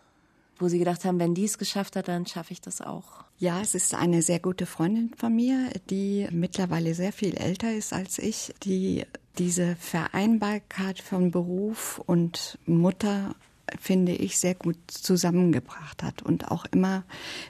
wo 0.58 0.68
sie 0.68 0.80
gedacht 0.80 1.06
haben, 1.06 1.20
wenn 1.20 1.34
die 1.34 1.45
es 1.45 1.58
geschafft 1.58 1.95
hat, 1.95 2.08
dann 2.08 2.26
schaffe 2.26 2.53
ich 2.53 2.62
das 2.62 2.82
auch. 2.82 3.26
Ja, 3.38 3.62
es 3.62 3.76
ist 3.76 3.93
eine 3.93 4.22
sehr 4.22 4.39
gute 4.39 4.66
Freundin 4.66 5.12
von 5.18 5.36
mir, 5.36 5.70
die 5.89 6.28
mittlerweile 6.32 6.93
sehr 6.93 7.12
viel 7.12 7.36
älter 7.36 7.74
ist 7.74 7.93
als 7.93 8.18
ich, 8.18 8.53
die 8.64 9.06
diese 9.38 9.76
Vereinbarkeit 9.76 10.99
von 10.99 11.32
Beruf 11.32 12.01
und 12.06 12.58
Mutter 12.66 13.36
finde 13.80 14.14
ich, 14.14 14.38
sehr 14.38 14.56
gut 14.56 14.78
zusammengebracht 14.88 16.03
hat 16.03 16.22
und 16.22 16.51
auch 16.51 16.66
immer 16.66 17.03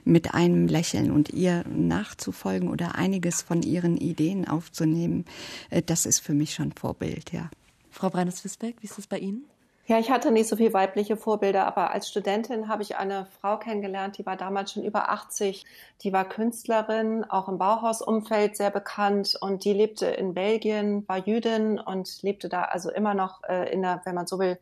mit 0.03 0.33
einem 0.33 0.67
Lächeln 0.67 1.11
und 1.11 1.29
ihr 1.29 1.65
nachzufolgen 1.67 2.69
oder 2.69 2.95
einiges 2.95 3.41
von 3.41 3.61
ihren 3.63 3.97
Ideen 3.97 4.47
aufzunehmen, 4.47 5.25
äh, 5.69 5.81
das 5.81 6.05
ist 6.05 6.19
für 6.19 6.33
mich 6.33 6.53
schon 6.53 6.71
Vorbild, 6.71 7.31
ja. 7.31 7.49
Frau 7.91 8.09
Breines-Wisbeck, 8.09 8.77
wie 8.81 8.85
ist 8.85 8.97
das 8.97 9.07
bei 9.07 9.19
Ihnen? 9.19 9.45
Ja, 9.87 9.99
ich 9.99 10.09
hatte 10.09 10.31
nicht 10.31 10.49
so 10.49 10.55
viele 10.55 10.73
weibliche 10.73 11.15
Vorbilder, 11.15 11.67
aber 11.67 11.91
als 11.91 12.09
Studentin 12.09 12.67
habe 12.67 12.81
ich 12.81 12.97
eine 12.97 13.27
Frau 13.39 13.57
kennengelernt, 13.59 14.17
die 14.17 14.25
war 14.25 14.35
damals 14.35 14.71
schon 14.71 14.83
über 14.83 15.09
80. 15.11 15.63
Die 16.01 16.11
war 16.11 16.27
Künstlerin, 16.27 17.23
auch 17.23 17.47
im 17.47 17.59
Bauhausumfeld 17.59 18.57
sehr 18.57 18.71
bekannt 18.71 19.37
und 19.39 19.63
die 19.63 19.73
lebte 19.73 20.07
in 20.07 20.33
Belgien, 20.33 21.07
war 21.07 21.19
Jüdin 21.19 21.79
und 21.79 22.23
lebte 22.23 22.49
da 22.49 22.63
also 22.63 22.89
immer 22.89 23.13
noch 23.13 23.43
äh, 23.43 23.71
in 23.71 23.83
der, 23.83 24.01
wenn 24.05 24.15
man 24.15 24.25
so 24.25 24.39
will, 24.39 24.57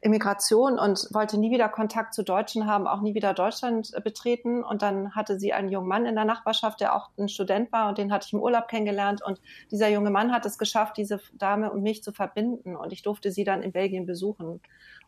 Immigration 0.00 0.78
und 0.78 1.08
wollte 1.12 1.38
nie 1.38 1.50
wieder 1.50 1.68
Kontakt 1.68 2.14
zu 2.14 2.22
Deutschen 2.22 2.66
haben, 2.66 2.86
auch 2.86 3.00
nie 3.00 3.14
wieder 3.14 3.34
Deutschland 3.34 3.92
betreten. 4.04 4.62
Und 4.62 4.82
dann 4.82 5.14
hatte 5.14 5.38
sie 5.38 5.52
einen 5.52 5.70
jungen 5.70 5.88
Mann 5.88 6.06
in 6.06 6.14
der 6.14 6.24
Nachbarschaft, 6.24 6.80
der 6.80 6.94
auch 6.94 7.10
ein 7.18 7.28
Student 7.28 7.72
war 7.72 7.88
und 7.88 7.98
den 7.98 8.12
hatte 8.12 8.26
ich 8.26 8.32
im 8.32 8.40
Urlaub 8.40 8.68
kennengelernt. 8.68 9.22
Und 9.22 9.40
dieser 9.70 9.88
junge 9.88 10.10
Mann 10.10 10.32
hat 10.32 10.46
es 10.46 10.58
geschafft, 10.58 10.96
diese 10.96 11.20
Dame 11.34 11.70
und 11.70 11.82
mich 11.82 12.02
zu 12.02 12.12
verbinden. 12.12 12.76
Und 12.76 12.92
ich 12.92 13.02
durfte 13.02 13.30
sie 13.30 13.44
dann 13.44 13.62
in 13.62 13.72
Belgien 13.72 14.06
besuchen. 14.06 14.60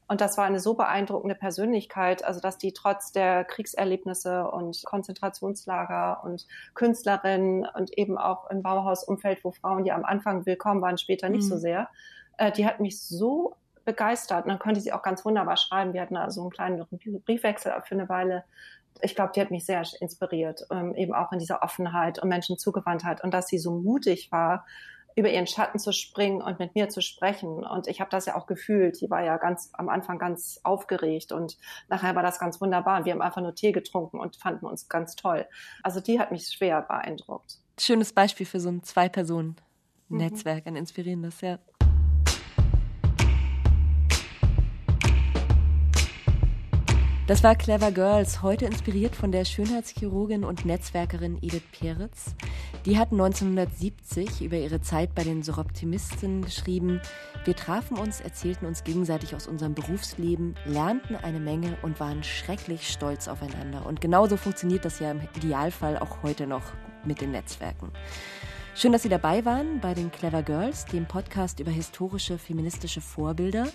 Und 0.09 0.22
das 0.22 0.39
war 0.39 0.47
eine 0.47 0.59
so 0.59 0.72
beeindruckende 0.72 1.34
Persönlichkeit, 1.34 2.24
also 2.24 2.41
dass 2.41 2.57
die 2.57 2.72
trotz 2.72 3.12
der 3.12 3.45
Kriegserlebnisse 3.45 4.51
und 4.51 4.82
Konzentrationslager 4.86 6.24
und 6.24 6.47
Künstlerin 6.74 7.68
und 7.74 7.97
eben 7.97 8.16
auch 8.16 8.49
im 8.51 8.62
Bauhausumfeld, 8.62 9.45
wo 9.45 9.51
Frauen 9.51 9.84
ja 9.84 9.95
am 9.95 10.07
Anfang 10.07 10.47
willkommen 10.47 10.80
waren, 10.80 10.97
später 10.97 11.28
nicht 11.28 11.45
mhm. 11.45 11.49
so 11.49 11.57
sehr, 11.59 11.91
äh, 12.39 12.51
die 12.51 12.66
hat 12.66 12.80
mich 12.80 13.03
so 13.03 13.55
begeistert. 13.89 14.45
Und 14.45 14.51
dann 14.51 14.59
konnte 14.59 14.82
sie 14.82 14.93
auch 14.93 15.01
ganz 15.01 15.24
wunderbar 15.24 15.57
schreiben. 15.57 15.95
Wir 15.95 16.03
hatten 16.03 16.16
also 16.16 16.43
einen 16.43 16.51
kleinen 16.51 16.86
Briefwechsel 17.24 17.72
für 17.86 17.95
eine 17.95 18.09
Weile. 18.11 18.45
Ich 19.01 19.14
glaube, 19.14 19.32
die 19.34 19.41
hat 19.41 19.51
mich 19.51 19.64
sehr 19.64 19.82
inspiriert, 20.01 20.66
ähm, 20.70 20.95
eben 20.95 21.14
auch 21.14 21.32
in 21.32 21.39
dieser 21.39 21.62
Offenheit 21.62 22.22
und 22.22 22.28
Menschenzugewandtheit 22.28 23.24
und 23.24 23.32
dass 23.32 23.49
sie 23.49 23.59
so 23.59 23.70
mutig 23.72 24.30
war, 24.30 24.66
über 25.16 25.30
ihren 25.30 25.47
Schatten 25.47 25.78
zu 25.78 25.93
springen 25.93 26.43
und 26.43 26.59
mit 26.59 26.74
mir 26.74 26.91
zu 26.91 27.01
sprechen. 27.01 27.64
Und 27.64 27.89
ich 27.89 28.01
habe 28.01 28.11
das 28.11 28.26
ja 28.26 28.36
auch 28.36 28.47
gefühlt. 28.47 29.01
Die 29.01 29.11
war 29.11 29.24
ja 29.24 29.39
ganz 29.39 29.70
am 29.72 29.89
Anfang 29.89 30.18
ganz 30.18 30.61
aufgeregt 30.64 31.32
und 31.32 31.57
nachher 31.89 32.14
war 32.14 32.22
das 32.22 32.39
ganz 32.39 32.61
wunderbar. 32.61 33.07
Wir 33.07 33.14
haben 33.14 33.22
einfach 33.22 33.41
nur 33.41 33.55
Tee 33.55 33.72
getrunken 33.72 34.20
und 34.20 34.36
fanden 34.36 34.66
uns 34.66 34.89
ganz 34.89 35.16
toll. 35.16 35.47
Also 35.82 36.01
die 36.01 36.20
hat 36.20 36.30
mich 36.30 36.49
schwer 36.49 36.82
beeindruckt. 36.82 37.59
Schönes 37.80 38.12
Beispiel 38.12 38.45
für 38.45 38.61
so 38.61 38.68
ein 38.68 38.82
Zwei-Personen-Netzwerk, 38.82 40.66
mhm. 40.66 40.72
ein 40.72 40.76
inspirierendes, 40.76 41.41
ja. 41.41 41.59
Das 47.29 47.43
war 47.43 47.55
Clever 47.57 47.93
Girls, 47.93 48.41
heute 48.41 48.64
inspiriert 48.64 49.14
von 49.14 49.33
der 49.33 49.45
Schönheitschirurgin 49.45 50.45
und 50.45 50.64
Netzwerkerin 50.64 51.37
Edith 51.43 51.61
Peretz. 51.79 52.35
Die 52.87 52.97
hat 52.97 53.12
1970 53.12 54.41
über 54.41 54.57
ihre 54.57 54.81
Zeit 54.81 55.14
bei 55.14 55.24
den 55.24 55.43
Soroptimisten 55.43 56.41
geschrieben, 56.41 57.03
wir 57.45 57.55
trafen 57.55 57.99
uns, 57.99 58.22
erzählten 58.22 58.64
uns 58.64 58.83
gegenseitig 58.83 59.35
aus 59.35 59.47
unserem 59.47 59.74
Berufsleben, 59.74 60.55
lernten 60.64 61.16
eine 61.16 61.39
Menge 61.39 61.76
und 61.83 62.01
waren 62.01 62.24
schrecklich 62.24 62.89
stolz 62.89 63.29
aufeinander. 63.29 63.85
Und 63.85 64.01
genauso 64.01 64.39
funktioniert 64.39 64.87
das 64.87 64.99
ja 64.99 65.11
im 65.11 65.20
Idealfall 65.37 65.99
auch 65.99 66.22
heute 66.22 66.47
noch 66.47 66.64
mit 67.05 67.20
den 67.20 67.33
Netzwerken. 67.33 67.93
Schön, 68.74 68.93
dass 68.93 69.03
Sie 69.03 69.11
dabei 69.11 69.45
waren 69.45 69.81
bei 69.81 69.93
den 69.93 70.11
Clever 70.11 70.43
Girls, 70.43 70.87
dem 70.87 71.05
Podcast 71.05 71.61
über 71.61 71.72
historische 71.72 72.39
feministische 72.39 73.03
Vorbilder. 73.03 73.66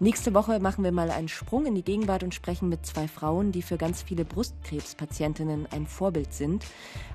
Nächste 0.00 0.32
Woche 0.32 0.60
machen 0.60 0.84
wir 0.84 0.92
mal 0.92 1.10
einen 1.10 1.26
Sprung 1.26 1.66
in 1.66 1.74
die 1.74 1.82
Gegenwart 1.82 2.22
und 2.22 2.32
sprechen 2.32 2.68
mit 2.68 2.86
zwei 2.86 3.08
Frauen, 3.08 3.50
die 3.50 3.62
für 3.62 3.76
ganz 3.76 4.00
viele 4.00 4.24
Brustkrebspatientinnen 4.24 5.66
ein 5.72 5.88
Vorbild 5.88 6.32
sind. 6.32 6.64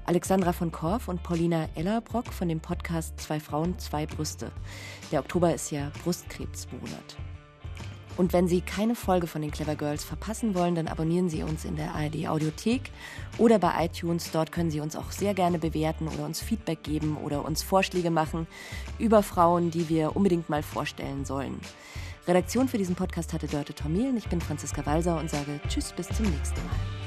Alexandra 0.06 0.52
von 0.52 0.70
Korff 0.74 1.08
und 1.08 1.24
Paulina 1.24 1.70
Ellerbrock 1.76 2.34
von 2.34 2.50
dem 2.50 2.60
Podcast 2.60 3.18
Zwei 3.22 3.40
Frauen, 3.40 3.80
zwei 3.80 4.06
Brüste. 4.06 4.52
Der 5.14 5.22
Oktober 5.22 5.54
ist 5.54 5.72
ja 5.72 5.94
Brustkrebsmonat. 6.04 7.16
Und 8.18 8.34
wenn 8.34 8.50
Sie 8.50 8.60
keine 8.60 8.96
Folge 8.96 9.28
von 9.28 9.42
den 9.42 9.52
Clever 9.52 9.76
Girls 9.76 10.04
verpassen 10.04 10.54
wollen, 10.54 10.76
dann 10.76 10.90
abonnieren 10.90 11.30
Sie 11.30 11.42
uns 11.42 11.64
in 11.64 11.78
der 11.78 11.96
ARD 11.96 12.28
Audiothek 12.28 12.92
oder 13.38 13.60
bei 13.60 13.86
iTunes. 13.86 14.30
Dort 14.32 14.52
können 14.52 14.72
Sie 14.72 14.82
uns 14.82 14.98
auch 14.98 15.12
sehr 15.12 15.34
gerne 15.34 15.58
bewerten 15.58 16.10
oder 16.10 16.26
uns 16.26 16.42
Feedback 16.42 16.84
geben 16.84 17.16
oder 17.16 17.46
uns 17.46 17.64
Vorschläge 17.64 18.12
machen 18.12 18.46
über 19.00 19.24
Frauen, 19.24 19.72
die 19.72 19.88
wir 19.88 20.18
unbedingt 20.18 20.50
mal 20.50 20.64
vorstellen 20.64 21.24
sollen. 21.24 21.62
Redaktion 22.28 22.70
für 22.70 22.78
diesen 22.78 22.96
Podcast 22.96 23.34
hatte 23.34 23.48
Dörte 23.48 23.74
Tormiel. 23.74 24.16
Ich 24.18 24.30
bin 24.30 24.40
Franziska 24.40 24.86
Walser 24.86 25.20
und 25.20 25.30
sage 25.30 25.60
Tschüss, 25.68 25.92
bis 25.92 26.08
zum 26.08 26.26
nächsten 26.26 26.64
Mal. 26.66 27.03